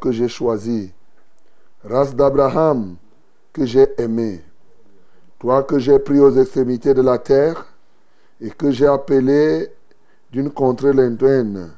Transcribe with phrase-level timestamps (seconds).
[0.00, 0.92] Que j'ai choisi,
[1.84, 2.96] race d'Abraham
[3.52, 4.42] que j'ai aimé,
[5.38, 7.66] toi que j'ai pris aux extrémités de la terre
[8.40, 9.70] et que j'ai appelé
[10.30, 11.72] d'une contrée lointaine,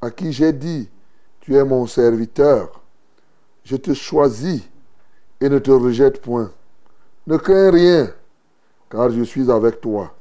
[0.00, 0.88] à qui j'ai dit,
[1.40, 2.80] tu es mon serviteur,
[3.64, 4.62] je te choisis
[5.40, 6.50] et ne te rejette point.
[7.26, 8.10] Ne crains rien,
[8.88, 10.14] car je suis avec toi.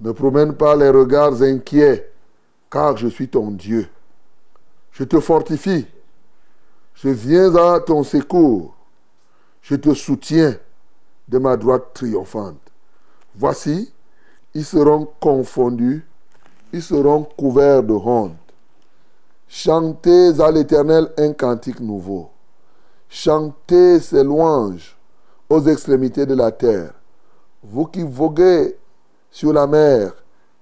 [0.00, 2.10] Ne promène pas les regards inquiets
[2.70, 3.86] car je suis ton Dieu.
[4.92, 5.86] Je te fortifie.
[7.02, 8.74] Je viens à ton secours.
[9.62, 10.54] Je te soutiens
[11.28, 12.60] de ma droite triomphante.
[13.34, 13.90] Voici,
[14.52, 16.06] ils seront confondus,
[16.74, 18.36] ils seront couverts de honte.
[19.48, 22.28] Chantez à l'Éternel un cantique nouveau.
[23.08, 24.96] Chantez ses louanges
[25.48, 26.92] aux extrémités de la terre.
[27.62, 28.76] Vous qui voguez
[29.30, 30.12] sur la mer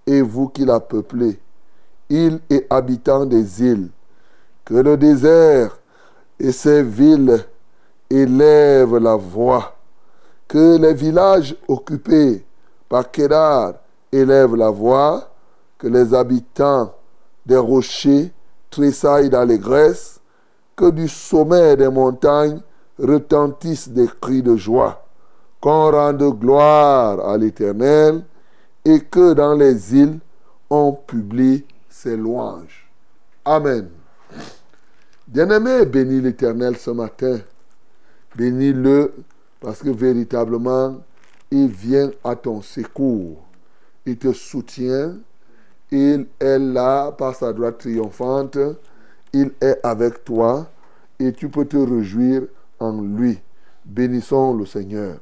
[0.06, 1.40] et vous qui la peuplez
[2.08, 3.90] îles et habitants des îles,
[4.64, 5.77] que le désert
[6.40, 7.44] et ses villes
[8.10, 9.76] élèvent la voix,
[10.46, 12.44] que les villages occupés
[12.88, 13.74] par Kédar
[14.12, 15.30] élèvent la voix,
[15.76, 16.94] que les habitants
[17.44, 18.32] des rochers
[18.70, 20.20] tressaillent d'allégresse,
[20.76, 22.60] que du sommet des montagnes
[22.98, 25.04] retentissent des cris de joie,
[25.60, 28.24] qu'on rende gloire à l'Éternel
[28.84, 30.18] et que dans les îles
[30.70, 32.88] on publie ses louanges.
[33.44, 33.97] Amen.
[35.28, 37.38] Bien-aimé, bénis l'Éternel ce matin.
[38.34, 39.12] Bénis-le
[39.60, 41.02] parce que véritablement,
[41.50, 43.36] il vient à ton secours.
[44.06, 45.16] Il te soutient.
[45.90, 48.56] Il est là par sa droite triomphante.
[49.34, 50.66] Il est avec toi
[51.18, 52.44] et tu peux te réjouir
[52.80, 53.38] en lui.
[53.84, 55.18] Bénissons le Seigneur.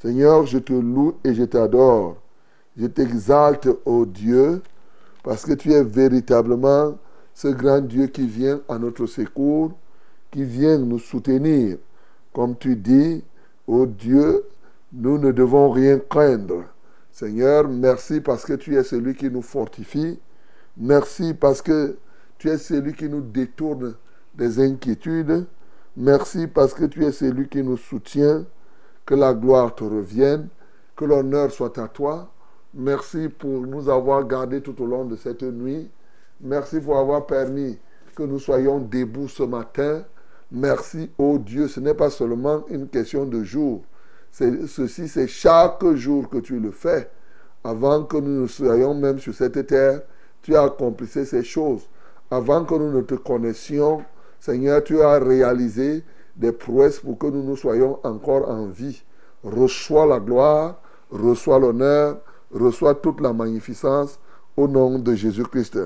[0.00, 2.16] Seigneur, je te loue et je t'adore.
[2.76, 4.62] Je t'exalte, ô Dieu,
[5.22, 6.98] parce que tu es véritablement
[7.34, 9.72] ce grand Dieu qui vient à notre secours,
[10.30, 11.78] qui vient nous soutenir.
[12.32, 13.22] Comme tu dis,
[13.66, 14.44] ô Dieu,
[14.92, 16.64] nous ne devons rien craindre.
[17.10, 20.18] Seigneur, merci parce que tu es celui qui nous fortifie.
[20.76, 21.96] Merci parce que
[22.38, 23.94] tu es celui qui nous détourne
[24.34, 25.46] des inquiétudes.
[25.96, 28.44] Merci parce que tu es celui qui nous soutient.
[29.04, 30.48] Que la gloire te revienne.
[30.96, 32.30] Que l'honneur soit à toi.
[32.74, 35.90] Merci pour nous avoir gardés tout au long de cette nuit.
[36.44, 37.78] Merci pour avoir permis
[38.16, 40.04] que nous soyons debout ce matin.
[40.50, 41.68] Merci, ô Dieu.
[41.68, 43.82] Ce n'est pas seulement une question de jour.
[44.32, 47.08] Ceci, c'est chaque jour que tu le fais.
[47.62, 50.02] Avant que nous ne soyons même sur cette terre,
[50.42, 51.88] tu as accompli ces choses.
[52.28, 54.02] Avant que nous ne te connaissions,
[54.40, 56.02] Seigneur, tu as réalisé
[56.34, 59.04] des prouesses pour que nous nous soyons encore en vie.
[59.44, 64.18] Reçois la gloire, reçois l'honneur, reçois toute la magnificence
[64.56, 65.78] au nom de Jésus-Christ.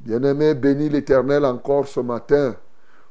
[0.00, 2.54] Bien-aimé, bénis l'Éternel encore ce matin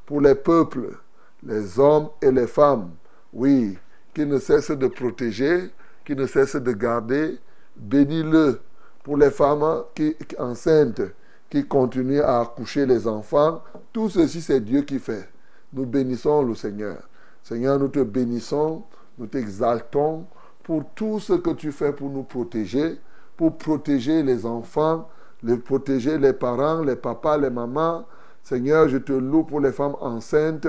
[0.05, 0.97] pour les peuples,
[1.43, 2.91] les hommes et les femmes,
[3.33, 3.77] oui,
[4.13, 5.71] qui ne cessent de protéger,
[6.05, 7.39] qui ne cessent de garder.
[7.75, 8.61] Bénis-le
[9.03, 11.01] pour les femmes qui, enceintes,
[11.49, 13.61] qui continuent à accoucher les enfants.
[13.91, 15.29] Tout ceci, c'est Dieu qui fait.
[15.73, 16.97] Nous bénissons le Seigneur.
[17.43, 18.83] Seigneur, nous te bénissons,
[19.17, 20.25] nous t'exaltons
[20.63, 22.99] pour tout ce que tu fais pour nous protéger,
[23.37, 25.07] pour protéger les enfants,
[25.45, 28.05] les protéger les parents, les papas, les mamans.
[28.43, 30.67] Seigneur, je te loue pour les femmes enceintes.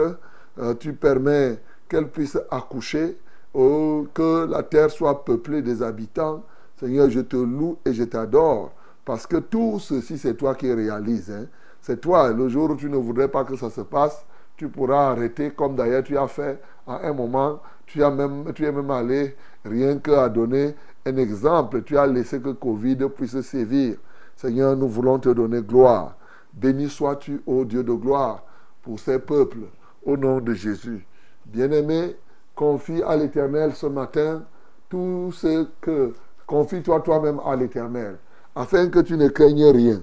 [0.58, 1.58] Euh, tu permets
[1.88, 3.18] qu'elles puissent accoucher,
[3.54, 6.44] oh, que la terre soit peuplée des habitants.
[6.78, 8.72] Seigneur, je te loue et je t'adore.
[9.04, 11.30] Parce que tout ceci, c'est toi qui réalises.
[11.30, 11.46] Hein.
[11.80, 12.32] C'est toi.
[12.32, 14.26] Le jour où tu ne voudrais pas que ça se passe,
[14.56, 17.60] tu pourras arrêter, comme d'ailleurs tu as fait à un moment.
[17.86, 20.74] Tu, as même, tu es même allé rien qu'à donner
[21.06, 21.82] un exemple.
[21.82, 23.96] Tu as laissé que Covid puisse sévir.
[24.36, 26.14] Seigneur, nous voulons te donner gloire.
[26.52, 28.44] Béni sois-tu, ô Dieu de gloire,
[28.82, 29.66] pour ces peuples,
[30.04, 31.06] au nom de Jésus.
[31.46, 32.16] Bien-aimé,
[32.54, 34.44] confie à l'Éternel ce matin
[34.88, 36.12] tout ce que...
[36.46, 38.18] Confie-toi toi-même à l'Éternel,
[38.54, 40.00] afin que tu ne craignes rien,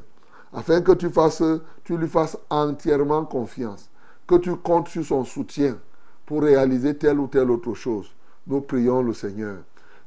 [0.51, 1.09] afin que tu,
[1.85, 3.89] tu lui fasses entièrement confiance,
[4.27, 5.77] que tu comptes sur son soutien
[6.25, 8.13] pour réaliser telle ou telle autre chose.
[8.45, 9.59] Nous prions le Seigneur.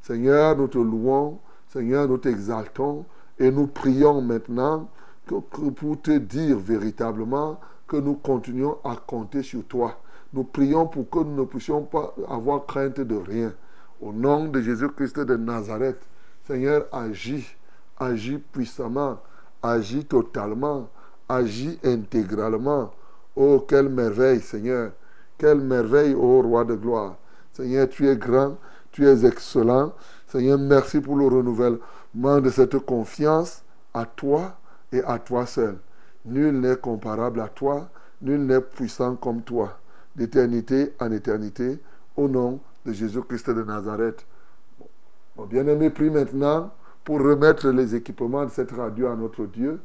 [0.02, 1.38] Seigneur, nous te louons,
[1.68, 3.06] Seigneur, nous t'exaltons
[3.38, 4.88] et nous prions maintenant
[5.26, 10.00] pour te dire véritablement que nous continuons à compter sur toi.
[10.32, 13.52] Nous prions pour que nous ne puissions pas avoir crainte de rien.
[14.00, 16.00] Au nom de Jésus-Christ de Nazareth,
[16.46, 17.56] Seigneur, agis,
[17.98, 19.18] agis puissamment,
[19.62, 20.88] agis totalement,
[21.28, 22.92] agis intégralement.
[23.34, 24.92] Oh, quelle merveille, Seigneur.
[25.38, 27.16] Quelle merveille, ô roi de gloire.
[27.52, 28.56] Seigneur, tu es grand,
[28.92, 29.92] tu es excellent.
[30.26, 31.78] Seigneur, merci pour le renouvellement
[32.16, 34.56] de cette confiance à toi
[34.90, 35.76] et à toi seul.
[36.24, 37.90] Nul n'est comparable à toi,
[38.22, 39.78] nul n'est puissant comme toi,
[40.16, 41.78] d'éternité en éternité,
[42.16, 44.26] au nom de Jésus-Christ de Nazareth.
[45.50, 46.72] Bien-aimé, prie maintenant
[47.04, 49.78] pour remettre les équipements de cette radio à notre Dieu,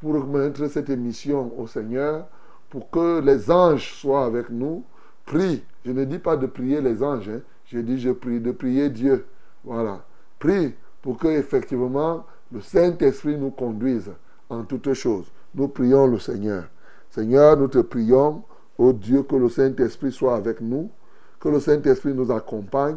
[0.00, 2.26] pour remettre cette émission au Seigneur,
[2.68, 4.84] pour que les anges soient avec nous.
[5.24, 5.62] Prie.
[5.84, 7.40] Je ne dis pas de prier les anges, hein.
[7.66, 9.24] je dis je prie de prier Dieu.
[9.64, 10.04] Voilà.
[10.40, 10.74] Prie
[11.06, 14.10] pour que effectivement le Saint-Esprit nous conduise
[14.50, 15.30] en toutes choses.
[15.54, 16.64] Nous prions le Seigneur.
[17.10, 18.42] Seigneur, nous te prions,
[18.76, 20.90] ô Dieu, que le Saint-Esprit soit avec nous,
[21.38, 22.96] que le Saint-Esprit nous accompagne,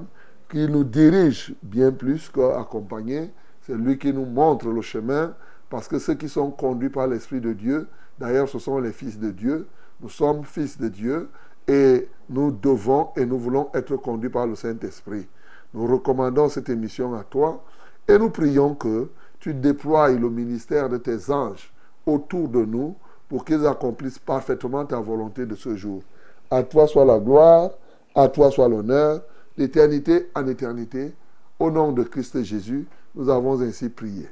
[0.49, 3.29] qu'il nous dirige bien plus qu'accompagner.
[3.61, 5.35] C'est lui qui nous montre le chemin,
[5.69, 9.19] parce que ceux qui sont conduits par l'Esprit de Dieu, d'ailleurs, ce sont les fils
[9.19, 9.67] de Dieu.
[10.01, 11.29] Nous sommes fils de Dieu
[11.67, 15.27] et nous devons et nous voulons être conduits par le Saint-Esprit.
[15.75, 17.63] Nous recommandons cette émission à toi
[18.09, 19.09] et nous prions que
[19.39, 21.71] tu déploies le ministère de tes anges
[22.05, 22.95] autour de nous
[23.29, 26.01] pour qu'ils accomplissent parfaitement ta volonté de ce jour.
[26.49, 27.69] À toi soit la gloire,
[28.15, 29.21] à toi soit l'honneur,
[29.55, 31.13] d'éternité en éternité.
[31.59, 34.27] Au nom de Christ Jésus, nous avons ainsi prié.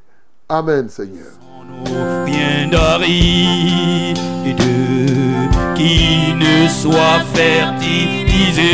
[0.49, 1.27] Amen, Seigneur.
[5.75, 8.73] qui ne soit fertilisé,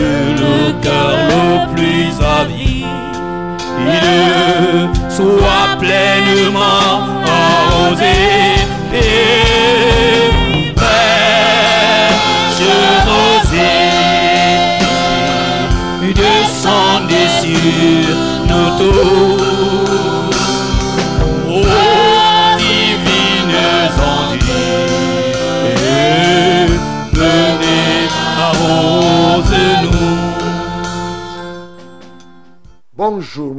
[0.00, 0.12] que
[0.42, 1.44] le cœur le
[1.74, 2.10] plus
[2.40, 2.86] avide.
[5.16, 6.69] Soit pleinement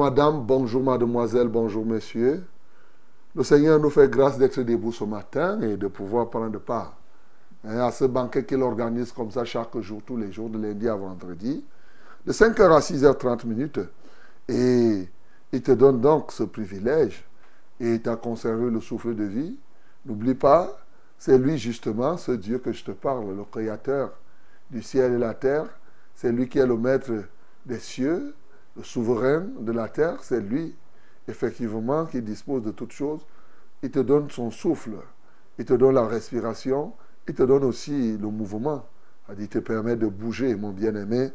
[0.01, 2.43] madame, bonjour mademoiselle, bonjour monsieur.
[3.35, 6.97] Le Seigneur nous fait grâce d'être debout ce matin et de pouvoir prendre part
[7.63, 10.89] hein, à ce banquet qu'il organise comme ça chaque jour, tous les jours, de lundi
[10.89, 11.63] à vendredi,
[12.25, 13.79] de 5h à 6h30 minutes.
[14.49, 15.07] Et
[15.51, 17.23] il te donne donc ce privilège
[17.79, 19.55] et t'a conservé le souffle de vie.
[20.07, 20.79] N'oublie pas,
[21.19, 24.09] c'est lui justement, ce Dieu que je te parle, le Créateur
[24.71, 25.65] du ciel et la terre.
[26.15, 27.11] C'est lui qui est le maître
[27.67, 28.33] des cieux
[28.75, 30.75] le souverain de la terre, c'est lui,
[31.27, 33.21] effectivement, qui dispose de toutes choses.
[33.83, 34.97] Il te donne son souffle,
[35.57, 36.93] il te donne la respiration,
[37.27, 38.85] il te donne aussi le mouvement.
[39.37, 41.31] Il te permet de bouger, mon bien-aimé.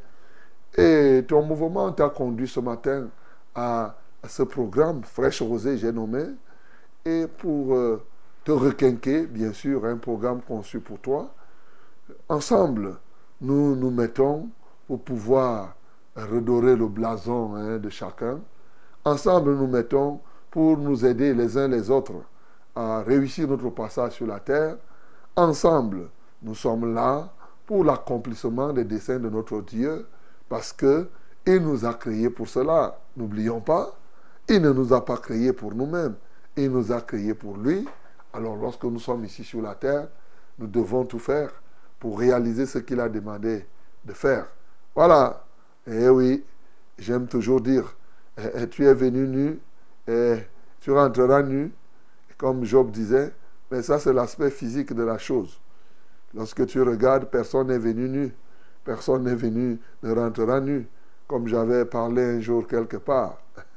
[0.76, 3.08] Et ton mouvement t'a conduit ce matin
[3.54, 3.96] à,
[4.28, 6.24] ce programme Fraîche Rosée, j'ai nommé.
[7.04, 8.02] Et pour euh,
[8.44, 11.32] te requinquer, bien sûr, un programme conçu pour toi.
[12.28, 12.98] Ensemble,
[13.40, 14.48] nous nous mettons
[14.86, 15.75] pour pouvoir
[16.24, 18.40] redorer le blason hein, de chacun.
[19.04, 20.20] Ensemble, nous mettons
[20.50, 22.22] pour nous aider les uns les autres
[22.74, 24.76] à réussir notre passage sur la terre.
[25.36, 26.08] Ensemble,
[26.42, 27.28] nous sommes là
[27.66, 30.06] pour l'accomplissement des desseins de notre Dieu
[30.48, 31.08] parce que
[31.46, 32.98] il nous a créés pour cela.
[33.16, 33.96] N'oublions pas,
[34.48, 36.14] il ne nous a pas créés pour nous-mêmes.
[36.56, 37.86] Il nous a créés pour lui.
[38.32, 40.08] Alors lorsque nous sommes ici sur la terre,
[40.58, 41.50] nous devons tout faire
[42.00, 43.66] pour réaliser ce qu'il a demandé
[44.04, 44.46] de faire.
[44.94, 45.45] Voilà.
[45.88, 46.44] Eh oui,
[46.98, 47.96] j'aime toujours dire,
[48.36, 49.60] eh, eh, tu es venu nu,
[50.08, 50.34] et
[50.80, 51.70] tu rentreras nu,
[52.36, 53.32] comme Job disait,
[53.70, 55.60] mais ça c'est l'aspect physique de la chose.
[56.34, 58.34] Lorsque tu regardes, personne n'est venu nu,
[58.84, 60.88] personne n'est venu, ne rentrera nu,
[61.28, 63.38] comme j'avais parlé un jour quelque part.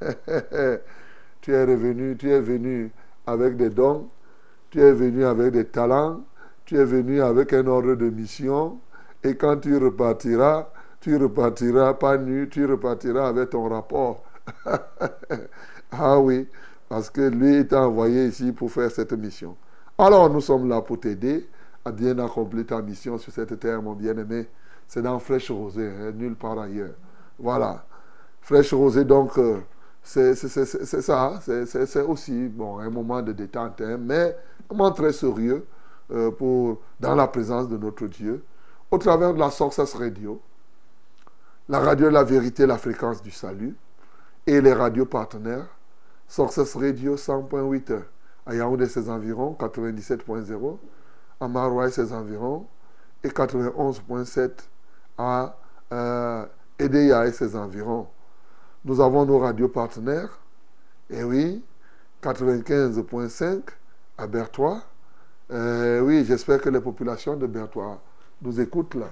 [1.40, 2.90] tu es revenu, tu es venu
[3.24, 4.08] avec des dons,
[4.70, 6.24] tu es venu avec des talents,
[6.64, 8.80] tu es venu avec un ordre de mission,
[9.22, 14.24] et quand tu repartiras, tu repartiras pas nu, tu repartiras avec ton rapport.
[15.92, 16.48] ah oui,
[16.88, 19.56] parce que lui t'a envoyé ici pour faire cette mission.
[19.98, 21.48] Alors nous sommes là pour t'aider
[21.84, 24.48] à bien accomplir ta mission sur cette terre, mon bien-aimé.
[24.86, 26.94] C'est dans Fraîche Rosée, hein, nulle part ailleurs.
[27.38, 27.84] Voilà.
[28.40, 29.58] Fraîche Rosée, donc, euh,
[30.02, 31.40] c'est ça.
[31.42, 34.36] C'est aussi bon, un moment de détente, hein, mais
[34.70, 35.66] un moment très sérieux
[36.10, 38.44] euh, pour, dans la présence de notre Dieu,
[38.90, 40.40] au travers de la Success Radio,
[41.70, 43.76] la radio La Vérité, la fréquence du salut,
[44.44, 45.68] et les radios partenaires,
[46.26, 47.96] Success Radio 100.8
[48.44, 50.78] à Yaoundé ses environs, 97.0,
[51.40, 52.66] à Maroua ses environs,
[53.22, 54.50] et 91.7
[55.16, 55.56] à
[55.92, 56.44] euh,
[56.76, 58.08] Edeya ses environs.
[58.84, 60.40] Nous avons nos radios partenaires,
[61.08, 61.64] et oui,
[62.20, 63.60] 95.5
[64.18, 64.82] à Bertois.
[65.52, 68.02] Euh, oui, j'espère que les populations de Bertois
[68.42, 69.10] nous écoutent là.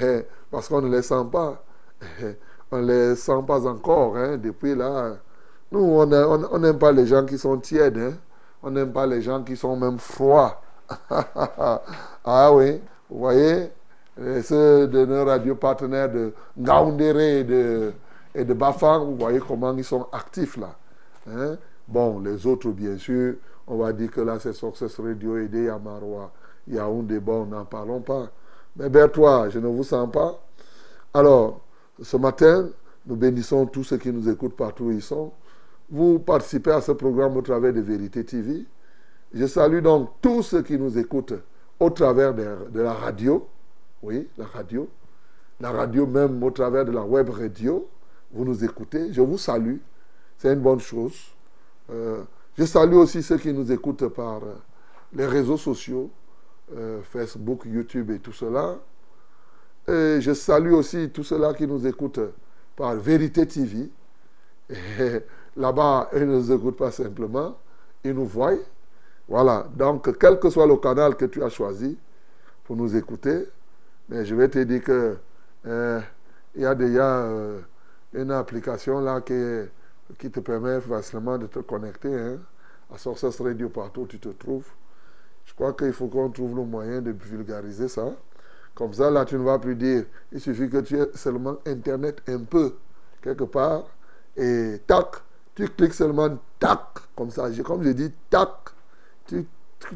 [0.00, 1.64] Eh, parce qu'on ne les sent pas.
[2.70, 4.16] On ne les sent pas encore.
[4.16, 5.16] Hein, depuis là,
[5.70, 7.98] nous, on n'aime pas les gens qui sont tièdes.
[7.98, 8.12] Hein.
[8.62, 10.60] On n'aime pas les gens qui sont même froids.
[12.24, 12.80] ah oui,
[13.10, 13.70] vous voyez,
[14.42, 17.92] ceux de nos radios partenaires de Ngaoundéré et de,
[18.34, 20.74] et de Bafang, vous voyez comment ils sont actifs là.
[21.30, 21.56] Hein.
[21.88, 23.34] Bon, les autres, bien sûr,
[23.66, 26.30] on va dire que là, c'est Success Radio aidé à Marois.
[26.68, 28.28] Yaoundé, bon, n'en parlons pas.
[28.76, 30.40] Mais Bertois, je ne vous sens pas.
[31.12, 31.60] Alors,
[32.02, 32.68] ce matin,
[33.06, 35.32] nous bénissons tous ceux qui nous écoutent partout où ils sont.
[35.90, 38.64] Vous participez à ce programme au travers de Vérité TV.
[39.34, 41.34] Je salue donc tous ceux qui nous écoutent
[41.80, 43.46] au travers de, la radio.
[44.02, 44.88] Oui, la radio.
[45.60, 47.88] La radio même au travers de la web radio.
[48.32, 49.12] Vous nous écoutez.
[49.12, 49.76] Je vous salue.
[50.38, 51.14] C'est une bonne chose.
[51.90, 52.22] Euh,
[52.56, 54.54] je salue aussi ceux qui nous écoutent par euh,
[55.12, 56.10] les réseaux sociaux,
[56.74, 58.78] euh, Facebook, YouTube et tout cela.
[59.88, 62.20] Je salue aussi tous ceux-là qui nous écoutent
[62.76, 63.90] par Vérité TV.
[65.56, 67.56] Là-bas, ils ne nous écoutent pas simplement,
[68.04, 68.54] ils nous voient.
[69.28, 71.96] Voilà, donc quel que soit le canal que tu as choisi
[72.64, 73.46] pour nous écouter,
[74.08, 75.16] mais je vais te dire que
[75.66, 76.00] euh,
[76.54, 77.60] il y a déjà euh,
[78.14, 79.34] une application là qui,
[80.18, 82.38] qui, te permet facilement de te connecter hein,
[82.92, 84.66] à Sources Radio partout où tu te trouves.
[85.44, 88.12] Je crois qu'il faut qu'on trouve le moyen de vulgariser ça.
[88.74, 92.22] Comme ça, là, tu ne vas plus dire, il suffit que tu aies seulement Internet
[92.28, 92.74] un peu,
[93.20, 93.84] quelque part,
[94.36, 95.16] et tac,
[95.54, 96.80] tu cliques seulement tac,
[97.14, 97.50] comme ça.
[97.64, 98.50] Comme je dis tac,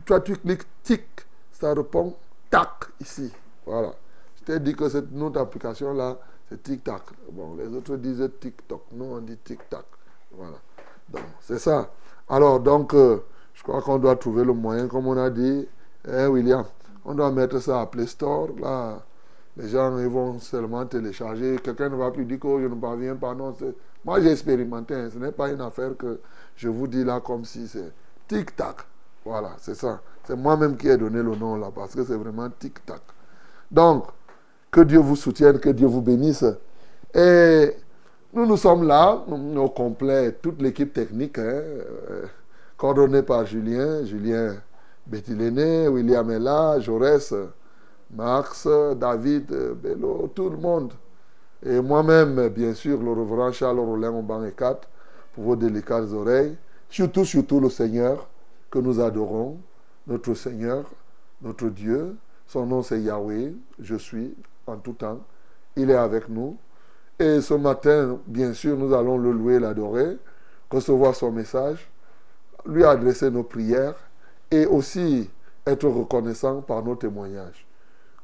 [0.04, 1.04] toi, tu cliques tic,
[1.52, 2.14] ça répond
[2.50, 3.32] tac ici.
[3.64, 3.94] Voilà.
[4.38, 5.06] Je t'ai dit que cette
[5.36, 6.18] application-là,
[6.48, 7.02] c'est tic-tac.
[7.32, 8.82] Bon, les autres disent tic-toc.
[8.92, 9.84] Nous, on dit tic-tac.
[10.32, 10.58] Voilà.
[11.08, 11.90] Donc, c'est ça.
[12.28, 15.66] Alors, donc, euh, je crois qu'on doit trouver le moyen, comme on a dit,
[16.06, 16.64] hein, William.
[17.06, 18.48] On doit mettre ça à Play Store.
[18.60, 19.00] Là,
[19.56, 21.56] les gens ils vont seulement télécharger.
[21.62, 23.32] Quelqu'un ne va plus dire que oh, je ne parviens pas.
[23.32, 23.54] Non,
[24.04, 24.94] moi j'ai expérimenté.
[24.94, 25.08] Hein.
[25.12, 26.20] Ce n'est pas une affaire que
[26.56, 27.92] je vous dis là comme si c'est
[28.26, 28.78] tic-tac.
[29.24, 30.00] Voilà, c'est ça.
[30.24, 33.02] C'est moi-même qui ai donné le nom là parce que c'est vraiment tic-tac.
[33.70, 34.06] Donc,
[34.72, 36.44] que Dieu vous soutienne, que Dieu vous bénisse.
[37.14, 37.72] Et
[38.32, 39.24] nous, nous sommes là,
[39.56, 42.26] au complet, toute l'équipe technique, hein, euh,
[42.76, 44.04] coordonnée par Julien.
[44.04, 44.56] Julien
[45.06, 47.32] Betty Léné, William Ella, Jaurès,
[48.14, 50.92] Max, David, Bello, tout le monde.
[51.64, 54.88] Et moi-même, bien sûr, le reverend Charles Rollin et 4
[55.34, 56.56] pour vos délicates oreilles.
[56.88, 58.26] Surtout, surtout le Seigneur
[58.70, 59.58] que nous adorons,
[60.06, 60.84] notre Seigneur,
[61.42, 62.16] notre Dieu.
[62.46, 64.34] Son nom c'est Yahweh, je suis
[64.66, 65.20] en tout temps.
[65.76, 66.56] Il est avec nous.
[67.18, 70.18] Et ce matin, bien sûr, nous allons le louer, l'adorer,
[70.70, 71.88] recevoir son message,
[72.66, 73.94] lui adresser nos prières
[74.50, 75.30] et aussi
[75.66, 77.66] être reconnaissant par nos témoignages.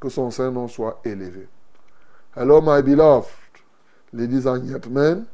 [0.00, 1.48] Que son Saint-Nom soit élevé.
[2.36, 3.28] Hello, my beloved.
[4.12, 5.26] Ladies and gentlemen,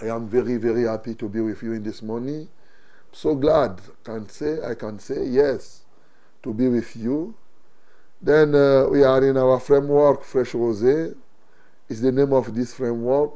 [0.00, 2.48] I am very, very happy to be with you in this morning.
[3.12, 5.84] So glad can say I can say yes
[6.42, 7.34] to be with you.
[8.20, 11.14] Then uh, we are in our framework, Fresh Rosé
[11.88, 13.32] is the name of this framework.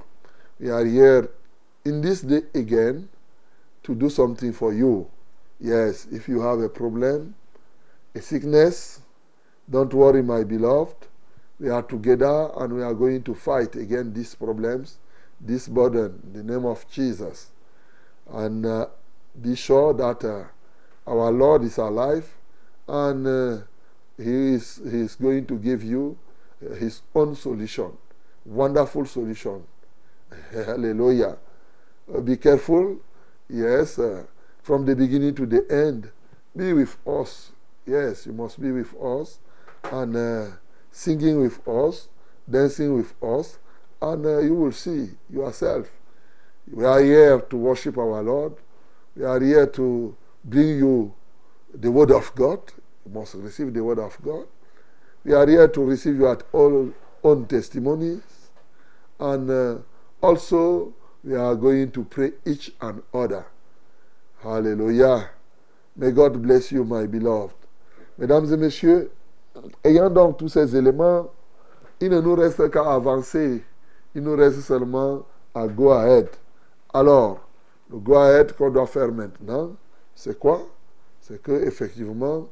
[0.59, 1.31] We are here
[1.85, 3.09] in this day again
[3.83, 5.09] to do something for you.
[5.59, 7.35] Yes, if you have a problem,
[8.15, 9.01] a sickness,
[9.69, 11.07] don't worry, my beloved.
[11.59, 14.99] We are together and we are going to fight against these problems,
[15.41, 17.51] this burden, in the name of Jesus.
[18.31, 18.87] And uh,
[19.41, 20.45] be sure that uh,
[21.11, 22.31] our Lord is alive
[22.87, 23.59] and uh,
[24.19, 26.19] he, is, he is going to give you
[26.65, 27.97] uh, his own solution.
[28.45, 29.65] Wonderful solution.
[30.53, 31.39] Hallelujah.
[32.15, 32.99] Uh, be careful.
[33.49, 33.99] Yes.
[34.67, 36.11] From the beginning to the end.
[36.57, 37.53] Be with us.
[37.87, 39.39] Yes, you must be with us
[39.93, 40.47] and uh,
[40.91, 42.09] singing with us,
[42.51, 43.61] dancing with us,
[44.03, 45.89] and uh, you will see yourself.
[46.69, 48.55] We are here to worship our Lord.
[49.15, 51.15] We are here to bring you
[51.73, 52.59] the Word of God.
[53.05, 54.49] You must receive the Word of God.
[55.23, 56.93] We are here to receive your all
[57.23, 58.51] own testimonies.
[59.21, 59.79] And uh,
[60.21, 60.93] also,
[61.23, 63.47] we are going to pray each and other.
[64.47, 65.29] Hallelujah.
[65.97, 67.57] May God bless you, my beloved.
[68.17, 69.11] Mesdames et messieurs,
[69.83, 71.29] ayant donc tous ces éléments,
[72.01, 73.65] il ne nous reste qu'à avancer.
[74.15, 76.29] Il nous reste seulement à go ahead.
[76.95, 77.41] Alors,
[77.91, 79.73] le go ahead qu'on doit faire maintenant,
[80.15, 80.63] c'est quoi?
[81.21, 82.47] C'est que effectivement,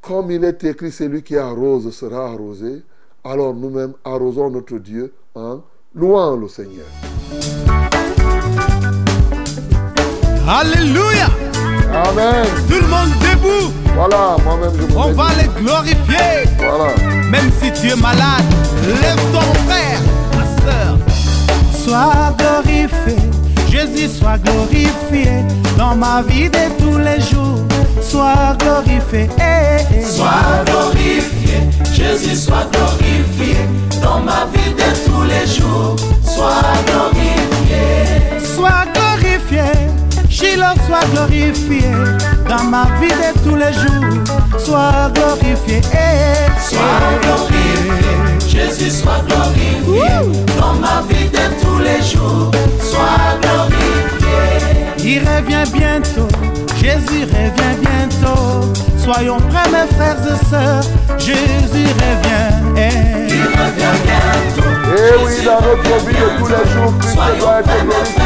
[0.00, 2.82] comme il est écrit, celui qui arrose sera arrosé.
[3.22, 5.60] Alors nous-mêmes arrosons notre Dieu en
[5.94, 6.86] louant le Seigneur.
[10.46, 11.28] Alléluia.
[11.90, 12.44] Amen.
[12.68, 13.72] Tout le monde debout.
[13.96, 16.44] Voilà, moi-même je On va les glorifier.
[16.58, 16.92] Voilà.
[17.30, 18.44] Même si tu es malade,
[18.86, 20.00] lève-toi mon frère,
[20.36, 20.98] ma soeur.
[21.72, 23.16] Sois glorifié,
[23.70, 25.44] Jésus soit glorifié
[25.78, 27.60] dans ma vie de tous les jours.
[28.02, 29.30] Sois glorifié.
[30.04, 30.83] Sois glorifié,
[42.74, 44.24] ma vie de tous les jours.
[44.58, 45.80] Sois glorifié.
[45.92, 46.70] eh, eh.
[46.70, 48.14] Sois glorifié,
[48.52, 50.10] Jésus soit glorifié
[50.60, 52.50] dans ma vie de tous les jours.
[52.90, 54.40] Sois glorifié.
[55.12, 56.28] Il revient bientôt,
[56.82, 58.72] Jésus revient bientôt.
[59.04, 60.84] Soyons prêts, mes frères et sœurs,
[61.18, 62.52] Jésus revient.
[63.28, 64.73] Il revient bientôt.
[64.86, 68.22] Et oui, dans notre vie de tous les jours, Christ doit être glorifié.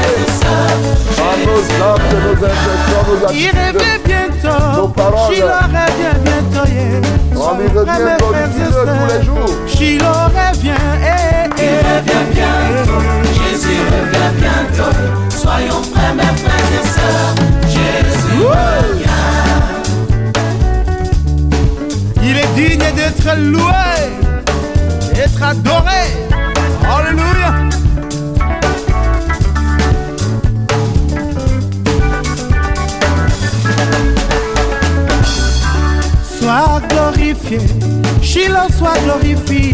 [1.16, 3.77] Par nos âmes, nos intentions, nos Il attitudes.
[3.77, 5.35] revient bientôt, Nos paroles.
[5.35, 6.66] Shiloh revient bientôt.
[6.68, 7.01] yeah.
[7.35, 9.53] On Soyons y revient frères et tous les jours.
[9.66, 10.83] Shiloh revient.
[11.01, 11.07] eh,
[11.59, 11.62] eh.
[11.62, 13.03] Il revient bientôt.
[13.33, 14.92] Jésus revient bientôt.
[15.37, 17.35] Soyons prêts, mes frères et sœurs.
[17.68, 19.23] Jésus revient.
[22.23, 23.94] Il est digne d'être loué,
[25.14, 26.28] d'être adoré.
[26.88, 27.68] Alléluia.
[36.24, 37.59] Sois glorifié,
[38.22, 39.72] Shiloh soit glorifié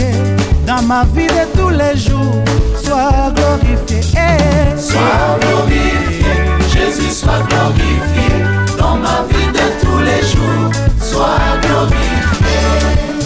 [0.66, 2.42] dans ma vie de tous les jours.
[2.82, 4.00] Sois glorifié.
[4.16, 4.78] eh.
[4.80, 6.34] Sois glorifié,
[6.72, 8.30] Jésus soit glorifié
[8.78, 10.70] dans ma vie de tous les jours.
[11.00, 12.18] Sois glorifié.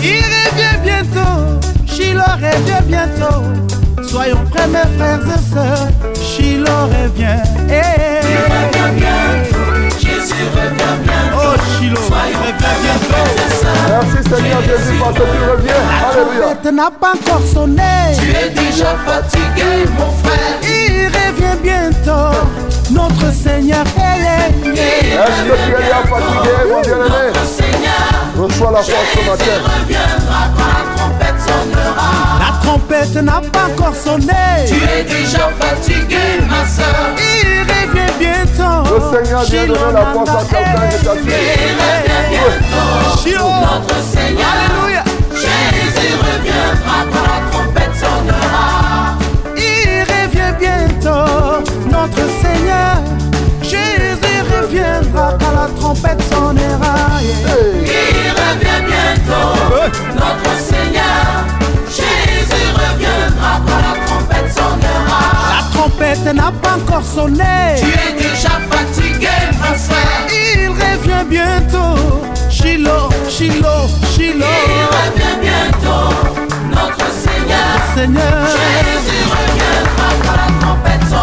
[0.03, 3.43] Il revient bientôt, Shiloh revient bientôt.
[4.11, 7.43] Soyons prêts, mes frères et sœurs, Shiloh revient.
[7.69, 7.83] eh.
[8.25, 11.37] Il revient bientôt, Jésus revient bientôt.
[11.37, 13.25] Oh, Shiloh, il Soyons revient bientôt.
[13.89, 15.75] Merci Seigneur Jésus parce que tu reviens.
[16.11, 16.41] Alléluia.
[16.55, 17.83] Trompette n'a pas encore sonné.
[18.19, 20.57] Tu es déjà fatigué, mon frère.
[20.63, 22.37] Il revient bientôt,
[22.91, 24.19] notre Seigneur est
[24.65, 27.33] Et Est-ce que tu es déjà fatigué, mon bien-aimé?
[27.35, 29.59] Notre Seigneur, Reçois la force ce matin.
[32.69, 34.67] Trompette n'a pas encore sonné.
[34.67, 37.15] Tu es déjà fatigué, ma soeur.
[37.17, 38.85] Il revient bientôt.
[38.95, 41.41] Le Seigneur vient donner la force à quelqu'un et t'assurer.
[41.61, 43.49] Il revient bientôt.
[43.73, 45.05] Notre Seigneur, Alléluia.
[45.33, 49.17] Jésus reviendra quand la trompette sonnera.
[49.57, 52.93] Il revient bientôt, notre Seigneur.
[53.63, 56.97] Jésus reviendra quand la trompette sonnera.
[57.23, 57.57] yeah.
[57.83, 59.49] Il revient bientôt,
[60.15, 60.68] notre Seigneur.
[66.15, 67.75] Trompette n'a pas encore sonné.
[67.77, 69.29] Tu es déjà fatigué,
[69.61, 69.97] ma soeur.
[70.31, 72.23] Il revient bientôt.
[72.51, 74.45] Shiloh, Shiloh, Shiloh.
[74.69, 76.15] Il revient bientôt,
[76.71, 77.71] notre Seigneur.
[77.95, 78.47] Seigneur.
[78.47, 81.18] Jésus reviendra quand la trompette sonnera.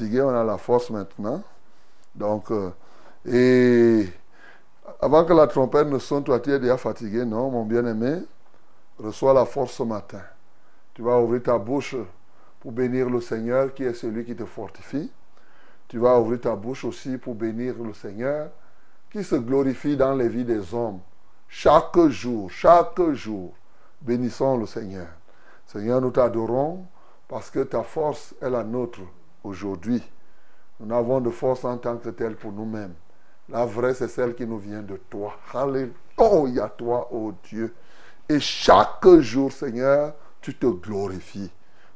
[0.00, 1.42] Fatigué, on a la force maintenant.
[2.14, 2.70] Donc, euh,
[3.26, 4.08] et
[5.00, 8.22] avant que la trompette ne sonne, toi tu es déjà fatigué, non, mon bien-aimé?
[8.98, 10.22] Reçois la force ce matin.
[10.94, 11.96] Tu vas ouvrir ta bouche
[12.60, 15.10] pour bénir le Seigneur qui est celui qui te fortifie.
[15.88, 18.50] Tu vas ouvrir ta bouche aussi pour bénir le Seigneur
[19.10, 21.00] qui se glorifie dans les vies des hommes.
[21.48, 23.52] Chaque jour, chaque jour,
[24.00, 25.08] bénissons le Seigneur.
[25.66, 26.84] Seigneur, nous t'adorons
[27.26, 29.00] parce que ta force est la nôtre
[29.44, 30.02] aujourd'hui.
[30.78, 32.94] Nous n'avons de force en tant que telle pour nous-mêmes.
[33.48, 35.34] La vraie, c'est celle qui nous vient de toi.
[35.52, 37.74] Alléluia, toi, ô Dieu.
[38.28, 41.50] Et chaque jour, Seigneur, tu te glorifies.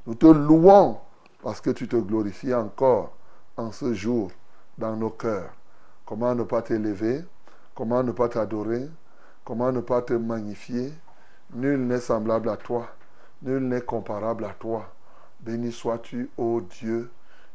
[0.06, 0.98] Nous te louons
[1.42, 3.16] parce que tu te glorifies encore
[3.56, 4.30] en ce jour
[4.76, 5.52] dans nos cœurs.
[6.04, 7.24] Comment ne pas t'élever?
[7.74, 8.88] Comment ne pas t'adorer?
[9.44, 10.92] Comment ne pas te magnifier?
[11.54, 12.88] Nul n'est semblable à toi.
[13.42, 14.90] Nul n'est comparable à toi.
[15.40, 17.10] Béni sois-tu, ô Dieu,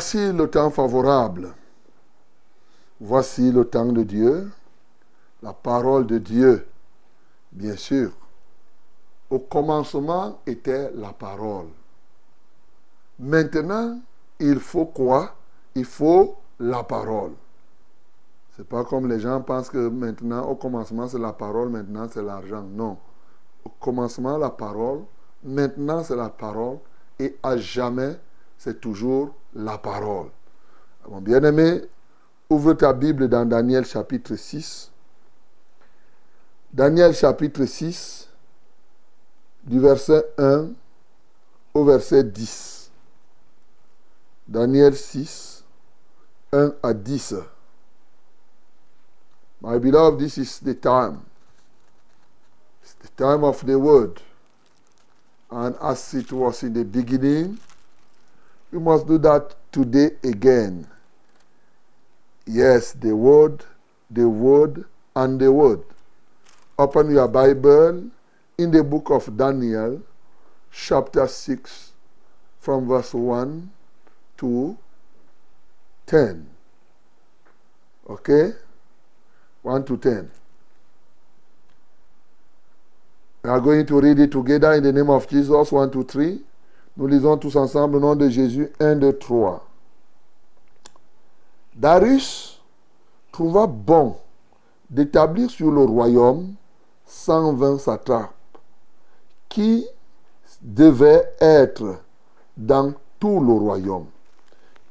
[0.00, 1.52] Voici le temps favorable.
[2.98, 4.50] Voici le temps de Dieu,
[5.42, 6.66] la parole de Dieu,
[7.52, 8.10] bien sûr.
[9.28, 11.66] Au commencement était la parole.
[13.18, 14.00] Maintenant,
[14.38, 15.34] il faut quoi?
[15.74, 17.32] Il faut la parole.
[18.56, 22.22] C'est pas comme les gens pensent que maintenant, au commencement, c'est la parole, maintenant, c'est
[22.22, 22.62] l'argent.
[22.62, 22.96] Non.
[23.66, 25.02] Au commencement, la parole,
[25.44, 26.78] maintenant, c'est la parole,
[27.18, 28.18] et à jamais,
[28.60, 30.28] c'est toujours la parole.
[31.08, 31.80] Mon bien-aimé,
[32.50, 34.90] ouvre ta Bible dans Daniel chapitre 6.
[36.70, 38.28] Daniel chapitre 6,
[39.64, 40.72] du verset 1
[41.72, 42.90] au verset 10.
[44.46, 45.64] Daniel 6,
[46.52, 47.36] 1 à 10.
[49.62, 51.22] My beloved, this is the time.
[52.82, 54.20] It's the time of the word.
[55.50, 57.58] And as it was in the beginning,
[58.72, 60.86] we must do that today again.
[62.46, 63.64] Yes, the word,
[64.10, 65.82] the word, and the word.
[66.78, 68.10] Open your Bible
[68.58, 70.02] in the book of Daniel,
[70.72, 71.92] chapter 6,
[72.58, 73.70] from verse 1
[74.38, 74.78] to
[76.06, 76.46] 10.
[78.08, 78.52] Okay?
[79.62, 80.30] 1 to 10.
[83.42, 85.72] We are going to read it together in the name of Jesus.
[85.72, 86.40] 1, 2, 3.
[87.00, 88.70] Nous lisons tous ensemble au nom de Jésus.
[88.78, 89.66] 1, 2, 3.
[91.74, 92.60] Darius
[93.32, 94.16] trouva bon
[94.90, 96.52] d'établir sur le royaume
[97.06, 98.34] 120 satrapes
[99.48, 99.86] qui
[100.60, 102.00] devaient être
[102.54, 104.04] dans tout le royaume.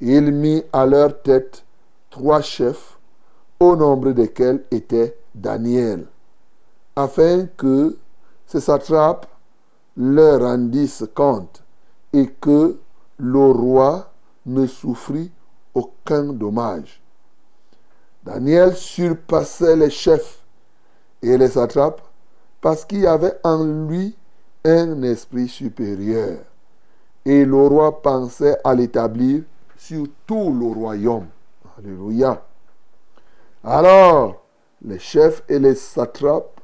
[0.02, 1.63] Il mit à leur tête
[2.10, 2.98] trois chefs,
[3.60, 6.08] au nombre desquels était Daniel,
[6.95, 7.95] afin que
[8.48, 9.28] ces satrapes
[9.95, 11.62] leur rendissent compte
[12.13, 12.78] et que
[13.17, 14.12] le roi
[14.45, 15.32] ne souffrit
[15.74, 17.02] aucun dommage.
[18.24, 20.41] Daniel surpassait les chefs
[21.22, 22.02] et les satrapes
[22.62, 24.15] parce qu'il avait en lui
[24.65, 26.39] un esprit supérieur.
[27.26, 29.43] Et le roi pensait à l'établir
[29.78, 31.28] sur tout le royaume.
[31.78, 32.43] Alléluia.
[33.63, 34.43] Alors,
[34.82, 36.60] les chefs et les satrapes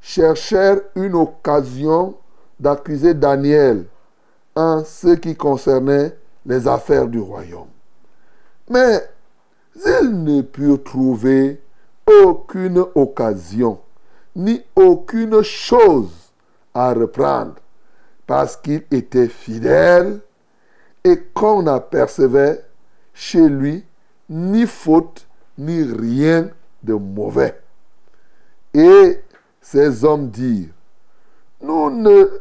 [0.00, 2.14] cherchèrent une occasion
[2.58, 3.86] d'accuser Daniel
[4.54, 7.68] en ce qui concernait les affaires du royaume.
[8.68, 9.00] Mais
[9.74, 11.62] ils ne purent trouver
[12.06, 13.80] aucune occasion,
[14.34, 16.10] ni aucune chose
[16.74, 17.56] à reprendre,
[18.26, 20.20] parce qu'il était fidèle
[21.04, 22.64] et qu'on n'apercevait
[23.12, 23.84] chez lui
[24.28, 25.26] ni faute,
[25.58, 26.48] ni rien
[26.82, 27.60] de mauvais.
[28.72, 29.20] Et
[29.60, 30.72] ces hommes dirent,
[31.60, 32.40] nous ne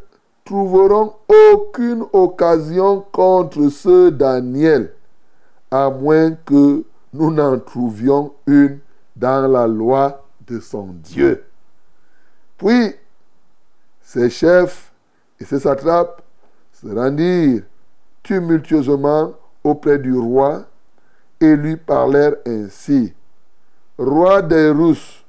[0.49, 1.13] trouverons
[1.53, 4.91] aucune occasion contre ce Daniel,
[5.69, 6.83] à moins que
[7.13, 8.79] nous n'en trouvions une
[9.15, 11.43] dans la loi de son Dieu.
[12.57, 12.95] Puis,
[14.01, 14.91] ses chefs
[15.39, 16.23] et ses satrapes
[16.73, 17.62] se rendirent
[18.23, 19.33] tumultueusement
[19.63, 20.65] auprès du roi
[21.39, 23.13] et lui parlèrent ainsi.
[23.99, 25.23] Roi des Russes,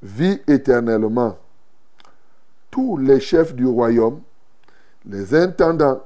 [0.00, 1.36] vis éternellement.
[2.70, 4.20] Tous les chefs du royaume,
[5.06, 6.02] les intendants,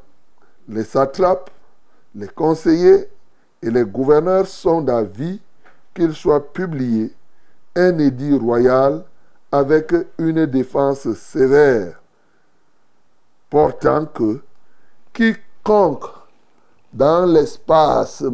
[0.68, 1.50] les satrapes,
[2.14, 3.08] les conseillers
[3.62, 5.40] et les gouverneurs sont d'avis
[5.94, 7.14] qu'il soit publié
[7.74, 9.04] un édit royal
[9.50, 12.00] avec une défense sévère,
[13.50, 14.40] portant que
[15.12, 16.04] quiconque,
[16.92, 18.24] dans l'espace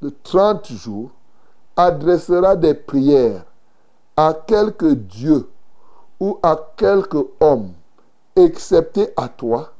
[0.00, 1.10] de 30 jours,
[1.76, 3.44] adressera des prières
[4.16, 5.48] à quelque Dieu
[6.20, 7.72] ou à quelque homme,
[8.36, 9.71] excepté à toi,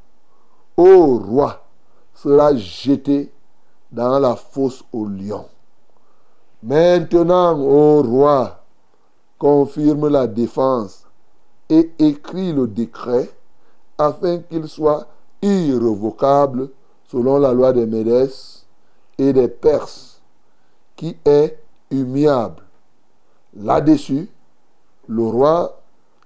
[0.77, 1.63] ô roi,
[2.13, 3.31] sera jeté
[3.91, 5.45] dans la fosse au lion.
[6.61, 8.63] Maintenant, ô roi,
[9.37, 11.05] confirme la défense
[11.69, 13.29] et écrit le décret
[13.97, 15.07] afin qu'il soit
[15.41, 16.69] irrévocable
[17.07, 18.65] selon la loi des Médès
[19.17, 20.21] et des Perses,
[20.95, 21.59] qui est
[21.91, 22.63] humiliable.
[23.55, 24.29] Là-dessus,
[25.07, 25.79] le roi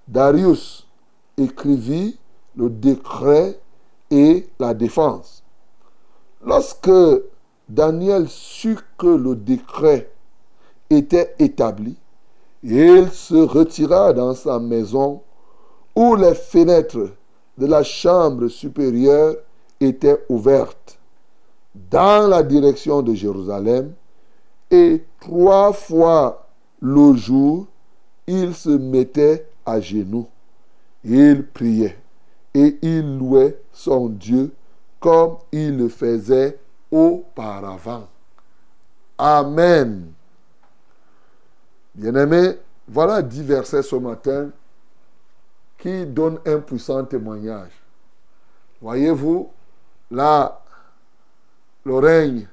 [0.08, 0.88] Darius
[1.38, 2.18] écrivit
[2.56, 3.60] le décret
[4.12, 5.44] et la défense.
[6.46, 6.90] Lorsque
[7.68, 10.10] Daniel sut que le décret
[10.90, 11.98] était établi,
[12.64, 15.22] il se retira dans sa maison
[15.96, 17.10] où les fenêtres
[17.58, 19.36] de la chambre supérieure
[19.80, 20.98] étaient ouvertes
[21.90, 23.94] dans la direction de Jérusalem
[24.72, 26.48] et trois fois
[26.82, 27.68] le jour,
[28.28, 30.28] il se mettait à genoux.
[31.04, 31.98] Il priait
[32.58, 34.52] et il louait son Dieu
[35.00, 36.58] comme il le faisait
[36.92, 38.08] auparavant.
[39.16, 40.12] Amen.
[41.94, 44.50] Bien-aimés, voilà dix versets ce matin
[45.78, 47.72] qui donnent un puissant témoignage.
[48.82, 49.52] Voyez-vous,
[50.10, 50.60] là,
[51.86, 52.48] le règne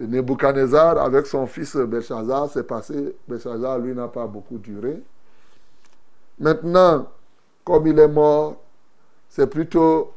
[0.00, 3.16] de Nebuchadnezzar avec son fils Belshazzar s'est passé.
[3.28, 5.02] Belshazzar, lui, n'a pas beaucoup duré.
[6.38, 7.06] Maintenant,
[7.64, 8.56] comme il est mort,
[9.28, 10.12] c'est plutôt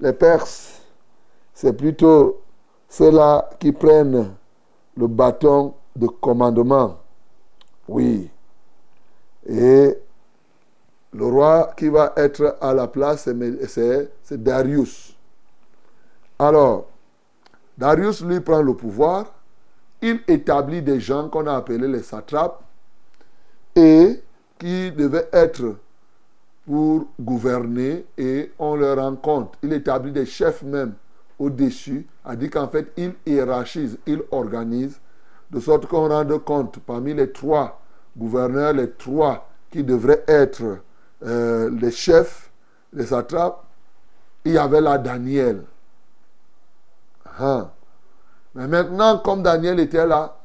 [0.00, 0.80] les Perses,
[1.54, 2.40] c'est plutôt
[2.88, 4.34] ceux-là qui prennent
[4.96, 6.98] le bâton de commandement.
[7.88, 8.30] Oui.
[9.46, 9.98] Et
[11.12, 13.28] le roi qui va être à la place,
[13.68, 15.16] c'est Darius.
[16.38, 16.86] Alors,
[17.76, 19.32] Darius lui prend le pouvoir,
[20.02, 22.62] il établit des gens qu'on a appelés les satrapes
[23.74, 24.22] et
[24.58, 25.76] qui devaient être
[26.66, 29.54] pour gouverner et on leur rend compte.
[29.62, 30.94] Il établit des chefs même
[31.38, 35.00] au-dessus, a dit qu'en fait, il hiérarchise, il organise,
[35.50, 37.80] de sorte qu'on rende compte parmi les trois
[38.16, 40.78] gouverneurs, les trois qui devraient être
[41.24, 42.50] euh, les chefs,
[42.92, 43.64] les satrapes,
[44.44, 45.64] il y avait là Daniel.
[47.38, 47.70] Hein.
[48.54, 50.36] Mais maintenant, comme Daniel était là,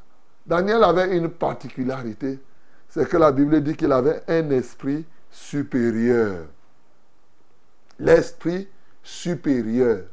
[0.45, 2.39] Daniel avait une particularité.
[2.87, 6.45] C'est que la Bible dit qu'il avait un esprit supérieur.
[7.99, 8.67] L'esprit
[9.03, 10.05] supérieur.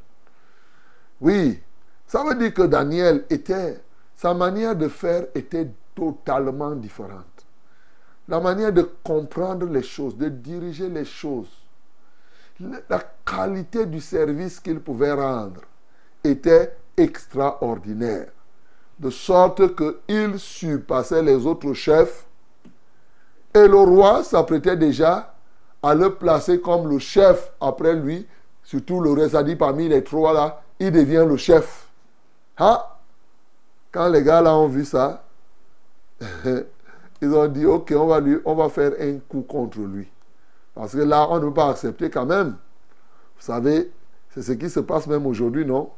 [1.20, 1.60] Oui,
[2.06, 3.80] ça veut dire que Daniel était,
[4.16, 7.46] sa manière de faire était totalement différente.
[8.28, 11.50] La manière de comprendre les choses, de diriger les choses,
[12.60, 15.62] la qualité du service qu'il pouvait rendre
[16.22, 18.30] était extraordinaire.
[18.98, 22.26] De sorte qu'il surpassait les autres chefs.
[23.54, 25.34] Et le roi s'apprêtait déjà
[25.82, 28.26] à le placer comme le chef après lui.
[28.62, 31.88] Surtout le dit parmi les trois là, il devient le chef.
[32.58, 32.80] Hein?
[33.90, 35.24] Quand les gars là ont vu ça,
[37.22, 40.08] ils ont dit, ok, on va, on va faire un coup contre lui.
[40.74, 42.56] Parce que là, on ne peut pas accepter quand même.
[43.36, 43.92] Vous savez,
[44.30, 45.90] c'est ce qui se passe même aujourd'hui, non?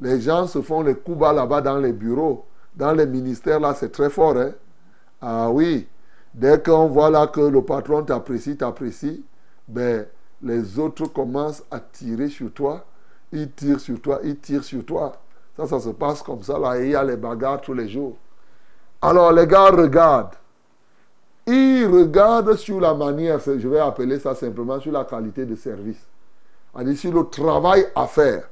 [0.00, 3.74] Les gens se font les coups bas là-bas dans les bureaux, dans les ministères, là,
[3.74, 4.36] c'est très fort.
[4.36, 4.52] Hein?
[5.20, 5.86] Ah oui,
[6.34, 9.24] dès qu'on voit là que le patron t'apprécie, t'apprécie,
[9.68, 10.06] ben,
[10.42, 12.84] les autres commencent à tirer sur toi.
[13.30, 15.16] Ils tirent sur toi, ils tirent sur toi.
[15.56, 17.88] Ça, ça se passe comme ça, là, et il y a les bagarres tous les
[17.88, 18.16] jours.
[19.00, 20.34] Alors, les gars regardent.
[21.46, 26.06] Ils regardent sur la manière, je vais appeler ça simplement sur la qualité de service.
[26.74, 28.48] On sur le travail à faire.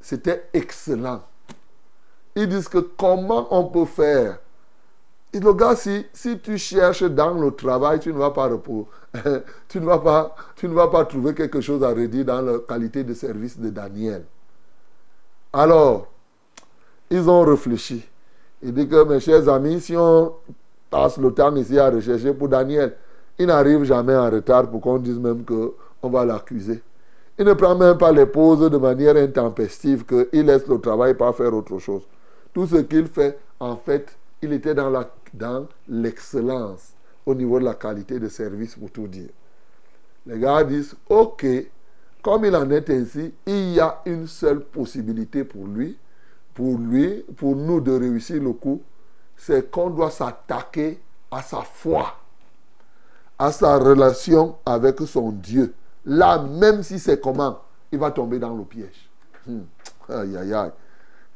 [0.00, 1.22] C'était excellent.
[2.36, 4.38] Ils disent que comment on peut faire.
[5.34, 6.04] Et le gars, si,
[6.42, 8.50] tu cherches dans le travail, tu ne vas pas
[11.04, 14.24] trouver quelque chose à redire dans la qualité de service de Daniel.
[15.52, 16.08] Alors,
[17.10, 18.06] ils ont réfléchi.
[18.62, 20.34] Il dit que mes chers amis, si on
[20.90, 22.94] passe le temps ici à rechercher pour Daniel,
[23.38, 26.82] il n'arrive jamais en retard pour qu'on dise même qu'on va l'accuser.
[27.38, 31.32] Il ne prend même pas les pauses de manière intempestive, qu'il laisse le travail pas
[31.32, 32.02] faire autre chose.
[32.52, 34.90] Tout ce qu'il fait, en fait, il était dans
[35.88, 36.92] l'excellence
[37.24, 39.30] au niveau de la qualité de service, pour tout dire.
[40.26, 41.46] Les gars disent, OK,
[42.22, 45.98] comme il en est ainsi, il y a une seule possibilité pour lui,
[46.54, 48.82] pour lui, pour nous de réussir le coup,
[49.36, 52.14] c'est qu'on doit s'attaquer à sa foi,
[53.38, 55.74] à sa relation avec son Dieu.
[56.04, 59.10] Là, même si c'est comment, il va tomber dans le piège.
[59.46, 59.62] Hmm.
[60.08, 60.70] Aïe, aïe, aïe.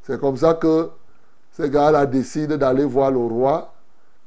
[0.02, 0.90] C'est comme ça que
[1.52, 3.72] ces gars-là décident d'aller voir le roi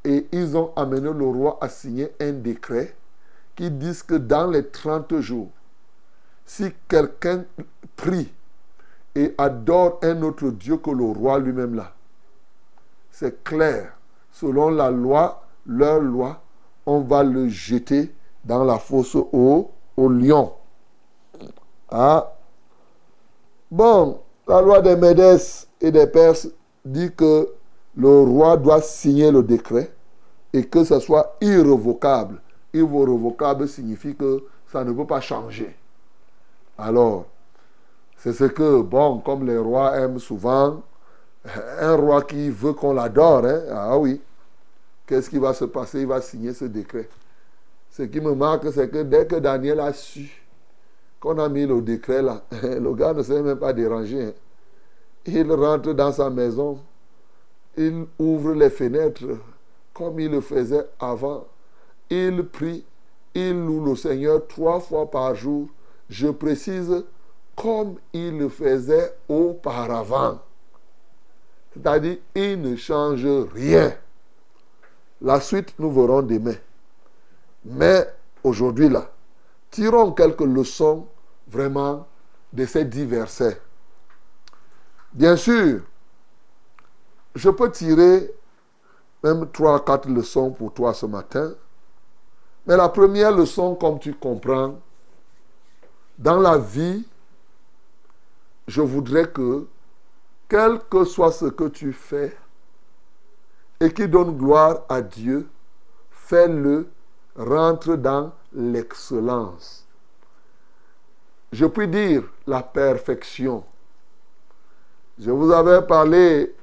[0.10, 2.96] et ils ont amené le roi à signer un décret
[3.56, 5.50] qui dit que dans les 30 jours,
[6.48, 7.46] si quelqu'un
[7.96, 8.34] prie
[9.14, 11.94] et adore un autre Dieu que le roi lui-même là,
[13.12, 13.94] c'est clair,
[14.32, 16.42] selon la loi, leur loi,
[16.88, 18.12] on va le jeter
[18.44, 20.54] dans la fosse au, lion.
[21.92, 22.34] Ah.
[23.70, 26.48] Bon, la loi des Médès et des Perses
[26.84, 27.48] dit que
[27.96, 29.92] le roi doit signer le décret
[30.54, 32.42] et que ce soit irrévocable.
[32.74, 35.76] Irrévocable signifie que ça ne peut pas changer.
[36.78, 37.26] Alors,
[38.18, 40.82] c'est ce que, bon, comme les rois aiment souvent,
[41.80, 44.22] un roi qui veut qu'on l'adore, hein, ah oui,
[45.08, 46.02] qu'est-ce qui va se passer?
[46.02, 47.10] Il va signer ce décret.
[47.92, 50.46] Ce qui me marque, c'est que dès que Daniel a su
[51.20, 54.26] qu'on a mis le décret là, le gars ne s'est même pas dérangé.
[54.26, 54.34] Hein.
[55.26, 56.80] Il rentre dans sa maison,
[57.78, 59.38] il ouvre les fenêtres
[60.00, 61.46] comme il le faisait avant.
[62.10, 62.86] Il prie,
[63.36, 65.68] il loue le Seigneur trois fois par jour.
[66.10, 67.04] Je précise,
[67.54, 70.40] comme il le faisait auparavant.
[71.74, 73.94] C'est-à-dire, il ne change rien.
[75.22, 76.56] La suite, nous verrons demain.
[77.66, 78.08] Mais
[78.42, 79.12] aujourd'hui, là,
[79.70, 81.08] tirons quelques leçons
[81.46, 82.08] vraiment
[82.54, 83.60] de ces dix versets.
[85.12, 85.82] Bien sûr,
[87.36, 88.32] je peux tirer
[89.24, 91.54] même trois, quatre leçons pour toi ce matin.
[92.66, 94.80] Mais la première leçon, comme tu comprends,
[96.18, 97.06] dans la vie,
[98.68, 99.68] je voudrais que,
[100.48, 102.38] quel que soit ce que tu fais,
[103.80, 105.48] et qui donne gloire à Dieu,
[106.12, 106.90] fais-le,
[107.36, 109.86] rentre dans l'excellence.
[111.52, 113.64] Je puis dire la perfection.
[115.18, 116.54] Je vous avais parlé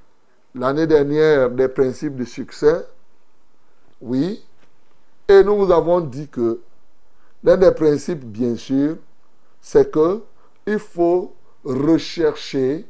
[0.56, 2.86] l'année dernière des principes de succès.
[4.00, 4.42] Oui.
[5.28, 6.60] Et nous vous avons dit que
[7.44, 8.96] l'un des principes, bien sûr,
[9.60, 10.22] c'est que
[10.66, 12.86] il faut rechercher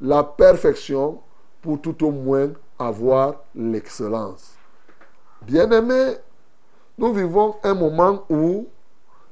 [0.00, 1.20] la perfection
[1.60, 4.54] pour tout au moins avoir l'excellence.
[5.42, 6.16] Bien-aimés,
[6.98, 8.66] nous vivons un moment où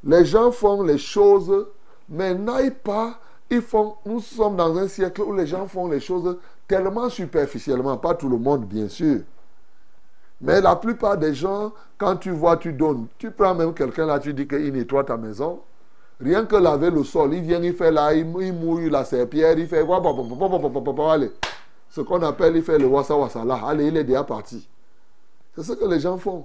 [0.05, 1.67] les gens font les choses,
[2.09, 3.19] mais n'aillent pas.
[3.49, 6.37] Ils font, nous sommes dans un siècle où les gens font les choses
[6.71, 9.23] tellement superficiellement, pas tout le monde bien sûr.
[10.41, 13.09] Mais la plupart des gens, quand tu vois, tu donnes.
[13.19, 15.59] Tu prends même quelqu'un là, tu dis qu'il nettoie ta maison.
[16.21, 19.67] Rien que laver le sol, il vient, il fait là, il, mouille la serpillère, il
[19.67, 19.85] fait.
[21.11, 21.33] Allez.
[21.91, 23.61] Ce qu'on appelle, il fait le wassa wassa là.
[23.67, 24.69] Allez, il est déjà parti.
[25.57, 26.45] C'est ce que les gens font.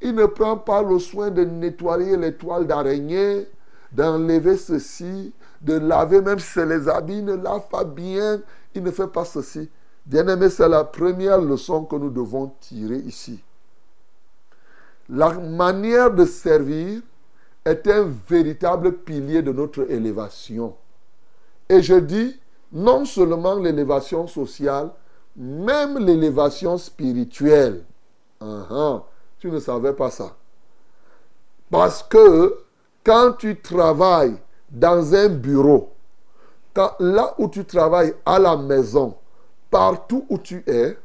[0.00, 3.46] Il ne prend pas le soin de nettoyer les toiles d'araignée,
[3.92, 8.40] d'enlever ceci, de laver, même si les habits, ne lave pas bien
[8.80, 9.68] ne fait pas ceci.
[10.04, 13.42] Bien-aimé, c'est la première leçon que nous devons tirer ici.
[15.08, 17.00] La manière de servir
[17.64, 20.74] est un véritable pilier de notre élévation.
[21.68, 22.40] Et je dis
[22.72, 24.90] non seulement l'élévation sociale,
[25.36, 27.84] même l'élévation spirituelle.
[28.40, 29.04] Ah, ah,
[29.38, 30.36] tu ne savais pas ça.
[31.70, 32.58] Parce que
[33.04, 34.36] quand tu travailles
[34.70, 35.95] dans un bureau,
[36.98, 39.14] là où tu travailles à la maison,
[39.70, 40.96] partout où tu es,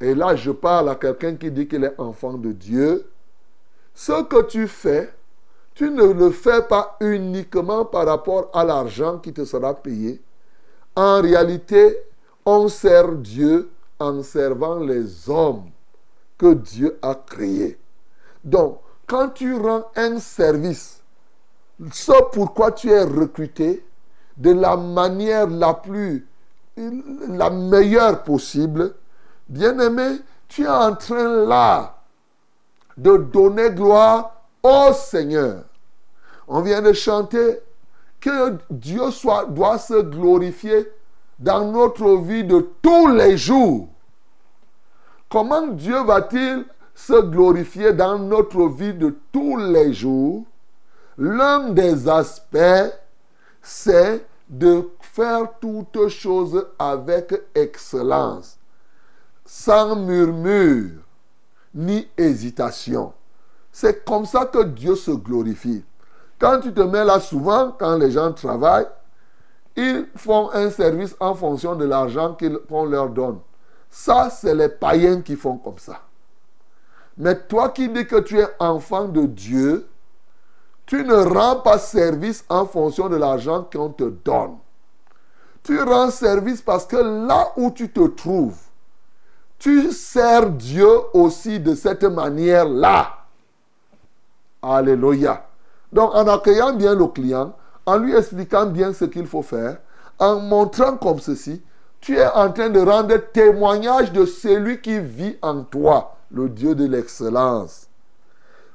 [0.00, 3.06] et là je parle à quelqu'un qui dit qu'il est enfant de Dieu,
[3.94, 5.12] ce que tu fais,
[5.74, 10.20] tu ne le fais pas uniquement par rapport à l'argent qui te sera payé.
[10.94, 11.98] En réalité,
[12.46, 15.64] on sert Dieu en servant les hommes
[16.38, 17.78] que Dieu a créés.
[18.44, 21.02] Donc, quand tu rends un service,
[21.92, 23.84] ce pourquoi tu es recruté,
[24.36, 26.26] de la manière la plus,
[26.76, 28.94] la meilleure possible,
[29.48, 31.96] bien aimé, tu es en train là
[32.96, 35.64] de donner gloire au Seigneur.
[36.46, 37.60] On vient de chanter
[38.20, 39.02] que Dieu
[39.48, 40.90] doit se glorifier
[41.38, 43.88] dans notre vie de tous les jours.
[45.28, 46.64] Comment Dieu va-t-il
[46.94, 50.44] se glorifier dans notre vie de tous les jours?
[51.18, 52.92] L'un des aspects,
[53.64, 58.58] c'est de faire toutes choses avec excellence,
[59.44, 61.00] sans murmure
[61.74, 63.12] ni hésitation.
[63.72, 65.82] C'est comme ça que Dieu se glorifie.
[66.38, 68.86] Quand tu te mets là souvent, quand les gens travaillent,
[69.76, 72.36] ils font un service en fonction de l'argent
[72.68, 73.38] qu'on leur donne.
[73.90, 76.02] Ça, c'est les païens qui font comme ça.
[77.16, 79.88] Mais toi qui dis que tu es enfant de Dieu,
[80.86, 84.56] tu ne rends pas service en fonction de l'argent qu'on te donne.
[85.62, 88.58] Tu rends service parce que là où tu te trouves,
[89.58, 93.12] tu sers Dieu aussi de cette manière-là.
[94.60, 95.46] Alléluia.
[95.92, 97.54] Donc en accueillant bien le client,
[97.86, 99.78] en lui expliquant bien ce qu'il faut faire,
[100.18, 101.62] en montrant comme ceci,
[102.00, 106.74] tu es en train de rendre témoignage de celui qui vit en toi, le Dieu
[106.74, 107.88] de l'excellence.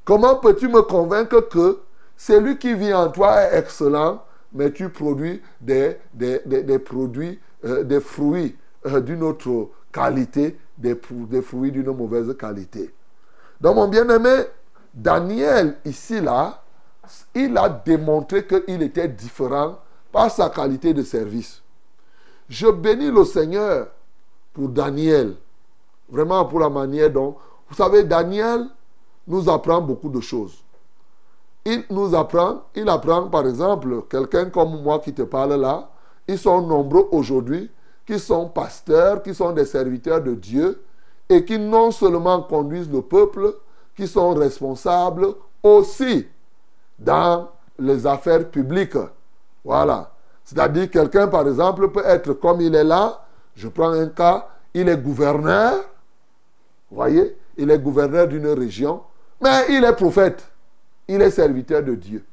[0.06, 1.80] Comment peux-tu me convaincre que
[2.20, 8.02] celui qui vit en toi est excellent, mais tu produis des, des, produits, euh, des
[8.02, 12.94] fruits euh, d'une autre qualité, des, des fruits d'une mauvaise qualité.
[13.62, 14.44] Donc mon bien-aimé,
[14.94, 16.62] Daniel, ici, là,
[17.34, 19.80] il a démontré qu'il était différent
[20.12, 21.62] par sa qualité de service.
[22.50, 23.88] Je bénis le Seigneur
[24.52, 25.36] pour Daniel,
[26.10, 27.38] vraiment pour la manière dont...
[27.70, 28.68] Vous savez, Daniel
[29.26, 30.66] nous apprend beaucoup de choses
[31.66, 35.90] il nous apprend, il apprend par exemple, quelqu'un comme moi qui te parle là,
[36.28, 37.70] ils sont nombreux aujourd'hui,
[38.06, 40.82] qui sont pasteurs, qui sont des serviteurs de Dieu,
[41.28, 43.54] et qui non seulement conduisent le peuple,
[43.96, 45.28] qui sont responsables
[45.62, 46.28] aussi
[46.98, 48.98] dans les affaires publiques.
[49.64, 50.12] Voilà.
[50.44, 54.90] C'est-à-dire quelqu'un, par exemple, peut être comme il est là, je prends un cas, il
[54.90, 55.76] est gouverneur,
[56.90, 59.02] voyez, il est gouverneur d'une région,
[59.42, 60.50] mais il est prophète
[61.10, 62.24] il est serviteur de Dieu.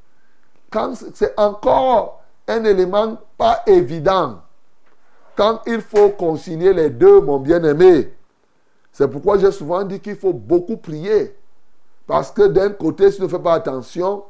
[1.14, 4.42] C'est encore un élément pas évident,
[5.34, 8.12] quand il faut concilier les deux, mon bien-aimé,
[8.92, 11.36] c'est pourquoi j'ai souvent dit qu'il faut beaucoup prier.
[12.06, 14.24] Parce que d'un côté, si tu ne fais pas attention,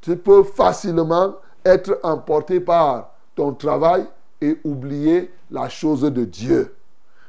[0.00, 4.06] tu peux facilement être emporté par ton travail
[4.40, 6.74] et oublier la chose de Dieu.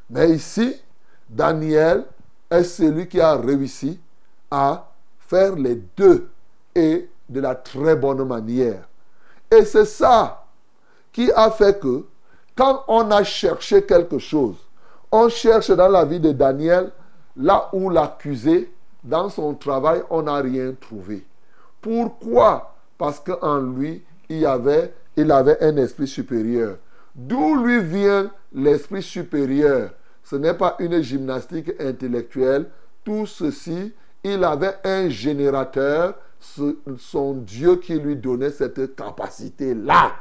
[0.10, 0.76] Mais ici,
[1.30, 2.06] Daniel
[2.50, 4.00] est celui qui a réussi
[4.52, 4.90] à
[5.20, 6.30] faire les deux
[6.78, 8.88] et de la très bonne manière.
[9.52, 10.46] Et c'est ça
[11.12, 12.06] qui a fait que
[12.56, 14.56] quand on a cherché quelque chose,
[15.12, 16.92] on cherche dans la vie de Daniel
[17.36, 18.72] là où l'accusé,
[19.04, 21.26] dans son travail, on n'a rien trouvé.
[21.82, 22.76] Pourquoi?
[22.98, 26.78] Parce qu'en lui, il, avait, il avait un esprit supérieur.
[27.16, 29.92] D'où lui vient l'esprit supérieur?
[30.24, 32.66] Ce n'est pas une gymnastique intellectuelle.
[33.04, 36.16] Tout ceci, il avait un générateur
[36.98, 40.12] son Dieu qui lui donnait cette capacité-là.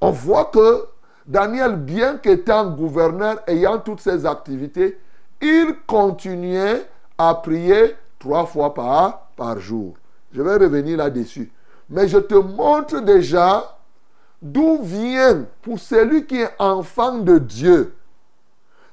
[0.00, 0.86] On voit que
[1.26, 4.98] Daniel, bien qu'étant gouverneur, ayant toutes ses activités,
[5.40, 6.86] il continuait
[7.16, 9.94] à prier trois fois par, jour.
[10.32, 11.50] Je vais revenir là-dessus.
[11.88, 13.76] Mais je te montre déjà
[14.40, 17.94] d'où vient, pour celui qui est enfant de Dieu,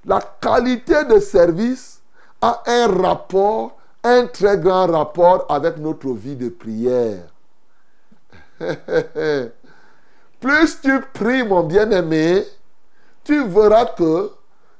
[0.06, 2.02] la qualité de service
[2.41, 7.24] a un rapport un très grand rapport avec notre vie de prière.
[10.39, 12.45] Plus tu pries, mon bien-aimé,
[13.24, 14.32] tu verras que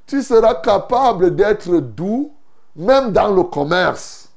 [0.06, 2.32] tu seras capable d'être doux,
[2.74, 4.28] même dans le commerce.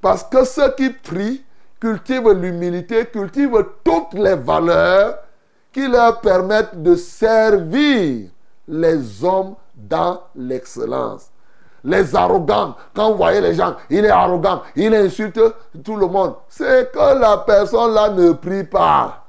[0.00, 1.44] Parce que ceux qui prient
[1.80, 5.18] cultivent l'humilité, cultivent toutes les valeurs
[5.72, 8.28] qui leur permettent de servir
[8.68, 11.29] les hommes dans l'excellence.
[11.82, 15.40] Les arrogants, quand vous voyez les gens, il est arrogant, il insulte
[15.82, 16.34] tout le monde.
[16.48, 19.24] C'est que la personne là ne prie pas.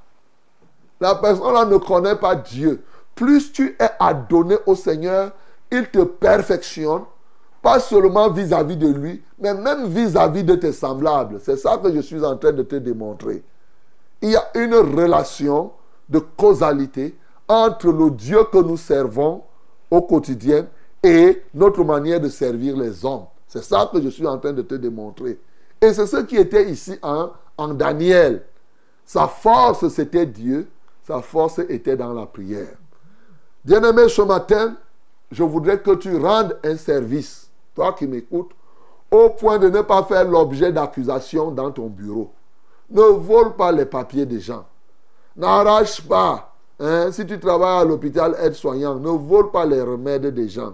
[1.00, 2.84] La personne là ne connaît pas Dieu.
[3.16, 5.32] Plus tu es adonné au Seigneur,
[5.72, 7.04] il te perfectionne,
[7.62, 11.40] pas seulement vis-à-vis de lui, mais même vis-à-vis de tes semblables.
[11.42, 13.44] C'est ça que je suis en train de te démontrer.
[14.22, 15.72] Il y a une relation
[16.10, 19.44] de causalité entre le Dieu que nous servons
[19.90, 20.68] au quotidien
[21.04, 23.26] et notre manière de servir les hommes.
[23.48, 25.40] C'est ça que je suis en train de te démontrer.
[25.82, 28.44] Et c'est ce qui était ici en, en Daniel.
[29.06, 30.70] Sa force, c'était Dieu.
[31.04, 32.78] Sa force était dans la prière.
[33.66, 34.76] Bien-aimé, ce matin,
[35.32, 38.52] je voudrais que tu rendes un service, toi qui m'écoutes,
[39.10, 42.32] au point de ne pas faire l'objet d'accusations dans ton bureau.
[42.90, 44.66] Ne vole pas les papiers des gens.
[45.36, 46.54] N'arrache pas.
[46.80, 50.74] Hein, si tu travailles à l'hôpital aide-soignant, ne vole pas les remèdes des gens.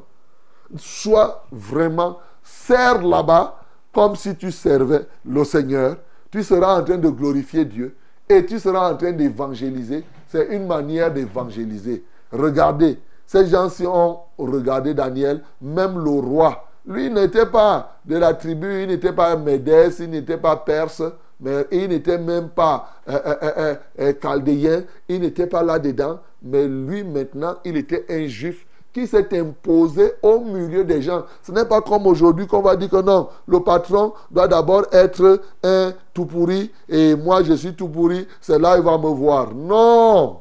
[0.75, 3.59] Sois vraiment, serre là-bas
[3.93, 5.97] comme si tu servais le Seigneur.
[6.29, 7.95] Tu seras en train de glorifier Dieu
[8.29, 10.03] et tu seras en train d'évangéliser.
[10.27, 12.03] C'est une manière d'évangéliser.
[12.31, 16.65] Regardez, ces gens-ci ont regardé Daniel, même le roi.
[16.85, 21.01] Lui n'était pas de la tribu, il n'était pas médès, il n'était pas perse,
[21.39, 26.19] mais il n'était même pas euh, euh, euh, chaldéen, il n'était pas là-dedans.
[26.41, 28.66] Mais lui maintenant, il était un juif
[28.97, 31.23] qui s'est imposé au milieu des gens.
[31.43, 35.39] Ce n'est pas comme aujourd'hui qu'on va dire que non, le patron doit d'abord être
[35.61, 39.53] un tout pourri et moi je suis tout pourri, c'est il va me voir.
[39.53, 40.39] Non.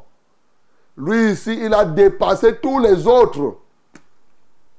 [0.96, 3.58] Lui ici, il a dépassé tous les autres,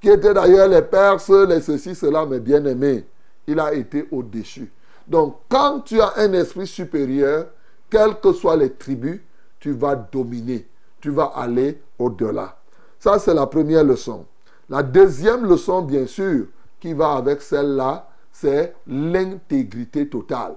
[0.00, 3.06] qui étaient d'ailleurs les Perses, les ceci, cela, mais bien aimés.
[3.46, 4.72] Il a été au-dessus.
[5.06, 7.46] Donc, quand tu as un esprit supérieur,
[7.88, 9.20] quelles que soient les tribus,
[9.60, 10.66] tu vas dominer.
[11.00, 12.57] Tu vas aller au-delà.
[12.98, 14.26] Ça, c'est la première leçon.
[14.68, 16.46] La deuxième leçon, bien sûr,
[16.80, 20.54] qui va avec celle-là, c'est l'intégrité totale.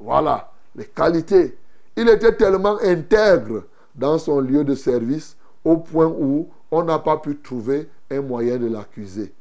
[0.00, 1.56] Voilà, les qualités.
[1.96, 3.64] Il était tellement intègre
[3.94, 8.56] dans son lieu de service au point où on n'a pas pu trouver un moyen
[8.58, 9.32] de l'accuser.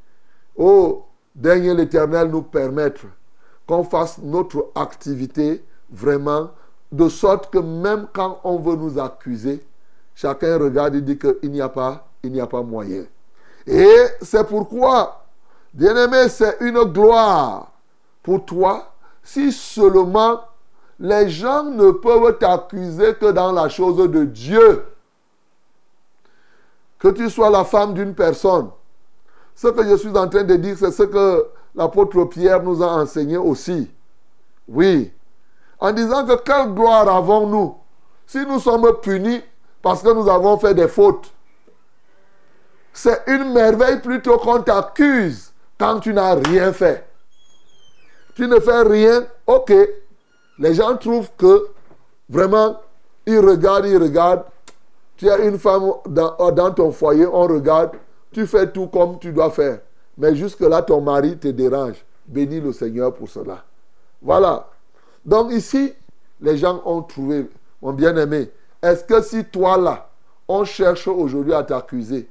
[0.56, 3.06] Oh, dernier l'Éternel nous permettre
[3.66, 6.52] qu'on fasse notre activité vraiment
[6.92, 9.66] de sorte que même quand on veut nous accuser,
[10.14, 13.04] chacun regarde et dit qu'il n'y a pas, il n'y a pas moyen.
[13.66, 15.26] Et c'est pourquoi,
[15.74, 17.72] bien-aimé, c'est une gloire
[18.24, 18.94] pour toi
[19.24, 20.42] si seulement
[21.00, 24.86] les gens ne peuvent t'accuser que dans la chose de Dieu.
[27.00, 28.70] Que tu sois la femme d'une personne.
[29.56, 32.88] Ce que je suis en train de dire, c'est ce que l'apôtre Pierre nous a
[32.88, 33.90] enseigné aussi.
[34.68, 35.12] Oui.
[35.80, 37.76] En disant que quelle gloire avons-nous
[38.28, 39.42] si nous sommes punis
[39.82, 41.32] parce que nous avons fait des fautes?
[42.94, 47.06] C'est une merveille plutôt qu'on t'accuse quand tu n'as rien fait.
[48.36, 49.74] Tu ne fais rien, ok.
[50.60, 51.68] Les gens trouvent que
[52.30, 52.80] vraiment,
[53.26, 54.44] ils regardent, ils regardent.
[55.18, 57.92] Tu as une femme dans, dans ton foyer, on regarde.
[58.32, 59.80] Tu fais tout comme tu dois faire.
[60.18, 62.04] Mais jusque-là, ton mari te dérange.
[62.26, 63.64] Bénis le Seigneur pour cela.
[64.22, 64.68] Voilà.
[65.26, 65.94] Donc ici,
[66.40, 67.50] les gens ont trouvé,
[67.82, 68.50] mon bien-aimé,
[68.82, 70.10] est-ce que si toi là,
[70.48, 72.28] on cherche aujourd'hui à t'accuser,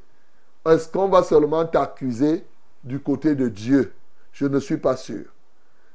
[0.67, 2.45] est-ce qu'on va seulement t'accuser
[2.85, 3.93] du côté de Dieu?
[4.33, 5.25] Je ne suis pas sûr.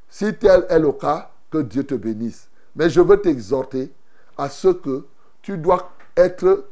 [0.09, 2.49] Si tel est le cas, que Dieu te bénisse.
[2.75, 3.91] Mais je veux t'exhorter
[4.37, 5.05] à ce que
[5.41, 6.65] tu dois être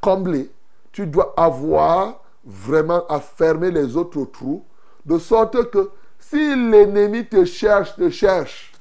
[0.00, 0.50] comblé,
[0.92, 4.64] tu dois avoir vraiment à fermer les autres trous,
[5.06, 8.72] de sorte que si l'ennemi te cherche, te cherche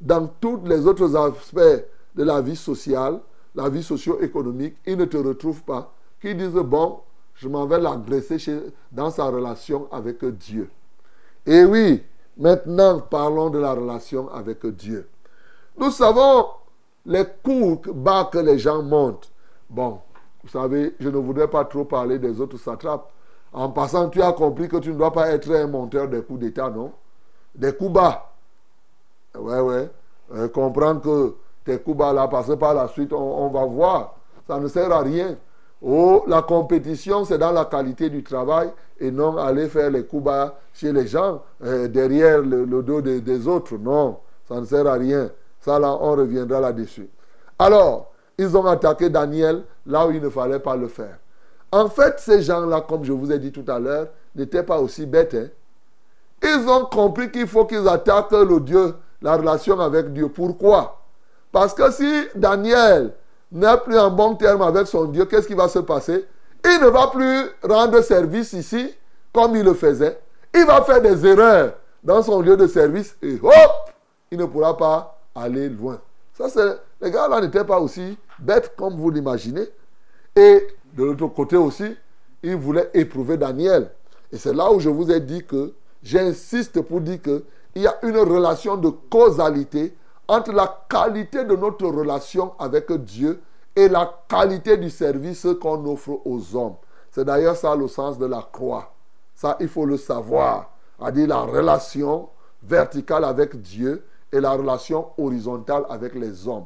[0.00, 1.84] dans tous les autres aspects
[2.14, 3.20] de la vie sociale,
[3.54, 7.00] la vie socio-économique, il ne te retrouve pas, qu'il dise, bon,
[7.42, 8.36] je m'en vais l'agresser
[8.92, 10.70] dans sa relation avec Dieu.
[11.44, 12.00] Et oui,
[12.38, 15.08] maintenant parlons de la relation avec Dieu.
[15.76, 16.46] Nous savons
[17.04, 19.32] les coups bas que les gens montent.
[19.68, 19.98] Bon,
[20.44, 23.10] vous savez, je ne voudrais pas trop parler des autres satrapes.
[23.52, 26.38] En passant, tu as compris que tu ne dois pas être un monteur des coups
[26.38, 26.92] d'État, non?
[27.56, 28.32] Des coups bas.
[29.36, 29.90] Ouais, ouais.
[30.32, 31.34] Euh, comprendre que
[31.64, 34.14] tes coups bas là, parce par la suite, on, va voir.
[34.46, 35.36] Ça ne sert à rien.
[35.84, 38.70] Oh, la compétition, c'est dans la qualité du travail
[39.00, 43.48] et non aller faire les coups bas chez les gens, euh, derrière le, dos des,
[43.48, 43.76] autres.
[43.76, 44.18] Non,
[44.48, 45.30] ça ne sert à rien.
[45.60, 47.08] Ça, là, on reviendra là-dessus.
[47.58, 51.18] Alors, ils ont attaqué Daniel là où il ne fallait pas le faire.
[51.72, 55.04] En fait, ces gens-là, comme je vous ai dit tout à l'heure, n'étaient pas aussi
[55.04, 55.34] bêtes.
[55.34, 55.48] Hein.
[56.42, 60.28] Ils ont compris qu'il faut qu'ils attaquent le Dieu, la relation avec Dieu.
[60.28, 61.00] Pourquoi?
[61.50, 63.14] Parce que si Daniel
[63.52, 66.24] n'est plus en bon terme avec son Dieu, qu'est-ce qui va se passer?
[66.64, 68.94] Il ne va plus rendre service ici
[69.32, 70.18] comme il le faisait.
[70.54, 73.90] Il va faire des erreurs dans son lieu de service et hop,
[74.30, 76.00] il ne pourra pas aller loin.
[76.34, 79.68] Ça, c'est, les gars là n'étaient pas aussi bêtes comme vous l'imaginez.
[80.34, 81.96] Et de l'autre côté aussi,
[82.42, 83.90] il voulait éprouver Daniel.
[84.32, 85.72] Et c'est là où je vous ai dit que
[86.02, 87.42] j'insiste pour dire qu'il
[87.76, 89.94] y a une relation de causalité
[90.32, 93.42] entre la qualité de notre relation avec Dieu
[93.76, 96.76] et la qualité du service qu'on offre aux hommes.
[97.10, 98.94] C'est d'ailleurs ça le sens de la croix.
[99.34, 100.70] Ça, il faut le savoir.
[100.98, 102.28] à dire la relation
[102.62, 106.64] verticale avec Dieu et la relation horizontale avec les hommes.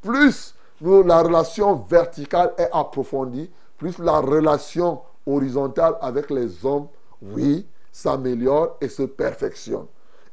[0.00, 6.86] plus la relation verticale est approfondie, plus la relation horizontale avec les hommes,
[7.20, 9.86] oui, s'améliore et se perfectionne.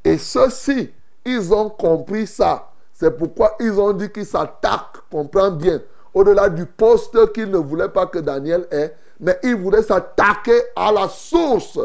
[0.03, 0.91] Et ceux-ci,
[1.25, 2.69] ils ont compris ça.
[2.91, 5.81] C'est pourquoi ils ont dit qu'ils s'attaquent, comprends bien,
[6.13, 10.91] au-delà du poste qu'ils ne voulaient pas que Daniel ait, mais ils voulaient s'attaquer à
[10.91, 11.79] la source,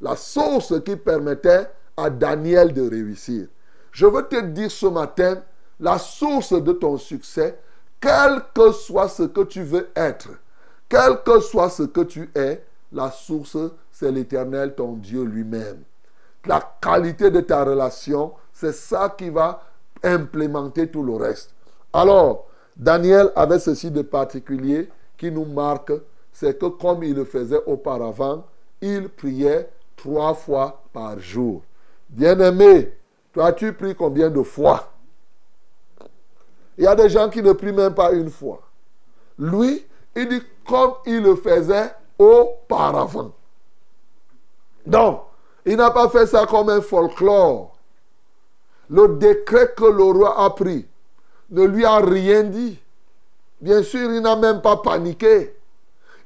[0.00, 3.46] la source qui permettait à Daniel de réussir.
[3.92, 5.42] Je veux te dire ce matin,
[5.80, 7.58] la source de ton succès,
[8.00, 10.28] quel que soit ce que tu veux être,
[10.88, 13.56] quel que soit ce que tu es, la source,
[13.90, 15.82] c'est l'Éternel, ton Dieu lui-même.
[16.44, 19.62] La qualité de ta relation, c'est ça qui va
[20.02, 21.54] implémenter tout le reste.
[21.92, 22.46] Alors,
[22.76, 25.92] Daniel avait ceci de particulier qui nous marque,
[26.32, 28.44] c'est que comme il le faisait auparavant,
[28.80, 31.62] il priait trois fois par jour.
[32.08, 32.92] Bien-aimé,
[33.32, 34.88] toi tu pries combien de fois?
[36.76, 38.60] Il y a des gens qui ne prient même pas une fois.
[39.38, 39.86] Lui,
[40.16, 43.32] il dit comme il le faisait auparavant.
[44.86, 45.22] Donc,
[45.64, 47.71] il n'a pas fait ça comme un folklore.
[48.90, 50.86] Le décret que le roi a pris
[51.50, 52.78] ne lui a rien dit.
[53.60, 55.54] Bien sûr, il n'a même pas paniqué.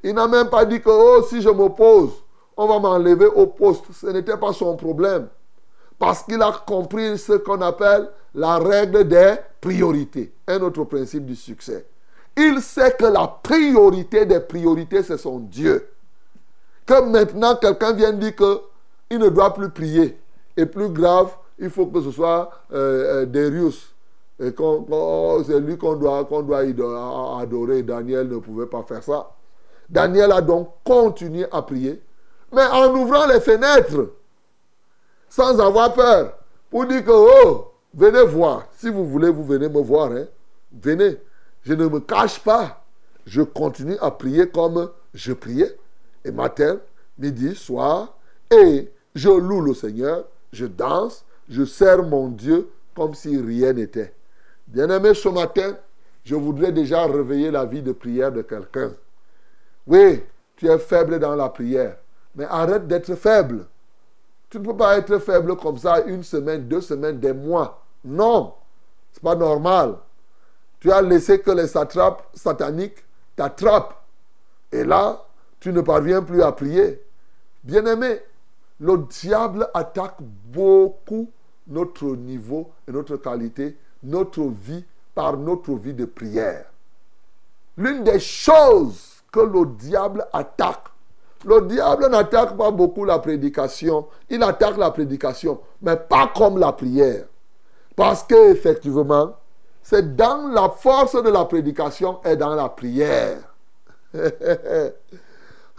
[0.03, 2.11] Il n'a même pas dit que, oh, si je m'oppose,
[2.55, 3.83] on va m'enlever au poste.
[3.93, 5.27] Ce n'était pas son problème.
[5.99, 10.33] Parce qu'il a compris ce qu'on appelle la règle des priorités.
[10.47, 11.85] Un autre principe du succès.
[12.35, 15.89] Il sait que la priorité des priorités, c'est son Dieu.
[16.85, 20.17] Que maintenant, quelqu'un vient dire qu'il ne doit plus prier.
[20.55, 23.93] Et plus grave, il faut que ce soit euh, euh Darius.
[24.39, 24.53] Et
[25.45, 26.27] c'est lui qu'on doit,
[27.39, 27.81] adorer.
[27.81, 29.31] Daniel ne pouvait pas faire ça.
[29.89, 32.01] Daniel a donc continué à prier,
[32.51, 34.11] mais en ouvrant les fenêtres,
[35.29, 36.33] sans avoir peur,
[36.69, 38.65] pour dire que, oh, venez voir.
[38.77, 40.11] Si vous voulez, vous venez me voir.
[40.11, 40.25] Hein.
[40.71, 41.17] Venez.
[41.63, 42.83] Je ne me cache pas.
[43.25, 45.77] Je continue à prier comme je priais.
[46.23, 46.77] Et matin,
[47.17, 48.17] midi, soir.
[48.51, 50.25] Et je loue le Seigneur.
[50.53, 51.25] Je danse.
[51.49, 54.13] Je sers mon Dieu comme si rien n'était.
[54.67, 55.77] Bien-aimé, ce matin,
[56.23, 58.91] je voudrais déjà réveiller la vie de prière de quelqu'un.
[59.85, 60.23] Oui,
[60.57, 61.97] tu es faible dans la prière,
[62.35, 63.65] mais arrête d'être faible.
[64.49, 67.83] Tu ne peux pas être faible comme ça une semaine, deux semaines, des mois.
[68.03, 68.53] Non,
[69.13, 69.95] ce n'est pas normal.
[70.79, 73.03] Tu as laissé que les satrapes sataniques
[73.35, 74.03] t'attrapent.
[74.71, 75.25] Et là,
[75.59, 77.01] tu ne parviens plus à prier.
[77.63, 78.21] Bien-aimé,
[78.79, 81.29] le diable attaque beaucoup
[81.67, 86.65] notre niveau et notre qualité notre vie par notre vie de prière.
[87.77, 90.85] L'une des choses que le diable attaque,
[91.45, 96.71] le diable n'attaque pas beaucoup la prédication, il attaque la prédication, mais pas comme la
[96.71, 97.25] prière.
[97.95, 99.35] Parce que effectivement,
[99.83, 103.37] c'est dans la force de la prédication et dans la prière.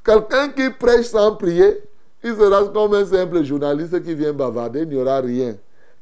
[0.04, 1.82] Quelqu'un qui prêche sans prier,
[2.22, 5.54] il sera comme un simple journaliste qui vient bavarder, il n'y aura rien.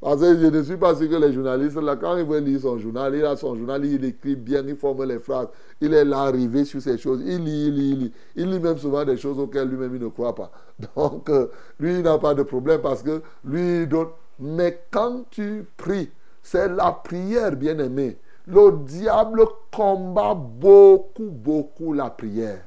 [0.08, 3.24] Je ne suis pas sûr que les journalistes, quand ils veulent lire son journal, il
[3.24, 5.48] a son journal, il écrit bien, il forme les phrases,
[5.80, 8.12] il est là arrivé sur ces choses, il lit, il lit, il lit.
[8.36, 10.52] Il lit même souvent des choses auxquelles lui-même il ne croit pas.
[10.96, 11.48] Donc, euh,
[11.80, 14.06] lui, il n'a pas de problème parce que lui, il donne.
[14.38, 18.16] Mais quand tu pries, c'est la prière, bien-aimé.
[18.46, 19.44] Le diable
[19.74, 22.62] combat beaucoup, beaucoup la prière.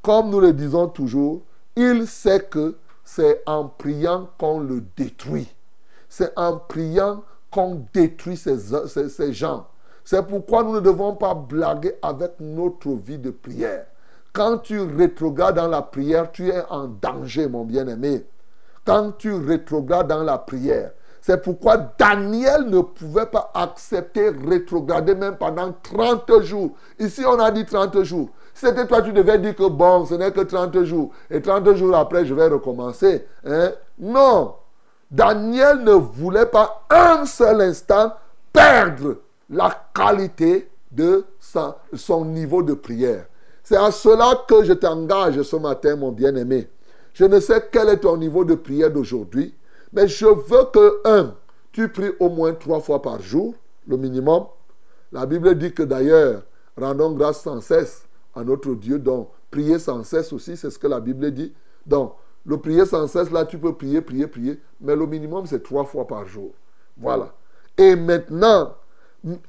[0.00, 1.42] Comme nous le disons toujours,
[1.76, 5.54] il sait que c'est en priant qu'on le détruit.
[6.10, 9.66] C'est en priant qu'on détruit ces, gens.
[10.04, 13.86] C'est pourquoi nous ne devons pas blaguer avec notre vie de prière.
[14.32, 18.26] Quand tu rétrogrades dans la prière, tu es en danger, mon bien-aimé.
[18.84, 20.90] Quand tu rétrogrades dans la prière,
[21.20, 26.72] c'est pourquoi Daniel ne pouvait pas accepter rétrograder même pendant 30 jours.
[26.98, 28.30] Ici, on a dit 30 jours.
[28.52, 31.12] C'était toi, tu devais dire que bon, ce n'est que 30 jours.
[31.30, 33.26] Et 30 jours après, je vais recommencer.
[33.44, 33.70] Hein?
[33.98, 34.54] Non.
[35.10, 38.12] Daniel ne voulait pas un seul instant
[38.52, 39.16] perdre
[39.48, 41.24] la qualité de
[41.94, 43.26] son niveau de prière.
[43.62, 46.68] C'est à cela que je t'engage ce matin, mon bien-aimé.
[47.12, 49.54] Je ne sais quel est ton niveau de prière d'aujourd'hui,
[49.92, 51.34] mais je veux que, un,
[51.72, 53.54] tu pries au moins trois fois par jour,
[53.86, 54.46] le minimum.
[55.12, 56.42] La Bible dit que d'ailleurs,
[56.76, 58.04] rendons grâce sans cesse
[58.34, 58.98] à notre Dieu.
[58.98, 61.52] Donc, prier sans cesse aussi, c'est ce que la Bible dit.
[61.86, 62.14] Donc,
[62.46, 65.84] le prier sans cesse, là, tu peux prier, prier, prier, mais le minimum, c'est trois
[65.84, 66.52] fois par jour.
[66.96, 67.32] Voilà.
[67.76, 68.74] Et maintenant,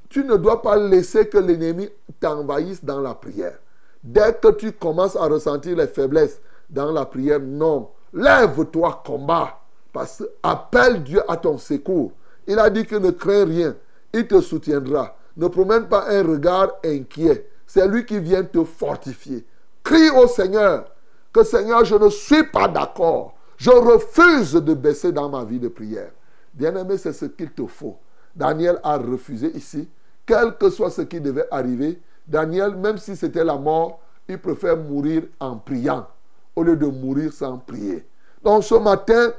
[0.10, 1.90] tu ne dois pas laisser que l'ennemi
[2.20, 3.58] t'envahisse dans la prière.
[4.04, 7.90] Dès que tu commences à ressentir les faiblesses dans la prière, non.
[8.14, 9.60] Lève-toi, combat.
[9.94, 12.12] Parce que appelle Dieu à ton secours.
[12.48, 13.76] Il a dit que ne crains rien.
[14.14, 15.16] Il te soutiendra.
[15.38, 17.48] Ne promène pas un regard inquiet.
[17.66, 19.46] C'est lui qui vient te fortifier.
[19.84, 20.86] Crie au Seigneur
[21.34, 23.34] que Seigneur, je ne suis pas d'accord.
[23.58, 26.12] Je refuse de baisser dans ma vie de prière.
[26.54, 27.98] Bien-aimé, c'est ce qu'il te faut.
[28.36, 29.88] Daniel a refusé ici.
[30.26, 34.78] Quel que soit ce qui devait arriver, Daniel, même si c'était la mort, il préfère
[34.78, 36.08] mourir en priant
[36.56, 38.06] au lieu de mourir sans prier.
[38.44, 39.32] Donc ce matin,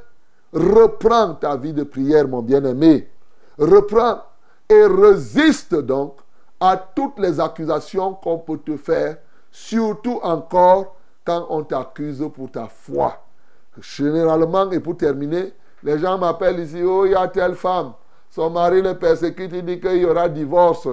[0.52, 3.08] reprends ta vie de prière, mon bien-aimé.
[3.58, 4.22] Reprends
[4.68, 6.16] et résiste donc
[6.60, 9.18] à toutes les accusations qu'on peut te faire,
[9.50, 13.24] surtout encore quand on t'accuse pour ta foi.
[13.80, 17.92] Généralement, et pour terminer, les gens m'appellent ici, oh, il y a telle femme,
[18.30, 20.88] son mari le persécute, il dit qu'il y aura divorce.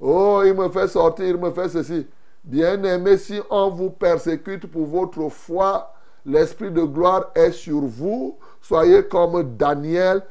[0.00, 2.06] Oh, il me fait sortir, il me fait ceci.
[2.44, 5.94] Bien-aimé, si on vous persécute pour votre foi,
[6.26, 8.36] l'Esprit de gloire est sur vous.
[8.60, 10.22] Soyez comme Daniel.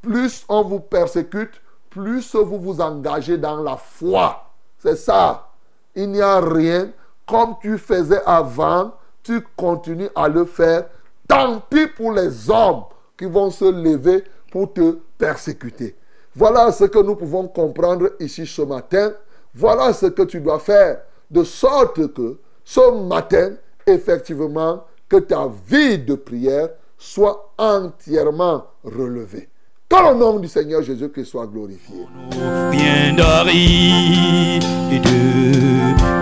[0.00, 4.44] Plus on vous persécute, plus vous vous engagez dans la foi.
[4.78, 5.48] C'est ça.
[5.94, 6.90] Il n'y a rien.
[7.26, 8.92] Comme tu faisais avant,
[9.28, 10.86] tu continues à le faire.
[11.28, 12.84] Tant pis pour les hommes
[13.18, 15.94] qui vont se lever pour te persécuter.
[16.34, 19.12] Voilà ce que nous pouvons comprendre ici ce matin.
[19.54, 21.02] Voilà ce que tu dois faire.
[21.30, 23.50] De sorte que ce matin,
[23.86, 29.50] effectivement, que ta vie de prière soit entièrement relevée.
[29.90, 32.06] Que le nom du Seigneur Jésus-Christ soit glorifié.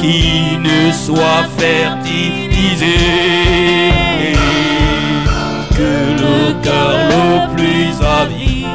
[0.06, 2.98] Qui ne soit fertilisé,
[5.78, 5.92] que
[6.22, 7.90] le cœur le plus
[8.20, 8.66] avide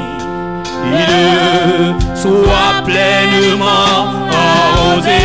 [2.15, 3.99] soit pleinement
[4.43, 5.21] arrosé.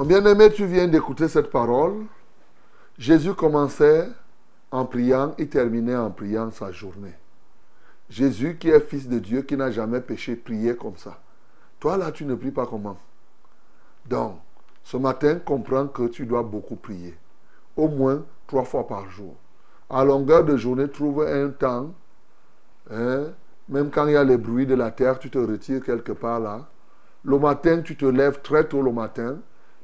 [0.05, 2.05] Bien-aimé, tu viens d'écouter cette parole.
[2.97, 4.07] Jésus commençait
[4.71, 7.13] en priant et terminait en priant sa journée.
[8.09, 11.19] Jésus qui est fils de Dieu, qui n'a jamais péché, priait comme ça.
[11.79, 12.97] Toi là, tu ne pries pas comment?
[14.05, 14.37] Donc,
[14.83, 17.17] ce matin, comprends que tu dois beaucoup prier.
[17.75, 19.35] Au moins trois fois par jour.
[19.89, 21.91] À longueur de journée, trouve un temps.
[22.91, 23.25] hein,
[23.67, 26.39] même quand il y a les bruits de la terre, tu te retires quelque part
[26.39, 26.67] là.
[27.23, 29.37] Le matin, tu te lèves très tôt le matin.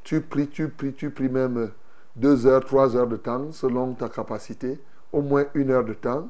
[0.03, 1.71] Tu pries, tu pries, tu pries même
[2.15, 4.79] deux heures, trois heures de temps, selon ta capacité.
[5.13, 6.29] Au moins une heure de temps.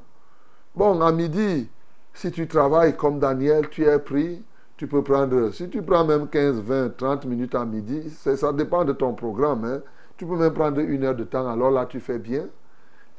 [0.75, 1.69] Bon, à midi,
[2.13, 4.43] si tu travailles comme Daniel, tu es pris,
[4.77, 8.83] tu peux prendre, si tu prends même 15, 20, 30 minutes à midi, ça dépend
[8.83, 9.65] de ton programme.
[9.65, 9.81] hein.
[10.17, 12.45] Tu peux même prendre une heure de temps, alors là, tu fais bien.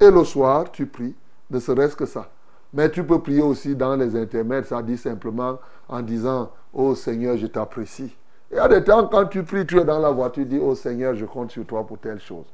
[0.00, 1.14] Et le soir, tu pries,
[1.50, 2.30] ne serait-ce que ça.
[2.72, 7.36] Mais tu peux prier aussi dans les intermèdes, ça dit simplement en disant, oh Seigneur,
[7.36, 8.16] je t'apprécie.
[8.52, 10.58] Il y a des temps quand tu pries, tu es dans la voiture, tu dis,
[10.62, 12.44] oh Seigneur, je compte sur toi pour telle chose.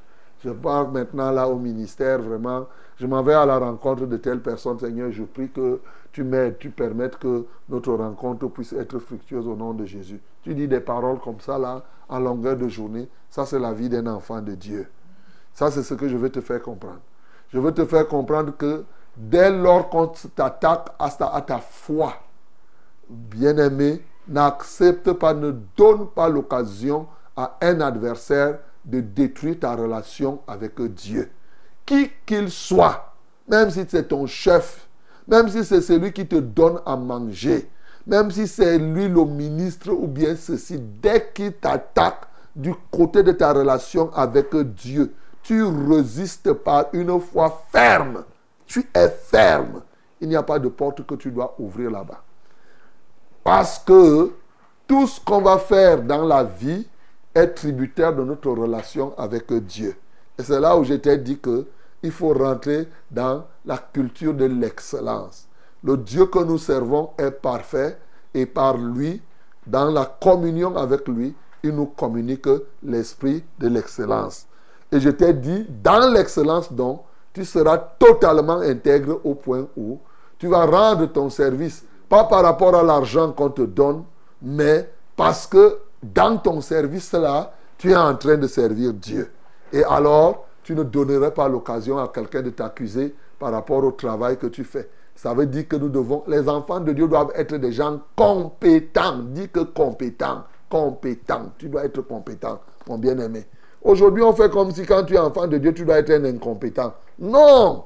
[0.45, 2.67] Je pars maintenant là au ministère, vraiment.
[2.97, 5.11] Je m'en vais à la rencontre de telle personne, Seigneur.
[5.11, 5.81] Je prie que
[6.13, 10.21] tu m'aides, tu permettes que notre rencontre puisse être fructueuse au nom de Jésus.
[10.43, 13.09] Tu dis des paroles comme ça là, en longueur de journée.
[13.29, 14.87] Ça, c'est la vie d'un enfant de Dieu.
[15.53, 17.01] Ça, c'est ce que je veux te faire comprendre.
[17.53, 18.85] Je veux te faire comprendre que
[19.17, 22.15] dès lors qu'on t'attaque à ta, à ta foi,
[23.09, 27.07] bien-aimé, n'accepte pas, ne donne pas l'occasion
[27.37, 31.31] à un adversaire de détruire ta relation avec Dieu.
[31.87, 33.15] Qui qu'il soit,
[33.49, 34.89] même si c'est ton chef,
[35.27, 37.71] même si c'est celui qui te donne à manger,
[38.07, 42.23] même si c'est lui le ministre ou bien ceci, dès qu'il t'attaque
[42.57, 48.25] du côté de ta relation avec Dieu, tu résistes par une foi ferme.
[48.67, 49.83] Tu es ferme.
[50.21, 52.23] Il n'y a pas de porte que tu dois ouvrir là-bas.
[53.49, 54.31] Parce que
[54.87, 56.87] tout ce qu'on va faire dans la vie
[57.35, 59.97] est tributaire de notre relation avec Dieu.
[60.39, 61.65] Et c'est là où je t'ai dit que
[62.03, 65.49] il faut rentrer dans la culture de l'excellence.
[65.83, 67.97] Le Dieu que nous servons est parfait
[68.35, 69.23] et par lui,
[69.67, 72.51] dans la communion avec lui, il nous communique
[72.83, 74.47] l'esprit de l'excellence.
[74.93, 77.01] Et je t'ai dit, dans l'excellence donc,
[77.33, 79.99] tu seras totalement intègre au point où
[80.39, 84.05] tu vas rendre ton service, pas par rapport à l'argent qu'on te donne,
[84.43, 89.31] mais parce que dans ton service là, tu es en train de servir Dieu.
[89.73, 94.37] Et alors, tu ne donnerais pas l'occasion à quelqu'un de t'accuser par rapport au travail
[94.37, 94.89] que tu fais.
[95.15, 99.19] Ça veut dire que nous devons, les enfants de Dieu doivent être des gens compétents.
[99.19, 101.53] Dis que compétents, compétents.
[101.59, 103.47] Tu dois être compétent, mon bien-aimé.
[103.83, 106.25] Aujourd'hui, on fait comme si quand tu es enfant de Dieu, tu dois être un
[106.25, 106.95] incompétent.
[107.19, 107.85] Non,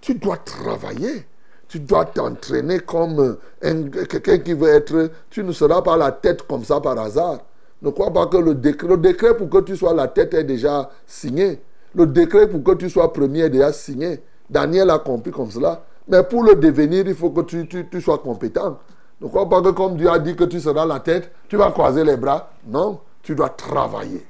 [0.00, 1.26] tu dois travailler.
[1.72, 5.10] Tu dois t'entraîner comme quelqu'un qui veut être...
[5.30, 7.38] Tu ne seras pas la tête comme ça par hasard.
[7.80, 11.62] Ne crois pas que le décret, pour que tu sois la tête est déjà signé.
[11.94, 14.20] Le décret pour que tu sois premier est déjà signé.
[14.50, 15.82] Daniel a compris comme cela.
[16.08, 18.78] Mais pour le devenir, il faut que tu, tu sois compétent.
[19.22, 21.70] Ne crois pas que comme Dieu a dit que tu seras la tête, tu vas
[21.70, 22.50] croiser les bras.
[22.66, 24.26] Non, tu dois travailler.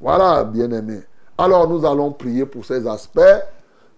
[0.00, 1.02] Voilà, bien-aimé.
[1.38, 3.20] Alors nous allons prier pour ces aspects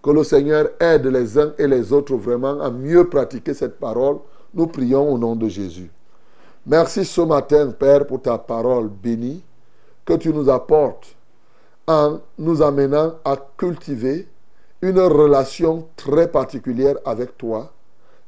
[0.03, 4.17] que le Seigneur aide les uns et les autres vraiment à mieux pratiquer cette parole.
[4.53, 5.89] Nous prions au nom de Jésus.
[6.65, 9.41] Merci ce matin, Père, pour ta parole bénie
[10.05, 11.15] que tu nous apportes
[11.87, 14.27] en nous amenant à cultiver
[14.81, 17.71] une relation très particulière avec toi,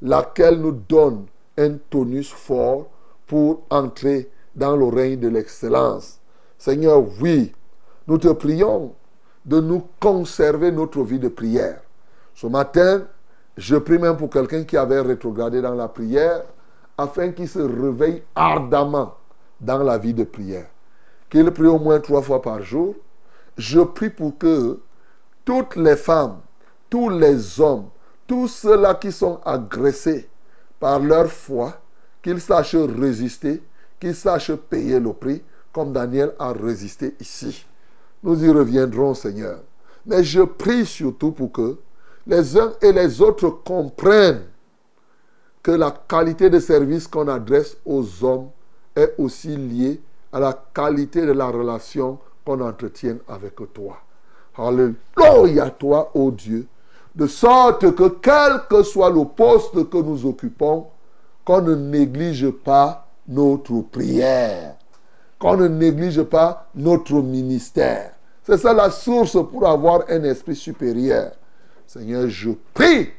[0.02, 1.26] laquelle nous donne
[1.58, 2.88] un tonus fort
[3.28, 6.20] pour entrer dans le règne de l'excellence.
[6.58, 7.52] Seigneur, oui,
[8.08, 8.94] nous te prions
[9.46, 11.82] de nous conserver notre vie de prière.
[12.34, 13.04] Ce matin,
[13.58, 16.44] je prie même pour quelqu'un qui avait rétrogradé dans la prière,
[16.98, 19.16] afin qu'il se réveille ardemment
[19.62, 20.68] dans la vie de prière.
[21.30, 22.96] Qu'il prie au moins trois fois par jour.
[23.58, 24.80] Je prie pour que
[25.44, 26.40] toutes les femmes,
[26.90, 27.88] tous les hommes,
[28.28, 30.28] tous ceux-là qui sont agressés
[30.80, 31.80] par leur foi,
[32.22, 33.62] qu'ils sachent résister,
[34.00, 37.66] qu'ils sachent payer le prix, comme Daniel a résisté ici.
[38.26, 39.60] Nous y reviendrons, Seigneur.
[40.08, 41.78] Mais je prie surtout pour que
[42.26, 44.46] les uns et les autres comprennent
[45.62, 48.50] que la qualité de service qu'on adresse aux hommes
[48.96, 50.02] est aussi liée
[50.34, 53.98] à la qualité de la relation qu'on entretient avec toi.
[54.58, 56.66] Alléluia toi, ô Dieu.
[57.14, 60.88] De sorte que quel que soit le poste que nous occupons,
[61.46, 64.78] qu'on ne néglige pas notre prière,
[65.40, 68.12] qu'on ne néglige pas notre ministère.
[68.44, 71.32] C'est ça la source pour avoir un esprit supérieur.
[71.88, 73.10] Seigneur, je prie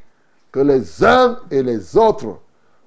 [0.52, 2.38] que les uns et les autres,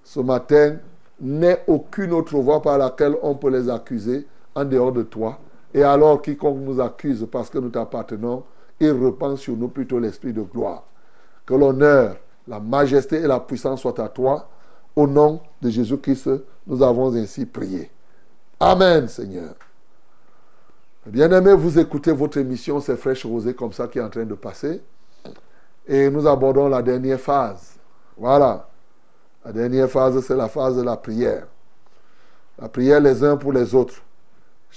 [0.03, 0.77] ce matin,
[1.21, 4.25] n'aient aucune autre voie par laquelle on peut les accuser
[4.55, 5.39] en dehors de toi.
[5.73, 8.43] Et alors, quiconque nous accuse parce que nous t'appartenons,
[8.79, 10.83] il repense sur nous plutôt l'esprit de gloire.
[11.45, 12.15] Que l'honneur,
[12.47, 14.49] la majesté et la puissance soient à toi.
[14.95, 16.29] Au nom de Jésus-Christ,
[16.65, 17.91] nous avons ainsi prié.
[18.59, 19.55] Amen, Seigneur.
[21.05, 24.33] Bien-aimés, vous écoutez votre émission, c'est Fraîche Rosée comme ça qui est en train de
[24.33, 24.81] passer.
[25.87, 27.75] Et nous abordons la dernière phase.
[28.17, 28.67] Voilà.
[29.45, 31.47] La dernière phase, c'est la phase de la prière.
[32.59, 33.95] La prière les uns pour les autres.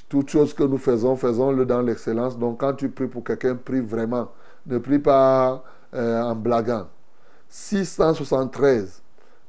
[0.09, 2.39] Toutes choses que nous faisons, faisons-le dans l'excellence.
[2.39, 4.29] Donc quand tu pries pour quelqu'un, prie vraiment.
[4.65, 6.87] Ne prie pas euh, en blaguant.
[7.49, 9.03] 673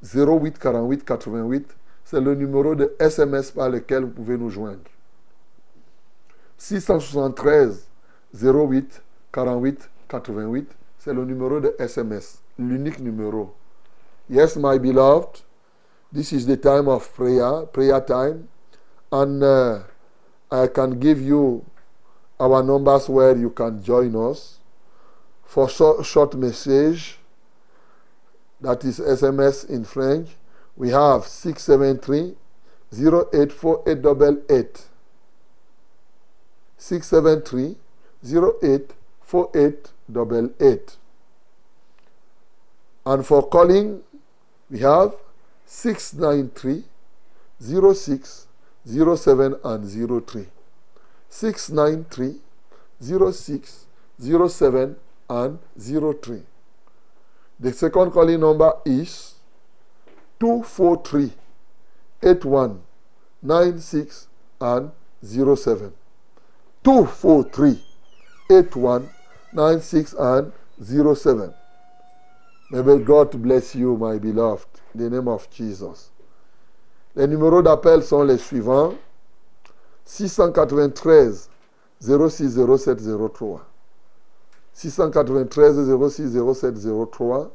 [0.04, 1.76] 08 48 88,
[2.14, 4.84] c'est le numéro de SMS par lequel vous pouvez nous joindre.
[6.60, 7.88] 673
[8.40, 9.02] 08
[9.32, 13.56] 48 88, c'est le numéro de SMS, l'unique numéro.
[14.30, 15.42] Yes, my beloved,
[16.14, 18.48] this is the time of prayer, prayer time,
[19.12, 19.80] and uh,
[20.52, 21.66] I can give you
[22.40, 24.60] our numbers where you can join us
[25.46, 27.18] for short message.
[28.62, 30.30] That is SMS in French.
[30.76, 32.36] We have 673
[32.92, 34.88] 084888.
[36.78, 37.78] 673
[38.26, 40.98] 084888.
[43.06, 44.02] And for calling,
[44.70, 45.16] we have
[45.66, 46.84] 693
[47.62, 48.48] 06
[48.86, 50.48] 07 and 03.
[51.30, 52.42] 693
[53.32, 53.86] 06
[54.20, 54.96] 07
[55.30, 56.44] and 03.
[57.60, 59.33] The second calling number is
[60.44, 61.32] 243
[62.22, 62.82] 81
[63.42, 64.28] 96
[64.60, 64.92] and
[65.24, 65.94] 07.
[66.84, 67.82] 243
[68.52, 69.10] 81
[69.54, 71.54] 96 and 07.
[72.72, 76.12] May God bless you, my beloved, in the name of Jesus.
[77.16, 78.96] Les numéros d'appel sont les suivants
[80.04, 81.50] 693
[82.02, 83.62] 06 07 03.
[84.74, 87.50] 693 06 07 03.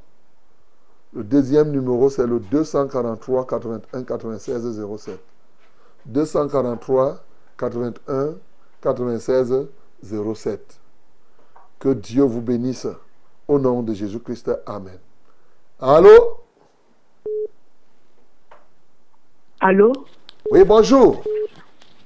[1.15, 5.19] Le deuxième numéro, c'est le 243 81 96 07.
[6.07, 7.25] 243
[7.57, 8.35] 81
[8.83, 9.69] 96
[10.03, 10.81] 07.
[11.79, 12.87] Que Dieu vous bénisse.
[13.47, 14.51] Au nom de Jésus-Christ.
[14.67, 14.99] Amen.
[15.81, 16.11] Allô?
[19.61, 19.93] Allô?
[20.51, 21.23] Oui, bonjour.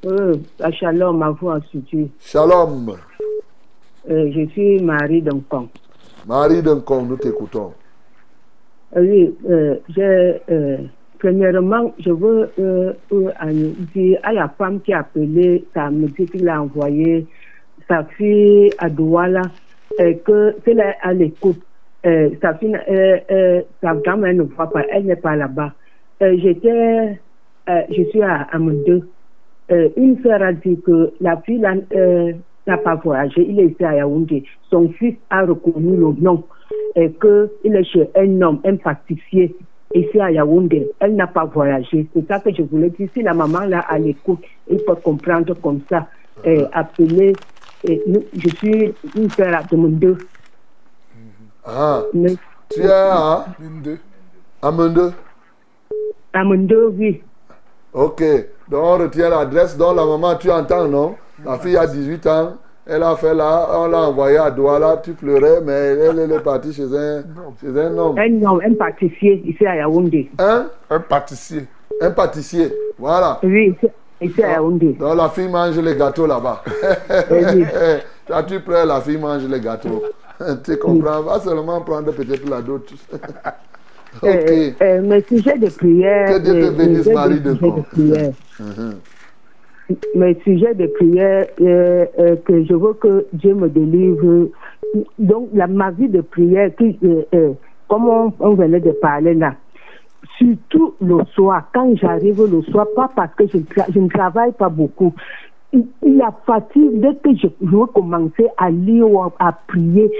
[0.05, 0.37] Euh,
[0.79, 2.09] shalom à vous en studio.
[2.21, 2.97] Shalom.
[4.09, 5.69] Euh, je suis Marie Doncon.
[6.27, 7.73] Marie Doncon, nous t'écoutons.
[8.95, 10.77] Oui, euh, euh,
[11.19, 16.27] premièrement, je veux euh, euh, dire à la femme qui a appelé, ça me dit
[16.27, 17.27] qu'il envoyé
[17.89, 19.43] sa fille à Douala,
[19.99, 21.61] que qu'elle est à l'écoute.
[22.05, 22.77] Sa fille,
[23.81, 25.73] sa femme, elle ne voit pas, elle n'est pas là-bas.
[26.21, 27.19] J'étais,
[27.69, 29.09] je suis à Amundeux.
[29.71, 31.61] Une sœur a dit que la fille
[32.67, 34.45] n'a pas voyagé, il est ici à Yaoundé.
[34.71, 36.45] Son fils a reconnu le nom
[36.97, 39.55] et qu'il est chez un homme, un pâtissier,
[39.95, 40.91] ici à Yaoundé.
[41.01, 42.07] Elle n'a pas voyagé.
[42.15, 43.09] C'est ça que je voulais dire.
[43.15, 46.07] Si la maman là à l'écoute, il faut comprendre comme ça.
[46.45, 47.35] Et appeler,
[47.85, 50.17] et nous- je suis une sœur à Amundeux.
[51.65, 52.35] Ah, Mais
[52.71, 53.45] tu es à
[54.63, 55.13] Amende.
[56.33, 57.23] Amundeux, oui.
[57.93, 58.23] Ok.
[58.69, 59.77] Donc on retient l'adresse.
[59.77, 61.15] Donc la maman, tu entends, non?
[61.45, 62.55] La fille a 18 ans.
[62.85, 66.41] Elle a fait là, on l'a envoyée à Douala, tu pleurais, mais elle, elle est
[66.41, 67.23] partie chez un,
[67.61, 68.19] chez un homme.
[68.19, 70.31] Un homme, un pâtissier ici à Yaoundé.
[70.39, 71.67] Un Un pâtissier.
[72.01, 73.39] Un pâtissier, voilà.
[73.45, 74.95] Oui, ici, ici à Yaoundé.
[74.95, 76.65] Donc la fille mange les gâteaux là-bas.
[77.31, 77.65] oui.
[78.27, 80.03] Quand tu pleures, la fille mange les gâteaux.
[80.65, 81.23] tu comprends?
[81.23, 82.93] Va seulement prendre peut-être la dot.
[83.13, 84.25] ok.
[84.25, 86.31] Euh, euh, mes sujets de prière.
[86.31, 87.83] Que Dieu te euh, bénisse, Marie des de sujets Caen.
[87.93, 88.33] prière.
[90.15, 94.49] Mes sujets de prière euh, euh, que je veux que Dieu me délivre.
[95.19, 97.53] Donc, la, ma vie de prière, euh,
[97.89, 99.55] comme on, venait de parler là,
[100.39, 103.59] surtout le soir, quand j'arrive le soir, pas parce que je,
[103.99, 105.15] ne travaille pas beaucoup,
[106.03, 110.11] la fatigue, dès que je, je commencer à lire ou à, prier,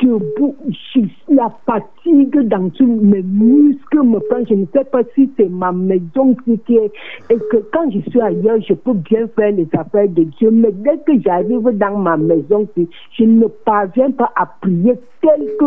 [0.00, 0.54] debout,
[0.94, 1.00] je-
[1.34, 4.44] la fatigue dans tous mes muscles me prend.
[4.48, 6.92] Je ne sais pas si c'est ma maison qui est.
[7.30, 10.50] Et que quand je suis ailleurs, je peux bien faire les affaires de Dieu.
[10.52, 15.64] Mais dès que j'arrive dans ma maison, je ne parviens pas à prier tel que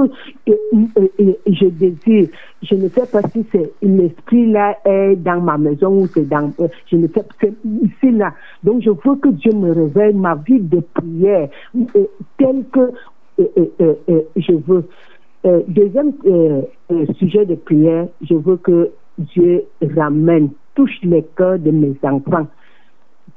[0.50, 0.56] euh,
[0.98, 2.30] euh, euh, je désire.
[2.64, 6.52] Je ne sais pas si c'est l'esprit là est dans ma maison ou c'est dans.
[6.60, 8.34] euh, je ne sais c'est ici là.
[8.64, 12.06] Donc je veux que Dieu me révèle ma vie de prière euh,
[12.38, 12.92] telle que
[13.40, 14.86] euh, je veux.
[15.68, 16.14] Deuxième
[17.20, 19.64] sujet de prière, je veux que Dieu
[19.96, 22.48] ramène, touche les cœurs de mes enfants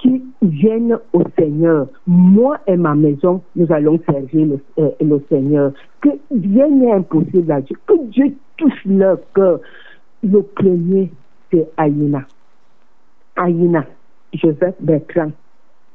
[0.06, 1.86] qui viennent au Seigneur.
[2.06, 5.72] Moi et ma maison, nous allons servir le, euh, le Seigneur.
[6.00, 7.76] Que rien n'est impossible à Dieu.
[7.86, 9.60] Que Dieu touche leur cœur.
[10.22, 11.10] Le premier,
[11.52, 12.22] c'est Aïna.
[13.36, 13.84] Aïna,
[14.32, 15.32] Joseph Bertrand.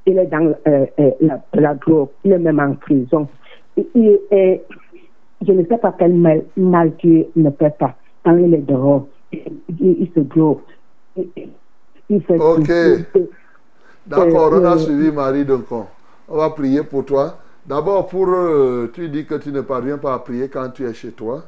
[0.06, 2.10] Il est dans euh, euh, la, la drogue.
[2.24, 3.28] Il est même en prison.
[3.78, 4.62] Et- et- et
[5.46, 7.96] je ne sais pas quel mal, mal Dieu ne fait pas.
[8.24, 9.40] Quand il est dehors, il,
[9.80, 10.60] il- il se drogue.
[11.16, 11.28] Il,
[12.10, 12.38] il fait
[13.14, 13.28] tout.
[14.06, 15.88] D'accord, on a Euh, suivi Marie donc on,
[16.28, 17.38] on va prier pour toi.
[17.66, 20.94] D'abord, pour euh, tu dis que tu ne parviens pas à prier quand tu es
[20.94, 21.44] chez toi.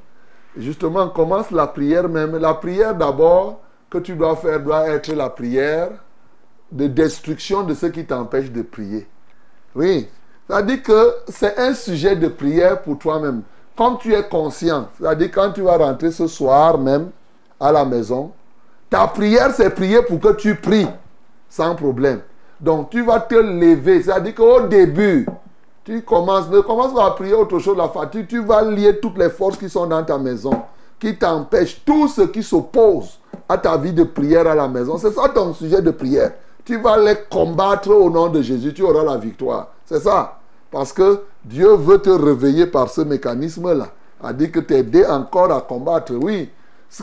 [0.56, 2.38] Justement, commence la prière même.
[2.38, 5.89] La prière d'abord que tu dois faire doit être la prière
[6.72, 9.08] de destruction de ce qui t'empêche de prier.
[9.76, 10.08] Oui,
[10.47, 13.43] c'est-à-dire que c'est un sujet de prière pour toi-même.
[13.76, 17.10] Quand tu es conscient, c'est-à-dire quand tu vas rentrer ce soir même
[17.60, 18.32] à la maison,
[18.89, 20.88] ta prière c'est prier pour que tu pries
[21.49, 22.22] sans problème.
[22.64, 25.28] Donc tu vas te lever, c'est-à-dire qu'au début,
[25.84, 29.18] tu commences, ne commence pas à prier autre chose, la fatigue, tu vas lier toutes
[29.18, 30.53] les forces qui sont dans ta maison,
[30.97, 34.97] qui t'empêchent, tout ce qui s'oppose à ta vie de prière à la maison.
[34.97, 36.32] C'est ça ton sujet de prière.
[36.64, 39.68] Tu vas les combattre au nom de Jésus, tu auras la victoire.
[39.86, 40.39] C'est ça.
[40.72, 43.89] Parce que Dieu veut te réveiller par ce mécanisme-là.
[44.24, 46.14] A dit que t'aider encore à combattre.
[46.14, 46.49] Oui.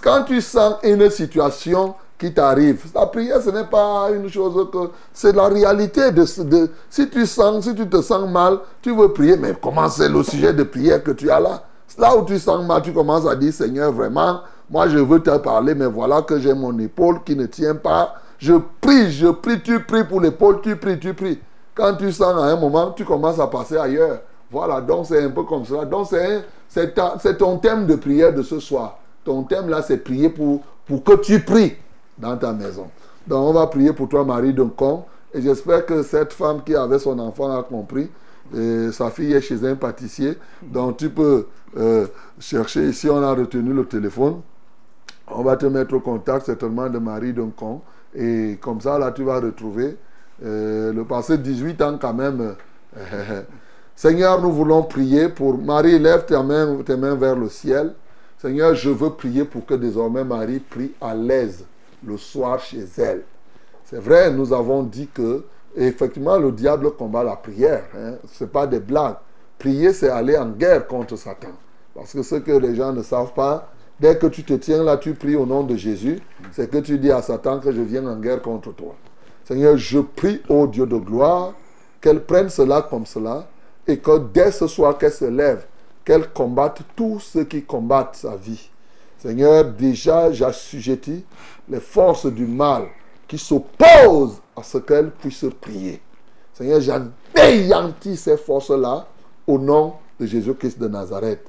[0.02, 4.90] Quand tu sens une situation qui t'arrive, la prière, ce n'est pas une chose que...
[5.10, 6.26] C'est la réalité de.
[6.26, 10.22] Si tu sens, si tu te sens mal, tu veux prier, mais comment c'est le
[10.22, 11.62] sujet de prière que tu as là?
[11.98, 15.36] Là où tu sens mal, tu commences à dire, Seigneur, vraiment, moi je veux te
[15.38, 18.14] parler, mais voilà que j'ai mon épaule qui ne tient pas.
[18.38, 21.40] Je prie, je prie, tu pries pour l'épaule, tu pries, tu pries.
[21.74, 24.20] Quand tu sens à un moment, tu commences à passer ailleurs.
[24.50, 25.86] Voilà, donc c'est un peu comme cela.
[25.86, 26.08] Donc
[26.68, 28.98] c'est ton thème de prière de ce soir.
[29.24, 31.76] Ton thème là, c'est prier pour, pour que tu pries
[32.20, 32.86] dans ta maison.
[33.26, 35.04] Donc on va prier pour toi, Marie Duncon.
[35.32, 38.10] Et j'espère que cette femme qui avait son enfant a compris.
[38.92, 40.36] Sa fille est chez un pâtissier.
[40.62, 41.46] Donc tu peux
[41.76, 42.06] euh,
[42.38, 44.40] chercher ici, on a retenu le téléphone.
[45.28, 47.80] On va te mettre au contact certainement de Marie Duncon.
[48.14, 49.96] Et comme ça, là, tu vas retrouver
[50.44, 52.56] euh, le passé 18 ans quand même.
[53.94, 55.98] Seigneur, nous voulons prier pour Marie.
[55.98, 57.94] Lève tes mains, tes mains vers le ciel.
[58.38, 61.64] Seigneur, je veux prier pour que désormais Marie prie à l'aise
[62.04, 63.22] le soir chez elle.
[63.84, 65.44] C'est vrai, nous avons dit que
[65.76, 67.84] effectivement le diable combat la prière.
[67.96, 68.14] Hein.
[68.32, 69.16] Ce n'est pas des blagues.
[69.58, 71.52] Prier, c'est aller en guerre contre Satan.
[71.94, 74.96] Parce que ce que les gens ne savent pas, dès que tu te tiens là,
[74.96, 76.20] tu pries au nom de Jésus,
[76.52, 78.94] c'est que tu dis à Satan que je viens en guerre contre toi.
[79.44, 81.54] Seigneur, je prie au Dieu de gloire
[82.00, 83.48] qu'elle prenne cela comme cela
[83.86, 85.66] et que dès ce soir qu'elle se lève,
[86.04, 88.70] qu'elle combatte tous ceux qui combattent sa vie.
[89.18, 91.24] Seigneur, déjà j'assujettis
[91.70, 92.88] les forces du mal
[93.26, 96.00] qui s'opposent à ce qu'elle puisse prier.
[96.52, 99.06] Seigneur, j'anéantis ces forces-là
[99.46, 101.46] au nom de Jésus-Christ de Nazareth.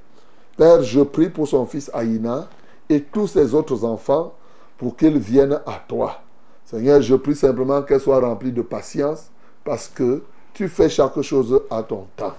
[0.55, 2.47] Père, je prie pour son fils Aïna
[2.88, 4.34] et tous ses autres enfants
[4.78, 6.22] pour qu'ils viennent à toi.
[6.65, 9.30] Seigneur, je prie simplement qu'elle soit remplie de patience
[9.63, 12.36] parce que tu fais chaque chose à ton temps.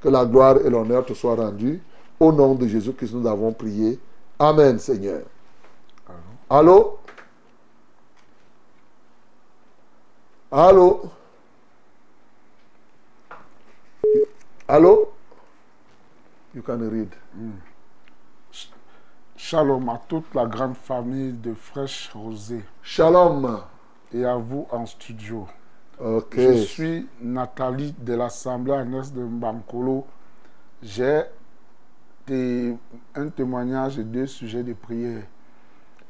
[0.00, 1.82] Que la gloire et l'honneur te soient rendus.
[2.20, 3.98] Au nom de Jésus Christ, nous avons prié.
[4.38, 5.22] Amen, Seigneur.
[6.48, 6.68] Allô?
[6.72, 6.98] Allô?
[10.56, 11.10] Allô?
[16.54, 17.12] You can read.
[19.36, 23.62] Shalom à toute la grande famille de Fraîche Rosée Shalom.
[24.12, 25.48] et à vous en studio.
[25.98, 26.36] Ok.
[26.36, 30.06] Je suis Nathalie de l'Assemblée Agnès de Mbankolo.
[30.80, 31.24] J'ai
[32.28, 35.24] un témoignage et deux sujets de prière.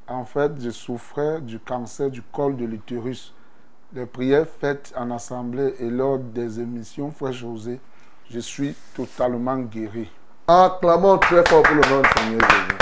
[0.07, 3.34] En fait, je souffrais du cancer du col de l'utérus.
[3.95, 7.79] Les prières faites en assemblée et lors des émissions Frère José,
[8.29, 10.11] je suis totalement guéri.
[10.49, 12.79] Acclamons très fort pour le nom du Seigneur Jésus.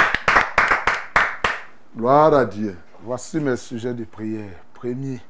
[1.95, 2.79] Gloire à Dieu.
[3.03, 4.55] Voici mes sujets de prière.
[4.73, 5.21] Premier,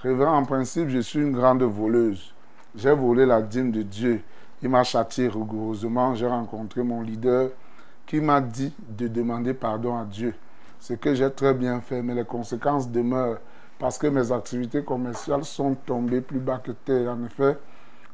[0.00, 2.32] révérend en principe, je suis une grande voleuse.
[2.76, 4.22] J'ai volé la dîme de Dieu.
[4.62, 6.14] Il m'a châtié rigoureusement.
[6.14, 7.50] J'ai rencontré mon leader
[8.06, 10.34] qui m'a dit de demander pardon à Dieu.
[10.78, 13.38] Ce que j'ai très bien fait, mais les conséquences demeurent
[13.80, 17.12] parce que mes activités commerciales sont tombées plus bas que terre.
[17.12, 17.56] En effet,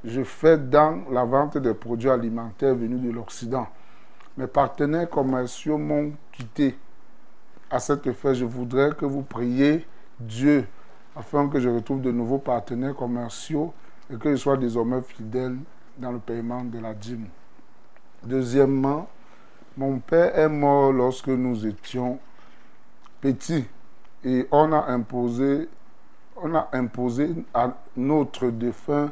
[0.04, 3.66] je fais dans la vente des produits alimentaires venus de l'Occident.
[4.36, 6.78] Mes partenaires commerciaux m'ont quitté.
[7.68, 9.84] À cet effet, je voudrais que vous priez
[10.20, 10.68] Dieu
[11.16, 13.74] afin que je retrouve de nouveaux partenaires commerciaux
[14.08, 15.56] et que je sois désormais fidèle
[15.98, 17.26] dans le paiement de la dîme.
[18.22, 19.08] Deuxièmement,
[19.76, 22.20] mon père est mort lorsque nous étions
[23.20, 23.66] petits
[24.24, 25.68] et on a imposé,
[26.36, 29.10] on a imposé à notre défunt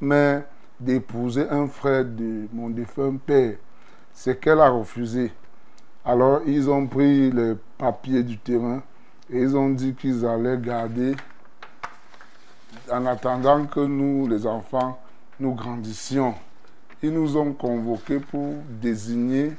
[0.00, 0.44] mère
[0.78, 3.56] d'épouser un frère de mon défunt père.
[4.12, 5.32] C'est qu'elle a refusé.
[6.04, 8.82] Alors, ils ont pris les papiers du terrain
[9.30, 11.14] et ils ont dit qu'ils allaient garder
[12.90, 15.00] en attendant que nous, les enfants,
[15.40, 16.34] nous grandissions.
[17.02, 19.52] Ils nous ont convoqués pour désigner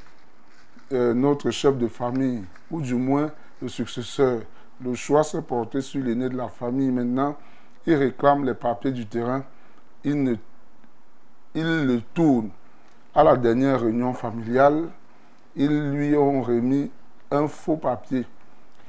[0.92, 4.42] euh, notre chef de famille, ou du moins le successeur.
[4.84, 6.90] Le choix s'est porté sur l'aîné de la famille.
[6.90, 7.36] Maintenant,
[7.86, 9.44] ils réclament les papiers du terrain.
[10.04, 10.38] Ils
[11.54, 12.50] le tournent.
[13.14, 14.88] À la dernière réunion familiale,
[15.54, 16.90] ils lui ont remis
[17.30, 18.26] un faux papier.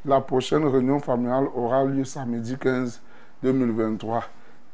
[0.03, 3.01] La prochaine réunion familiale aura lieu samedi 15
[3.41, 4.23] 2023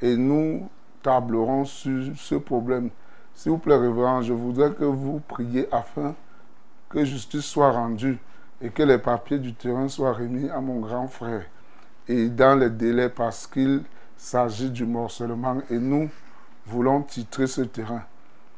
[0.02, 0.68] et nous
[1.04, 2.90] tablerons sur ce problème.
[3.36, 6.16] S'il vous plaît, révérend, je voudrais que vous priez afin
[6.90, 8.18] que justice soit rendue
[8.64, 11.44] et que les papiers du terrain soient remis à mon grand frère
[12.08, 13.84] et dans les délais parce qu'il
[14.16, 16.10] s'agit du morcellement et nous
[16.66, 18.04] voulons titrer ce terrain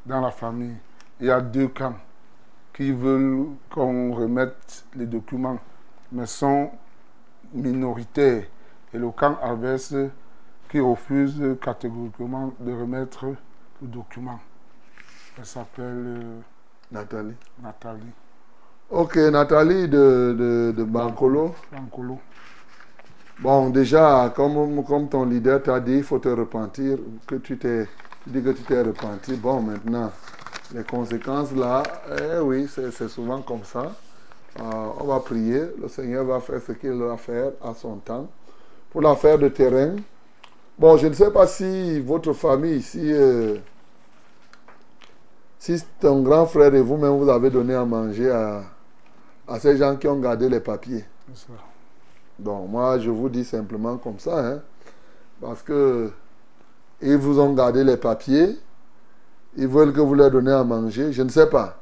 [0.06, 0.76] dans la famille.
[1.20, 1.96] Il y a deux camps
[2.72, 5.60] qui veulent qu'on remette les documents,
[6.12, 6.72] mais sont
[7.54, 8.44] minoritaires.
[8.94, 9.96] Et le camp adverse
[10.70, 13.26] qui refuse catégoriquement de remettre
[13.82, 14.40] le document.
[15.38, 16.40] Elle s'appelle euh,
[16.92, 17.36] Nathalie.
[17.62, 18.25] Nathalie
[18.92, 21.56] Ok, Nathalie de, de, de Bancolo.
[21.72, 22.20] Francolo.
[23.40, 27.88] Bon, déjà, comme, comme ton leader t'a dit, il faut te repentir, que tu t'es,
[28.28, 29.34] dis que tu t'es repenti.
[29.34, 30.12] Bon, maintenant,
[30.74, 31.82] les conséquences là,
[32.12, 33.92] eh oui, c'est souvent comme ça.
[34.60, 34.64] Euh,
[35.00, 38.28] on va prier, le Seigneur va faire ce qu'il va faire à son temps.
[38.92, 39.96] Pour l'affaire de terrain,
[40.78, 43.58] bon, je ne sais pas si votre famille ici, euh,
[45.58, 48.62] si ton grand frère et vous-même vous avez donné à manger à,
[49.48, 51.06] à ces gens qui ont gardé les papiers.
[52.38, 54.60] Bon, moi, je vous dis simplement comme ça, hein,
[55.42, 56.12] parce que
[57.02, 58.58] ils vous ont gardé les papiers,
[59.58, 61.78] ils veulent que vous leur donnez à manger, je ne sais pas.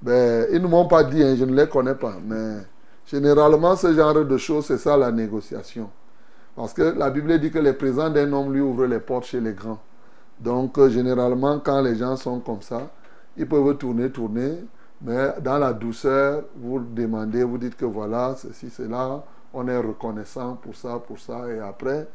[0.00, 2.58] Ben, ils ne m'ont pas dit, hein, je ne les connais pas, mais
[3.06, 5.90] Généralement, ce genre de choses, c'est ça la négociation.
[6.56, 9.40] Parce que la Bible dit que les présents d'un homme lui ouvrent les portes chez
[9.40, 9.80] les grands.
[10.40, 12.90] Donc, euh, généralement, quand les gens sont comme ça,
[13.36, 14.64] ils peuvent tourner, tourner,
[15.02, 19.22] mais dans la douceur, vous demandez, vous dites que voilà, ceci, cela,
[19.52, 22.08] on est reconnaissant pour ça, pour ça, et après,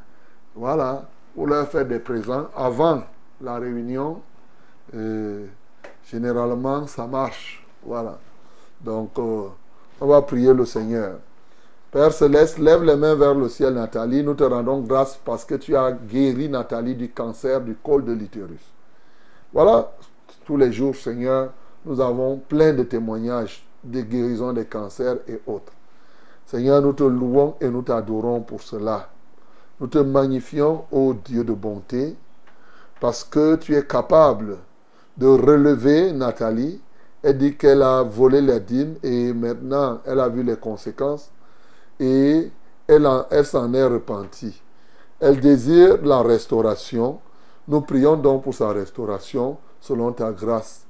[0.55, 1.03] voilà,
[1.35, 3.03] vous leur faites des présents avant
[3.41, 4.21] la réunion.
[6.09, 7.65] Généralement, ça marche.
[7.83, 8.17] Voilà.
[8.81, 9.47] Donc, euh,
[9.99, 11.19] on va prier le Seigneur.
[11.91, 14.23] Père Céleste, lève les mains vers le ciel, Nathalie.
[14.23, 18.13] Nous te rendons grâce parce que tu as guéri Nathalie du cancer du col de
[18.13, 18.61] l'utérus.
[19.53, 19.91] Voilà,
[20.45, 21.51] tous les jours, Seigneur,
[21.87, 25.71] nous avons plein de témoignages de guérison des cancers et autres.
[26.45, 29.09] Seigneur, nous te louons et nous t'adorons pour cela.
[29.79, 32.15] Nous te magnifions, ô Dieu de bonté,
[32.99, 34.57] parce que tu es capable
[35.17, 36.81] de relever Nathalie.
[37.23, 41.31] Elle dit qu'elle a volé les dîmes et maintenant elle a vu les conséquences
[41.99, 42.51] et
[42.87, 44.61] elle, elle s'en est repentie.
[45.19, 47.19] Elle désire la restauration.
[47.67, 50.86] Nous prions donc pour sa restauration selon ta grâce.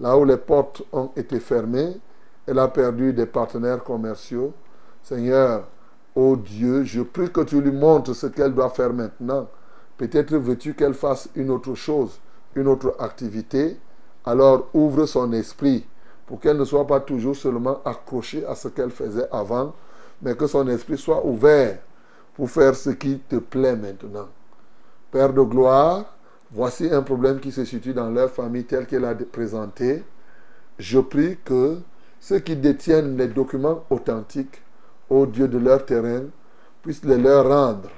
[0.00, 1.96] Là où les portes ont été fermées,
[2.46, 4.52] elle a perdu des partenaires commerciaux.
[5.02, 5.64] Seigneur,
[6.14, 9.46] ô Dieu, je prie que tu lui montres ce qu'elle doit faire maintenant.
[9.98, 12.18] Peut-être veux-tu qu'elle fasse une autre chose,
[12.54, 13.76] une autre activité.
[14.24, 15.86] Alors ouvre son esprit
[16.26, 19.74] pour qu'elle ne soit pas toujours seulement accrochée à ce qu'elle faisait avant,
[20.22, 21.78] mais que son esprit soit ouvert
[22.34, 24.28] pour faire ce qui te plaît maintenant.
[25.10, 26.16] Père de gloire,
[26.52, 30.02] voici un problème qui se situe dans leur famille tel qu'elle a présenté.
[30.78, 31.78] Je prie que
[32.20, 34.62] ceux qui détiennent les documents authentiques,
[35.08, 36.24] au Dieu de leur terrain,
[36.82, 37.90] puissent les leur rendre.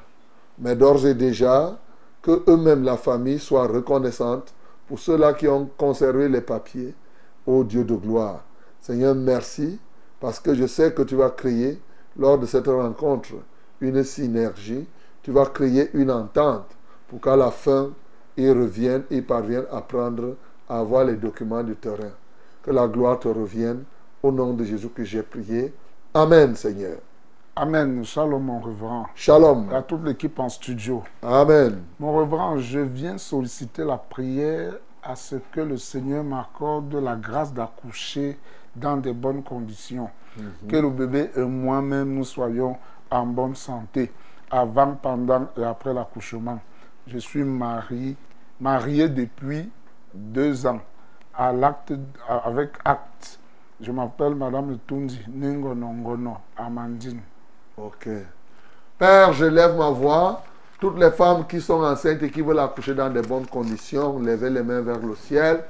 [0.58, 1.78] Mais d'ores et déjà,
[2.22, 4.54] que eux-mêmes, la famille, soient reconnaissante
[4.86, 6.94] pour ceux-là qui ont conservé les papiers,
[7.46, 8.44] au Dieu de gloire.
[8.80, 9.78] Seigneur, merci,
[10.20, 11.80] parce que je sais que tu vas créer,
[12.16, 13.30] lors de cette rencontre,
[13.80, 14.86] une synergie,
[15.22, 16.68] tu vas créer une entente
[17.08, 17.90] pour qu'à la fin,
[18.36, 20.36] ils reviennent, ils parviennent à prendre,
[20.68, 22.12] à avoir les documents du terrain.
[22.62, 23.84] Que la gloire te revienne.
[24.22, 25.72] Au nom de Jésus que j'ai prié.
[26.14, 26.98] Amen, Seigneur.
[27.56, 28.04] Amen.
[28.04, 29.06] Shalom, mon reverend.
[29.14, 29.72] Shalom.
[29.72, 31.02] À toute l'équipe en studio.
[31.22, 31.82] Amen.
[31.98, 37.52] Mon reverend, je viens solliciter la prière à ce que le Seigneur m'accorde la grâce
[37.52, 38.38] d'accoucher
[38.76, 40.08] dans de bonnes conditions.
[40.36, 40.68] Mhm.
[40.68, 42.76] Que le bébé et moi-même, nous soyons
[43.10, 44.10] en bonne santé
[44.50, 46.58] avant, pendant et après l'accouchement.
[47.06, 48.16] Je suis marié,
[48.60, 49.68] marié depuis
[50.14, 50.80] deux ans
[51.34, 53.38] avec acte.
[53.80, 57.20] Je m'appelle Madame Tundi Ningonongono Amandine.
[57.76, 58.08] Ok.
[58.98, 60.42] Père, je lève ma voix.
[60.78, 64.50] Toutes les femmes qui sont enceintes et qui veulent accoucher dans de bonnes conditions, levez
[64.50, 65.64] les mains vers le ciel.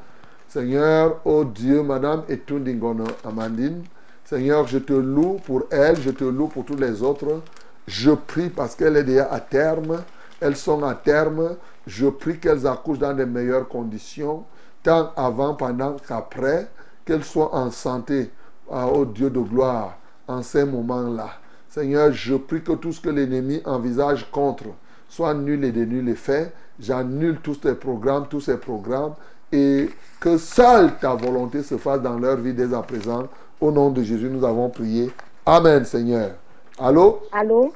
[0.48, 3.84] Seigneur, oh Dieu, Madame Etundi Ngono Amandine,
[4.24, 7.40] Seigneur, je te loue pour elle, je te loue pour tous les autres.
[7.86, 10.02] Je prie parce qu'elle est déjà à terme.
[10.43, 11.56] Elles sont à terme.
[11.86, 14.44] Je prie qu'elles accouchent dans de meilleures conditions,
[14.82, 16.69] tant avant, pendant qu'après,
[17.05, 18.31] qu'elles soient en santé,
[18.70, 19.97] ah, oh Dieu de gloire,
[20.27, 21.28] en ces moments-là.
[21.69, 24.64] Seigneur, je prie que tout ce que l'ennemi envisage contre
[25.09, 26.52] soit nul et dénul les faits.
[26.81, 29.14] J'annule tous tes programmes, tous ces programmes,
[29.52, 33.28] et que seule ta volonté se fasse dans leur vie dès à présent.
[33.60, 35.12] Au nom de Jésus, nous avons prié.
[35.47, 36.32] Amen, Seigneur.
[36.78, 37.20] Allô?
[37.31, 37.73] Allô?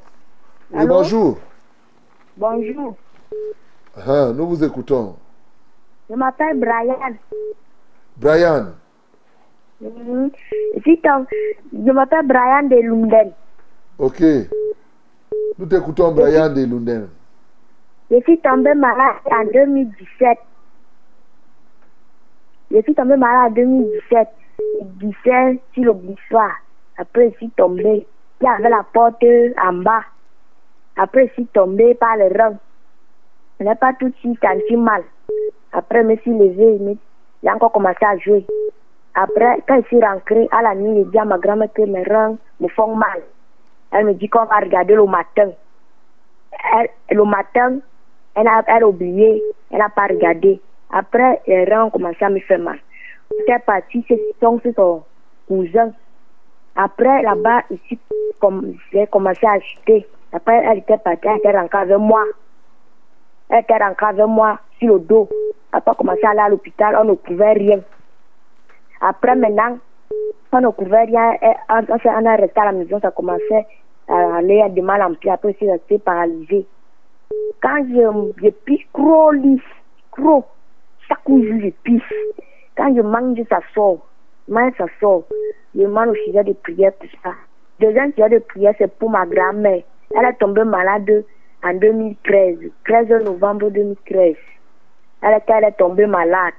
[0.73, 0.89] Oui, Allô?
[0.89, 1.39] bonjour.
[2.37, 2.97] Bonjour.
[3.97, 5.17] Ah, nous vous écoutons.
[6.11, 6.99] Je m'appelle Brian.
[8.17, 8.67] Brian,
[9.81, 10.31] Mhm.
[10.75, 13.33] Je m'appelle Brian de Lunden.
[13.99, 14.23] ok.
[15.59, 17.09] Nous t'écoutons, Brian de Lunden.
[18.11, 20.39] Je suis tombé malade en 2017.
[22.71, 24.29] Je suis tombé malade en 2017.
[24.81, 26.51] Je glissais sur le glissoir.
[26.99, 28.07] Après, je suis tombé.
[28.41, 29.23] Il y avait la porte
[29.63, 30.03] en bas.
[30.97, 32.57] Après, je suis tombé par le rang.
[33.61, 35.03] Je n'ai pas tout de suite senti mal.
[35.73, 36.79] Après, je me suis levé.
[36.81, 36.97] mais
[37.43, 38.47] J'ai encore commencé à jouer.
[39.15, 42.03] Après, quand je suis rentré à la nuit, j'ai dit à ma grand-mère que mes
[42.03, 43.23] reins me font mal.
[43.93, 45.51] Elle me dit qu'on va regarder le matin.
[46.75, 47.79] Elle, le matin,
[48.35, 50.61] elle a, elle oublié, elle n'a pas regardé.
[50.91, 52.79] Après, les reins ont commencé à me faire mal.
[53.31, 55.03] J'étais donc c'est son
[55.49, 55.93] cousin.
[56.75, 57.99] Après, là-bas, ici,
[58.41, 60.07] comme, j'ai commencé à acheter.
[60.37, 62.23] Après, elle était partie, elle était rentrée avec moi.
[63.49, 65.31] Elle était rentrée avec moi sur le dos.
[65.73, 67.81] Après, on a commencé à aller à l'hôpital, on ne trouvait rien.
[69.01, 69.79] Après, maintenant,
[70.53, 71.33] on ne trouvait rien.
[71.71, 73.67] On, on, a resté à la maison, ça commençait
[74.09, 75.31] à aller à des mal en pied.
[75.31, 76.67] Après, c'est resté paralysé.
[77.63, 79.63] Quand je, je pisse trop lisse,
[80.15, 80.45] trop,
[81.09, 82.03] chaque jour je pisse.
[82.77, 84.07] Quand je mange, ça sort.
[84.49, 85.25] Mange, ça sort.
[85.75, 87.31] Je mange au sujet de prière, tout ça.
[87.81, 89.83] deuxième sujet de prière, c'est pour ma grand-mère.
[90.15, 91.25] Elle est tombée malade
[91.65, 94.37] en 2013, 13 novembre 2013.
[95.23, 96.55] Elle elle est tombée malade.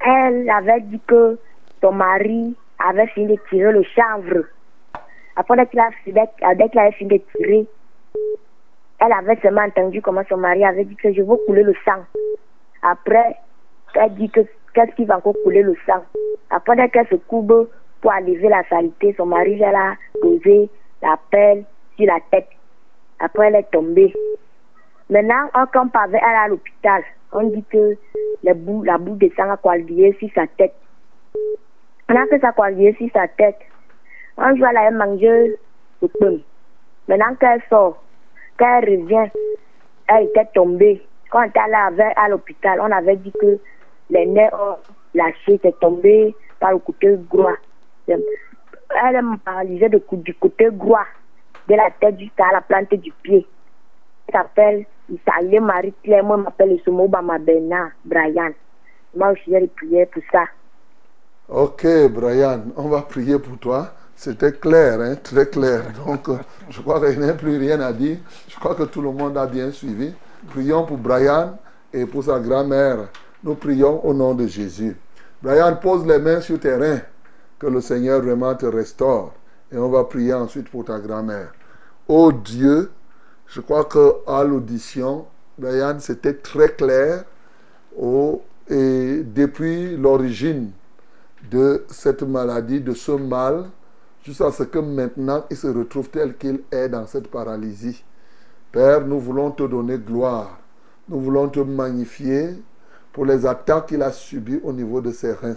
[0.00, 1.38] Elle avait dit que
[1.80, 4.44] son mari avait fini de tirer le chanvre.
[5.36, 7.66] Après qu'il a, dès qu'il avait fini de tirer,
[9.00, 12.04] elle avait seulement entendu comment son mari avait dit que je veux couler le sang.
[12.82, 13.36] Après,
[13.94, 14.40] elle dit que
[14.72, 16.02] qu'est-ce qui va encore couler le sang.
[16.50, 17.68] Après, qu'elle se courbe
[18.00, 20.70] pour enlever la saleté, son mari vient la poser
[21.02, 21.64] la pelle
[21.96, 22.48] sur la tête.
[23.18, 24.12] Après, elle est tombée.
[25.08, 27.02] Maintenant, on campe à l'hôpital.
[27.32, 27.96] On dit que
[28.42, 30.74] la boue de sang a coagulé sur sa tête.
[32.08, 33.58] Maintenant que ça a coagulé sur sa tête,
[34.38, 35.56] un jour, elle a mangé
[36.02, 36.38] le pain.
[37.08, 38.02] Maintenant qu'elle sort,
[38.58, 39.30] quand elle revient,
[40.08, 41.02] elle était tombée.
[41.30, 43.58] Quand elle était à l'hôpital, on avait dit que
[44.10, 44.76] les nerfs ont
[45.14, 47.56] lâché, c'est tombé par le côté droit.
[49.04, 51.04] Elle est paralysée de du côté droit,
[51.68, 53.46] de la tête jusqu'à la plante du pied.
[54.28, 58.50] Elle s'appelle, il s'appelle Marie-Claire, moi, m'appelle le Somo Bama Bernard, Brian.
[59.14, 60.44] Moi aussi, j'ai prié pour ça.
[61.48, 63.92] Ok, Brian, on va prier pour toi.
[64.16, 65.82] C'était clair, hein, très clair.
[66.06, 66.28] Donc,
[66.70, 68.16] je crois qu'il n'y a plus rien à dire.
[68.48, 70.14] Je crois que tout le monde a bien suivi.
[70.48, 71.58] Prions pour Brian
[71.92, 73.08] et pour sa grand-mère.
[73.44, 74.96] Nous prions au nom de Jésus.
[75.42, 77.00] Brian, pose les mains sur tes reins.
[77.58, 79.32] Que le Seigneur vraiment te restaure.
[79.72, 81.52] Et on va prier ensuite pour ta grand-mère.
[82.08, 82.90] Oh Dieu,
[83.46, 85.26] je crois que à l'audition,
[85.58, 87.24] Brian, c'était très clair.
[87.98, 90.70] Oh, et depuis l'origine
[91.50, 93.66] de cette maladie, de ce mal,
[94.24, 98.04] jusqu'à ce que maintenant il se retrouve tel qu'il est dans cette paralysie.
[98.72, 100.58] Père, nous voulons te donner gloire.
[101.08, 102.62] Nous voulons te magnifier
[103.12, 105.56] pour les attaques qu'il a subies au niveau de ses reins.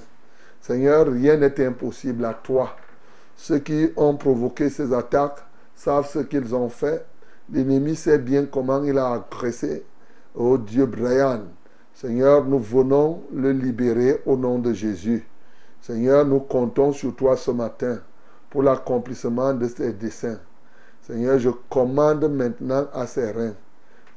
[0.61, 2.76] Seigneur, rien n'est impossible à toi.
[3.36, 5.40] Ceux qui ont provoqué ces attaques
[5.76, 7.06] savent ce qu'ils ont fait.
[7.52, 9.86] L'ennemi sait bien comment il a agressé.
[10.36, 11.44] Oh Dieu, Brian.
[11.94, 15.26] Seigneur, nous venons le libérer au nom de Jésus.
[15.81, 17.99] Seigneur, nous comptons sur toi ce matin
[18.49, 20.40] pour l'accomplissement de ces desseins.
[21.02, 23.56] Seigneur, je commande maintenant à ses reins.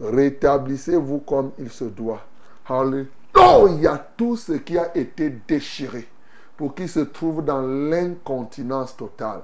[0.01, 2.23] Rétablissez-vous comme il se doit.
[2.69, 4.07] Alléluia.
[4.17, 6.09] Tout ce qui a été déchiré
[6.57, 9.43] pour qu'il se trouve dans l'incontinence totale,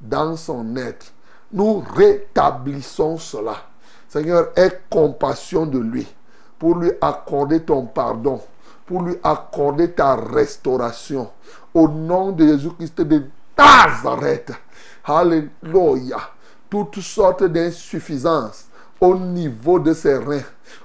[0.00, 1.12] dans son être.
[1.52, 3.56] Nous rétablissons cela.
[4.08, 6.06] Seigneur, aie compassion de lui
[6.58, 8.40] pour lui accorder ton pardon,
[8.86, 11.30] pour lui accorder ta restauration.
[11.72, 13.24] Au nom de Jésus-Christ de
[13.56, 14.52] Nazareth.
[15.04, 16.18] Alléluia.
[16.68, 18.66] Toutes sortes d'insuffisances
[19.00, 20.42] au niveau de ses reins,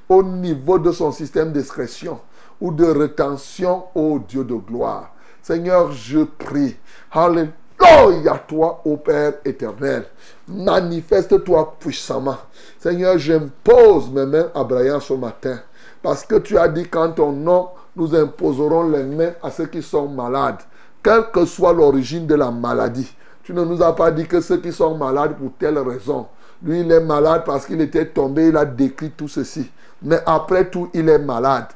[0.08, 2.20] au niveau de son système d'expression
[2.62, 5.13] ou de rétention, ô Dieu de gloire.
[5.44, 6.78] Seigneur, je prie.
[7.12, 10.06] Alléluia, toi, ô Père éternel.
[10.48, 12.38] Manifeste-toi puissamment.
[12.80, 15.60] Seigneur, j'impose mes mains à Brian ce matin.
[16.02, 19.82] Parce que tu as dit qu'en ton nom, nous imposerons les mains à ceux qui
[19.84, 20.62] sont malades.
[21.04, 23.14] Quelle que soit l'origine de la maladie.
[23.44, 26.28] Tu ne nous as pas dit que ceux qui sont malades pour telle raison.
[26.64, 29.70] Lui, il est malade parce qu'il était tombé, il a décrit tout ceci.
[30.02, 31.68] Mais après tout, il est malade.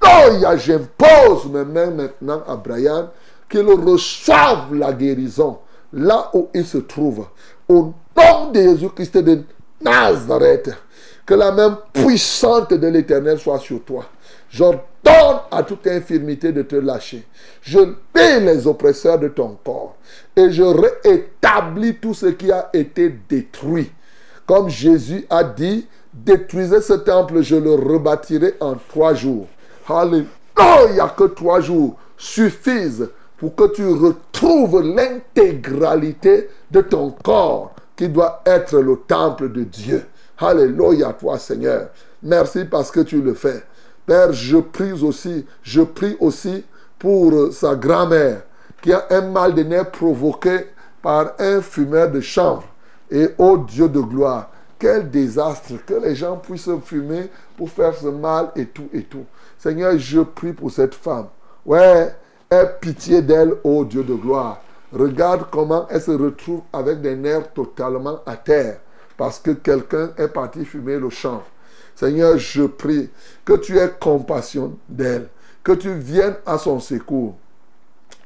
[0.00, 3.10] Alléluia, j'impose mes mains maintenant à Brian
[3.48, 5.58] qu'il reçoive la guérison
[5.92, 7.26] là où il se trouve.
[7.68, 9.42] Au nom de Jésus-Christ de
[9.80, 10.70] Nazareth,
[11.24, 14.06] que la main puissante de l'Éternel soit sur toi.
[14.50, 17.26] J'ordonne à toute infirmité de te lâcher.
[17.60, 17.78] Je
[18.12, 19.96] paie les oppresseurs de ton corps.
[20.34, 23.92] Et je rétablis tout ce qui a été détruit.
[24.46, 29.46] Comme Jésus a dit, détruisez ce temple, je le rebâtirai en trois jours.
[29.88, 33.08] Alléluia, que trois jours suffisent
[33.38, 40.04] pour que tu retrouves l'intégralité de ton corps qui doit être le temple de Dieu.
[40.38, 41.88] Alléluia, toi Seigneur.
[42.22, 43.62] Merci parce que tu le fais.
[44.06, 46.64] Père, je prie aussi, je prie aussi
[46.98, 48.42] pour sa grand-mère
[48.82, 50.66] qui a un mal de nerfs provoqué
[51.02, 52.64] par un fumeur de chanvre.
[53.10, 58.08] Et ô Dieu de gloire, quel désastre que les gens puissent fumer pour faire ce
[58.08, 59.24] mal et tout et tout.
[59.58, 61.26] Seigneur, je prie pour cette femme.
[61.66, 62.14] Ouais,
[62.50, 64.60] aie pitié d'elle, ô Dieu de gloire.
[64.92, 68.80] Regarde comment elle se retrouve avec des nerfs totalement à terre
[69.18, 71.44] parce que quelqu'un est parti fumer le chanvre.
[71.94, 73.10] Seigneur, je prie
[73.44, 75.28] que tu aies compassion d'elle,
[75.64, 77.34] que tu viennes à son secours.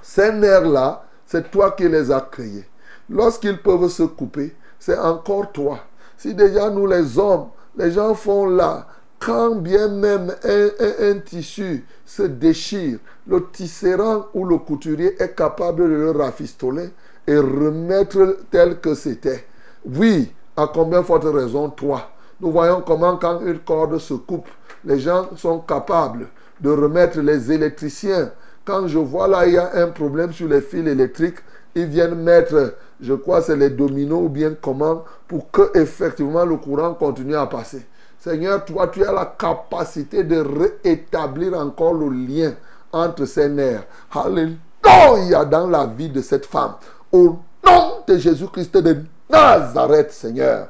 [0.03, 2.67] Ces nerfs-là, c'est toi qui les as créés.
[3.09, 5.79] Lorsqu'ils peuvent se couper, c'est encore toi.
[6.19, 8.87] Si déjà nous les hommes, les gens font là,
[9.25, 15.95] quand bien même un, tissu se déchire, le tisserand ou le couturier est capable de
[15.95, 16.91] le rafistoler,
[17.27, 19.45] et remettre tel que c'était.
[19.85, 22.11] Oui, à combien forte raison toi?
[22.41, 24.49] Nous voyons comment quand une corde se coupe,
[24.85, 26.27] les gens sont capables
[26.61, 28.33] de remettre les électriciens.
[28.65, 31.39] Quand je vois là, il y a un problème sur les fils électriques,
[31.77, 36.57] ils viennent mettre, je crois, c'est les dominos ou bien comment, pour que effectivement le
[36.57, 37.87] courant continue à passer.
[38.23, 40.45] Seigneur, toi, tu as la capacité de
[40.85, 42.55] rétablir encore le lien
[42.93, 43.83] entre ces nerfs.
[44.13, 46.75] Alléluia dans la vie de cette femme.
[47.11, 50.69] Au nom de Jésus-Christ de Nazareth, Seigneur,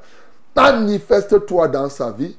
[0.57, 2.35] manifeste-toi dans sa vie.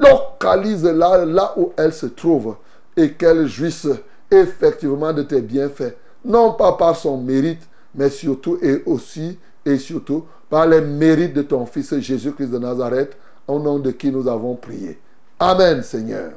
[0.00, 2.56] Localise-la là où elle se trouve
[2.96, 3.86] et qu'elle jouisse
[4.32, 5.94] effectivement de tes bienfaits.
[6.24, 7.62] Non pas par son mérite,
[7.94, 13.16] mais surtout et aussi et surtout par les mérites de ton Fils Jésus-Christ de Nazareth,
[13.48, 14.98] au nom de qui nous avons prié.
[15.38, 16.32] Amen, Seigneur.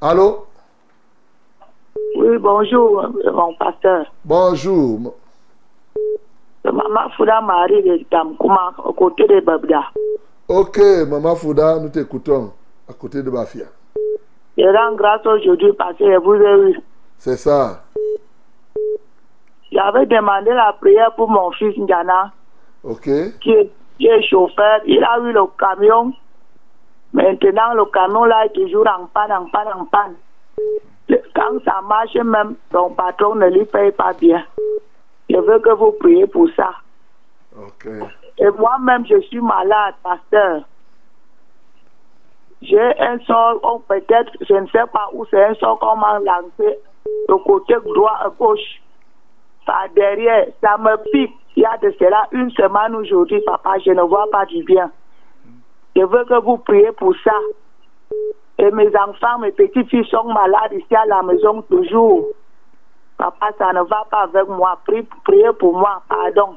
[0.00, 0.46] Allô?
[2.16, 4.06] Oui, bonjour, mon pasteur.
[4.24, 5.14] Bonjour.
[6.64, 9.82] Maman Fouda Marie de Damkouma, au côté de Babda.
[10.48, 10.78] Ok,
[11.08, 12.52] Maman Fouda, nous t'écoutons,
[12.88, 13.66] à côté de Bafia.
[14.58, 16.80] Je rends grâce aujourd'hui parce que vous avez vu.
[17.18, 17.82] C'est ça.
[19.72, 22.30] J'avais demandé la prière pour mon fils Ndiana,
[22.84, 23.08] Ok.
[23.40, 23.70] qui est,
[24.02, 24.80] qui est chauffeur.
[24.84, 26.12] Il a eu le camion.
[27.12, 30.16] Maintenant, le camion là est toujours en panne, en panne, en panne.
[31.36, 34.44] Quand ça marche, même son patron ne lui paye pas bien.
[35.30, 36.72] Je veux que vous priez pour ça.
[38.38, 40.62] Et moi-même, je suis malade, pasteur.
[42.60, 46.18] J'ai un sort, ou peut-être, je ne sais pas où c'est un sort qu'on m'a
[46.18, 46.78] lancé,
[47.28, 48.82] le côté droit à gauche,
[49.66, 50.46] par derrière.
[50.60, 51.36] Ça me pique.
[51.56, 54.90] Il y a de cela une semaine aujourd'hui, papa, je ne vois pas du bien.
[55.94, 57.32] Je veux que vous priez pour ça.
[58.58, 62.28] Et mes enfants, mes petites filles sont malades ici à la maison toujours.
[63.18, 64.78] Papa, ça ne va pas avec moi.
[64.86, 66.56] Prie- Priez pour moi, pardon.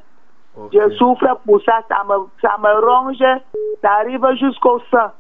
[0.72, 3.18] Je souffre pour ça, ça me, ça me ronge,
[3.82, 5.12] ça arrive jusqu'au sein.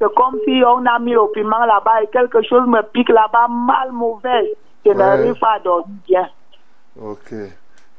[0.00, 3.48] C'est comme si on a mis le piment là-bas et quelque chose me pique là-bas,
[3.48, 4.54] mal mauvais.
[4.84, 4.96] Je Ouais.
[4.96, 6.28] n'arrive pas à dormir bien.
[7.02, 7.32] Ok.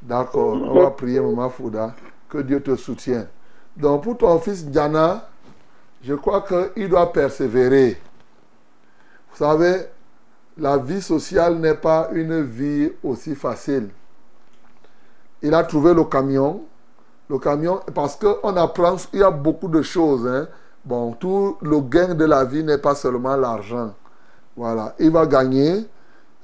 [0.07, 0.53] D'accord.
[0.53, 1.93] On va prier, Maman Fouda.
[2.29, 3.27] Que Dieu te soutienne.
[3.75, 5.27] Donc, pour ton fils Diana,
[6.03, 7.99] je crois qu'il doit persévérer.
[9.31, 9.85] Vous savez,
[10.57, 13.89] la vie sociale n'est pas une vie aussi facile.
[15.41, 16.63] Il a trouvé le camion.
[17.29, 20.27] Le camion, parce qu'on apprend, il y a beaucoup de choses.
[20.27, 20.47] hein.
[20.85, 23.93] Bon, tout le gain de la vie n'est pas seulement l'argent.
[24.55, 24.93] Voilà.
[24.99, 25.85] Il va gagner.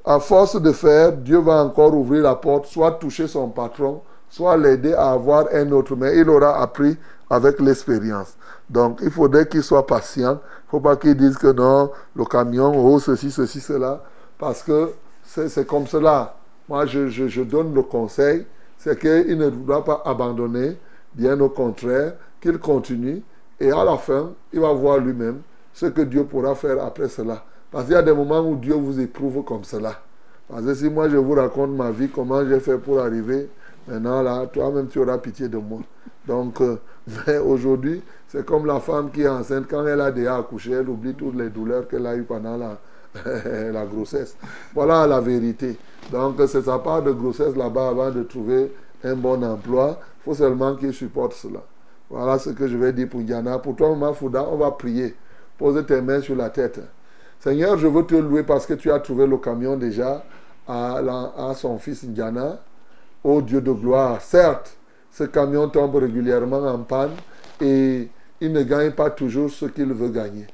[0.03, 4.57] À force de faire, Dieu va encore ouvrir la porte, soit toucher son patron, soit
[4.57, 5.95] l'aider à avoir un autre.
[5.95, 6.97] Mais il aura appris
[7.29, 8.35] avec l'expérience.
[8.69, 10.39] Donc, il faudrait qu'il soit patient.
[10.41, 14.03] Il ne faut pas qu'il dise que non, le camion, oh, ceci, ceci, cela.
[14.39, 14.91] Parce que
[15.23, 16.35] c'est comme cela.
[16.67, 18.45] Moi, je donne le conseil,
[18.77, 20.77] c'est qu'il ne doit pas abandonner,
[21.13, 23.21] bien au contraire, qu'il continue.
[23.59, 25.41] Et à la fin, il va voir lui-même
[25.73, 27.43] ce que Dieu pourra faire après cela.
[27.71, 29.95] Parce qu'il y a des moments où Dieu vous éprouve comme cela.
[30.49, 33.49] Parce que si moi je vous raconte ma vie, comment j'ai fait pour arriver,
[33.87, 35.79] maintenant là, toi-même tu auras pitié de moi.
[36.27, 36.77] Donc, euh,
[37.45, 41.13] aujourd'hui, c'est comme la femme qui est enceinte, quand elle a déjà accouché, elle oublie
[41.13, 42.77] toutes les douleurs qu'elle a eues pendant la,
[43.85, 44.35] grossesse.
[44.73, 45.77] Voilà la vérité.
[46.11, 48.71] Donc, c'est sa part de grossesse là-bas avant de trouver
[49.03, 49.99] un bon emploi.
[50.19, 51.61] Il faut seulement qu'il supporte cela.
[52.09, 53.57] Voilà ce que je vais dire pour Diana.
[53.59, 55.15] Pour toi, Maman Fouda, on va prier.
[55.57, 56.81] Pose tes mains sur la tête.
[57.41, 60.23] Seigneur, je veux te louer parce que tu as trouvé le camion déjà
[60.67, 62.59] à, son fils Diana.
[63.23, 64.77] Ô Dieu de gloire, certes,
[65.09, 67.13] ce camion tombe régulièrement en panne
[67.59, 68.09] et
[68.39, 70.45] il ne gagne pas toujours ce qu'il veut gagner.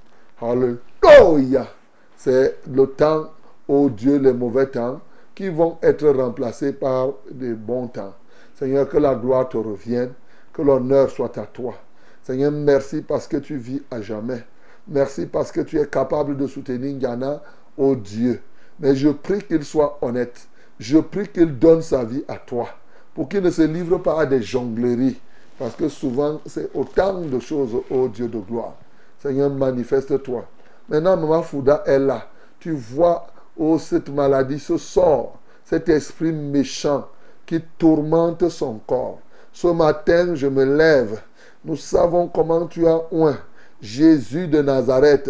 [0.42, 1.68] Alléluia.
[2.16, 3.32] C'est le temps,
[3.68, 5.02] ô Dieu, les mauvais temps
[5.36, 8.14] qui vont être remplacés par des bons temps.
[8.56, 10.14] Seigneur, que la gloire te revienne,
[10.54, 11.76] que l'honneur soit à toi.
[12.24, 14.46] Seigneur, merci parce que tu vis à jamais.
[14.90, 17.42] Merci parce que tu es capable de soutenir Ghana,
[17.78, 18.42] ô Dieu.
[18.80, 20.48] Mais je prie qu'il soit honnête.
[20.80, 22.70] Je prie qu'il donne sa vie à toi.
[23.14, 25.20] Pour qu'il ne se livre pas à des jongleries.
[25.60, 28.76] Parce que souvent, c'est autant de choses, ô Dieu de gloire.
[29.20, 30.46] Seigneur, manifeste-toi.
[30.88, 32.28] Maintenant, Maman Fouda est là.
[32.60, 33.28] Tu vois,
[33.58, 37.08] oh, cette maladie, ce sort, cet esprit méchant
[37.46, 39.20] qui tourmente son corps.
[39.52, 41.20] Ce matin, je me lève.
[41.66, 43.38] Nous savons comment tu as oint
[43.82, 45.30] Jésus de Nazareth,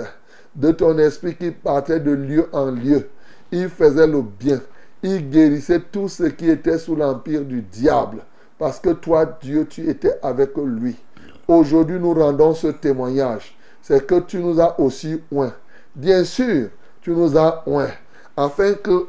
[0.55, 3.09] de ton esprit qui partait de lieu en lieu.
[3.51, 4.61] Il faisait le bien.
[5.03, 8.19] Il guérissait tout ce qui était sous l'empire du diable.
[8.57, 10.95] Parce que toi, Dieu, tu étais avec lui.
[11.47, 13.55] Aujourd'hui, nous rendons ce témoignage.
[13.81, 15.53] C'est que tu nous as aussi oint.
[15.95, 16.69] Bien sûr,
[17.01, 17.91] tu nous as oint.
[18.35, 19.07] Afin que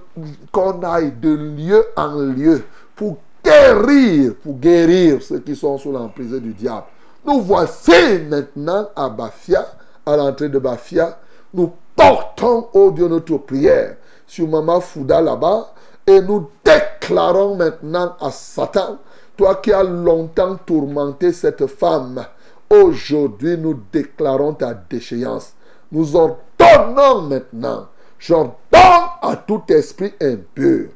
[0.53, 2.63] qu'on aille de lieu en lieu
[2.95, 6.87] pour guérir, pour guérir ceux qui sont sous l'emprise du diable.
[7.29, 9.67] Nous voici maintenant à Bafia,
[10.07, 11.19] à l'entrée de Bafia.
[11.53, 13.97] Nous portons, oh Dieu, notre prière
[14.27, 15.75] sur Maman Fouda là-bas
[16.07, 18.97] et nous déclarons maintenant à Satan,
[19.37, 22.25] toi qui as longtemps tourmenté cette femme,
[22.71, 25.53] aujourd'hui nous déclarons ta déchéance.
[25.93, 27.89] Nous ordonnons maintenant,
[28.19, 28.55] j'ordonne
[29.21, 30.89] à tout esprit impur,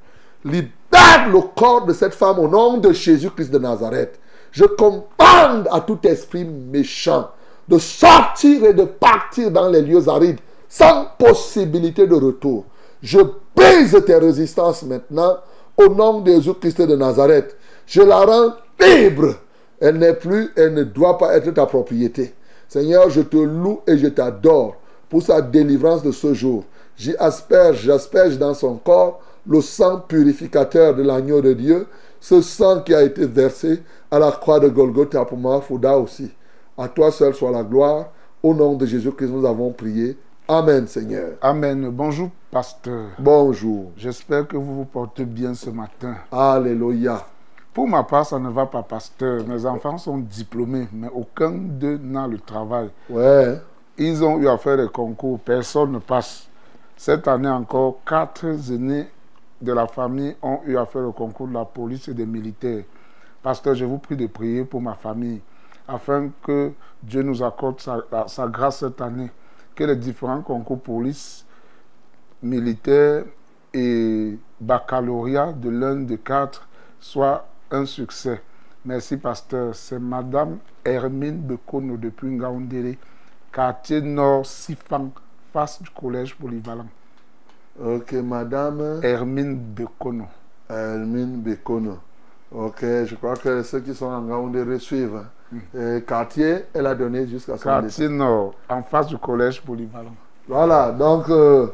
[0.46, 4.18] libère le corps de cette femme au nom de Jésus-Christ de Nazareth.
[4.52, 7.30] Je commande à tout esprit méchant
[7.68, 10.38] de sortir et de partir dans les lieux arides
[10.68, 12.64] sans possibilité de retour.
[13.02, 13.18] Je
[13.56, 15.38] brise tes résistances maintenant
[15.76, 17.56] au nom de Jésus-Christ de Nazareth.
[17.86, 19.34] Je la rends libre.
[19.80, 22.34] Elle n'est plus, elle ne doit pas être ta propriété.
[22.68, 24.76] Seigneur, je te loue et je t'adore
[25.08, 26.64] pour sa délivrance de ce jour.
[26.96, 31.86] J'y asperge, j'asperge dans son corps le sang purificateur de l'agneau de Dieu,
[32.20, 36.30] ce sang qui a été versé à la croix de Golgotha pour moi, Fouda aussi.
[36.78, 38.06] À toi seul soit la gloire.
[38.42, 40.16] Au nom de Jésus-Christ, nous avons prié.
[40.48, 41.32] Amen, Seigneur.
[41.40, 41.88] Amen.
[41.90, 43.10] Bonjour, pasteur.
[43.18, 43.92] Bonjour.
[43.96, 46.16] J'espère que vous vous portez bien ce matin.
[46.30, 47.24] Alléluia.
[47.72, 49.46] Pour ma part, ça ne va pas, pasteur.
[49.46, 52.90] Mes enfants sont diplômés, mais aucun d'eux n'a le travail.
[53.08, 53.60] Ouais.
[53.96, 56.48] Ils ont eu à faire des concours, personne ne passe.
[56.96, 59.06] Cette année encore, quatre aînés
[59.62, 62.84] de la famille ont eu à faire le concours de la police et des militaires.
[63.42, 65.40] Pasteur, je vous prie de prier pour ma famille,
[65.86, 66.72] afin que
[67.02, 69.30] Dieu nous accorde sa, grâce cette année,
[69.74, 71.46] que les différents concours police,
[72.42, 73.24] militaire
[73.72, 76.68] et baccalauréat de l'un des quatre
[77.00, 78.42] soient un succès.
[78.84, 79.74] Merci, pasteur.
[79.74, 82.98] C'est Madame Hermine Bekono depuis Ngaoundéré,
[83.52, 85.10] quartier nord Sifang,
[85.52, 86.88] face du collège polyvalent.
[87.80, 90.26] Ok, Madame Hermine Bekono.
[90.68, 91.98] Hermine Bekono.
[92.54, 95.22] Ok, je crois que ceux qui sont en Ngaoundéré suivent.
[95.78, 100.14] Et quartier, elle a donné jusqu'à son Quartier nord, en face du collège polyvalent.
[100.48, 101.66] Voilà, donc euh,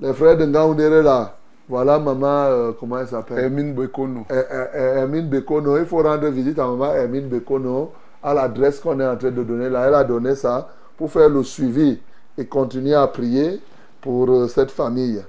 [0.00, 1.36] les frères de Ngaoundéré là,
[1.68, 3.38] voilà maman, euh, comment elle s'appelle?
[3.38, 4.24] Hermine Bekono.
[4.30, 5.76] Eh, eh, eh, Hermine Bekono.
[5.78, 7.92] Il faut rendre visite à maman Hermine Bekono
[8.22, 9.86] à l'adresse qu'on est en train de donner là.
[9.86, 12.00] Elle a donné ça pour faire le suivi
[12.38, 13.60] et continuer à prier
[14.00, 15.22] pour euh, cette famille.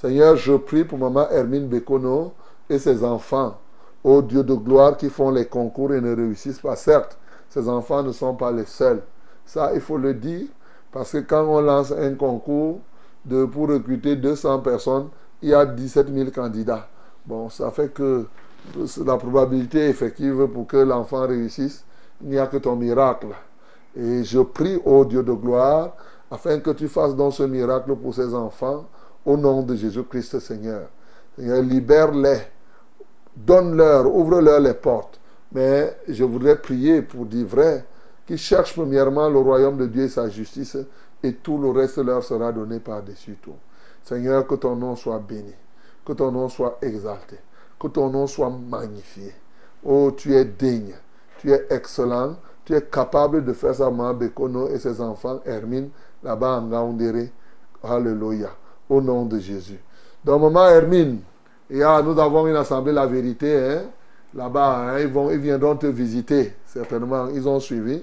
[0.00, 2.32] Seigneur, je prie pour maman Hermine Bekono
[2.70, 3.58] et ses enfants.
[4.02, 6.74] Ô Dieu de gloire qui font les concours et ne réussissent pas.
[6.74, 7.18] Certes,
[7.50, 9.02] ces enfants ne sont pas les seuls.
[9.44, 10.46] Ça, il faut le dire,
[10.90, 12.80] parce que quand on lance un concours
[13.52, 15.08] pour recruter 200 personnes,
[15.42, 16.88] il y a 17 000 candidats.
[17.26, 18.24] Bon, ça fait que
[19.04, 21.84] la probabilité effective pour que l'enfant réussisse,
[22.22, 23.34] il n'y a que ton miracle.
[23.94, 25.92] Et je prie, ô Dieu de gloire,
[26.30, 28.86] afin que tu fasses donc ce miracle pour ces enfants,
[29.24, 30.88] au nom de Jésus-Christ, Seigneur.
[31.36, 32.40] Seigneur, libère-les,
[33.36, 35.20] donne-leur, ouvre-leur les portes.
[35.52, 37.84] Mais je voudrais prier pour dire vrai,
[38.26, 40.76] qu'ils cherchent premièrement le royaume de Dieu et sa justice,
[41.22, 43.56] et tout le reste leur sera donné par-dessus tout.
[44.02, 45.54] Seigneur, que ton nom soit béni,
[46.04, 47.36] que ton nom soit exalté,
[47.78, 49.34] que ton nom soit magnifié.
[49.84, 50.94] Oh, tu es digne,
[51.38, 55.90] tu es excellent, tu es capable de faire ça, Bekono et ses enfants, Hermine,
[56.22, 57.32] là-bas en Gaoundéré.
[57.82, 58.50] Alléluia.
[58.90, 59.78] Au nom de Jésus.
[60.24, 61.20] Donc, Maman Hermine,
[61.70, 63.82] et ah, nous avons une assemblée, la vérité, hein,
[64.34, 68.02] là-bas, hein, ils, vont, ils viendront te visiter, certainement, ils ont suivi.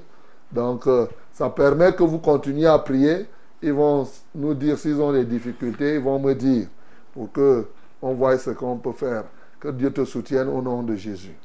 [0.51, 3.25] Donc, euh, ça permet que vous continuiez à prier.
[3.61, 6.67] Ils vont nous dire s'ils ont des difficultés, ils vont me dire
[7.13, 7.65] pour que
[8.01, 9.23] on voit ce qu'on peut faire.
[9.59, 11.35] Que Dieu te soutienne au nom de Jésus.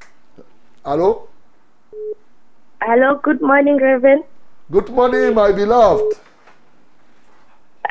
[0.85, 1.27] Allô?
[2.81, 4.23] Hello, good morning, Reverend.
[4.70, 6.16] Good morning, my beloved.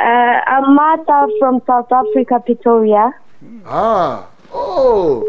[0.02, 3.14] Uh, I'm Martha from South Africa, Pretoria.
[3.68, 5.22] Ah, oh,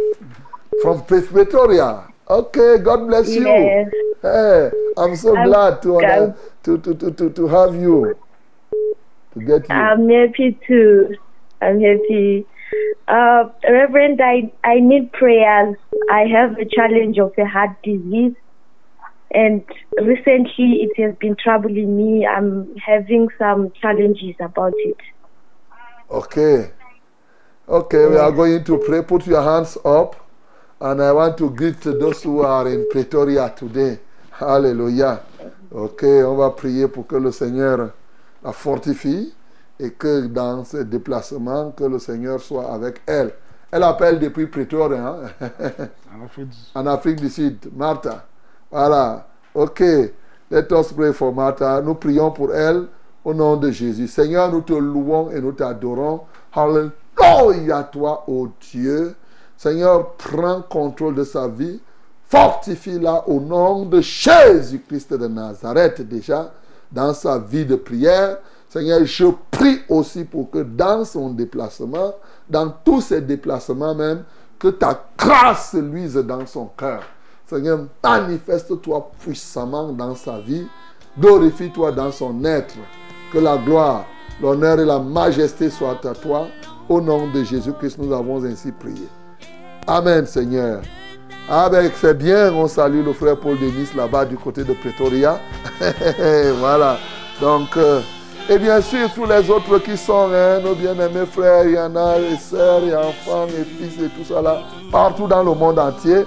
[0.81, 2.09] from Pretoria.
[2.31, 3.47] Okay, God bless you.
[3.49, 3.93] Yes.
[4.23, 6.37] Hey, I'm so I'm glad to, glad.
[6.63, 8.17] to, to, to, to, to have you,
[9.35, 9.75] to get you.
[9.75, 11.17] I'm happy to.
[11.61, 12.47] I'm happy.
[13.09, 15.77] Uh, Reverend, I, I need prayers.
[16.11, 18.33] I have a challenge of a heart disease.
[19.35, 19.63] And
[20.01, 22.27] recently it has been troubling me.
[22.27, 24.97] I'm having some challenges about it.
[26.11, 26.71] Okay.
[27.69, 29.03] Okay, we are going to pray.
[29.03, 30.17] Put your hands up.
[30.81, 33.99] And I want to greet those who are in Pretoria today.
[34.33, 35.21] Hallelujah.
[35.73, 37.93] Ok, on va prier pour que le Seigneur
[38.43, 39.33] la fortifie
[39.79, 43.33] et que dans ce déplacement, que le Seigneur soit avec elle.
[43.71, 45.31] Elle appelle depuis Pretoria, hein?
[46.15, 47.57] En Afrique du- en Afrique du Sud.
[47.75, 48.27] Martha.
[48.73, 49.27] Voilà.
[49.55, 49.81] Ok.
[50.51, 51.81] Let us pray for Martha.
[51.83, 52.87] Nous prions pour elle
[53.25, 54.09] au nom de Jésus.
[54.09, 56.23] Seigneur, nous te louons et nous t'adorons.
[56.53, 59.15] Hallelujah toi, ô Dieu.
[59.57, 61.81] Seigneur, prends contrôle de sa vie.
[62.29, 66.51] Fortifie-la au nom de Jésus-Christ de Nazareth déjà
[66.91, 68.39] dans sa vie de prière.
[68.69, 72.15] Seigneur, je prie aussi pour que dans son déplacement,
[72.49, 74.25] dans tous ses déplacements même,
[74.59, 77.03] que ta grâce luise dans son cœur.
[77.53, 80.67] Seigneur, manifeste-toi puissamment dans sa vie.
[81.21, 82.77] Glorifie-toi dans son être.
[83.31, 84.07] Que la gloire,
[84.41, 86.47] l'honneur et la majesté soient à toi.
[86.89, 89.07] Au nom de Jésus-Christ, nous avons ainsi prié.
[89.87, 90.81] Amen, Seigneur.
[91.47, 95.39] Ben c'est bien, on salue le frère Paul Denis là-bas du côté de Pretoria.
[96.59, 96.97] voilà.
[97.39, 98.01] Donc, euh,
[98.49, 101.95] et bien sûr tous les autres qui sont hein, nos bien-aimés frères, il y en
[101.97, 105.79] a, et sœurs, et enfants, et fils, et tout ça là, partout dans le monde
[105.79, 106.25] entier.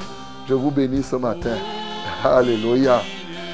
[0.47, 1.57] Je vous bénis ce matin.
[2.23, 3.01] Alléluia.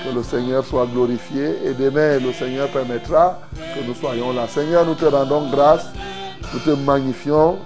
[0.03, 1.57] Que le Seigneur soit glorifié.
[1.65, 4.47] Et demain, le Seigneur permettra que nous soyons là.
[4.47, 5.87] Seigneur, nous te rendons grâce.
[6.53, 7.57] Nous te magnifions.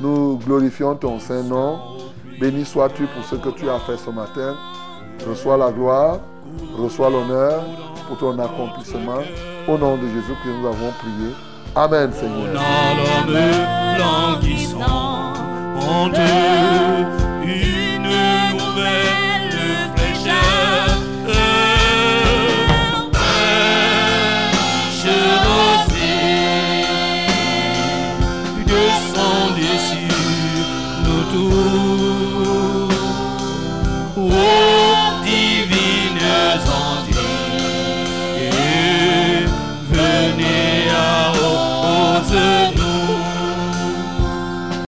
[0.00, 1.78] Nous glorifions ton Saint-Nom.
[2.40, 4.56] Béni sois-tu pour ce que tu as fait ce matin.
[5.28, 6.18] Reçois la gloire,
[6.76, 7.62] reçois l'honneur
[8.08, 9.20] pour ton accomplissement.
[9.68, 11.32] Au nom de Jésus que nous avons prié.
[11.76, 12.50] Amen, Seigneur.
[18.74, 19.21] Fraîcheur.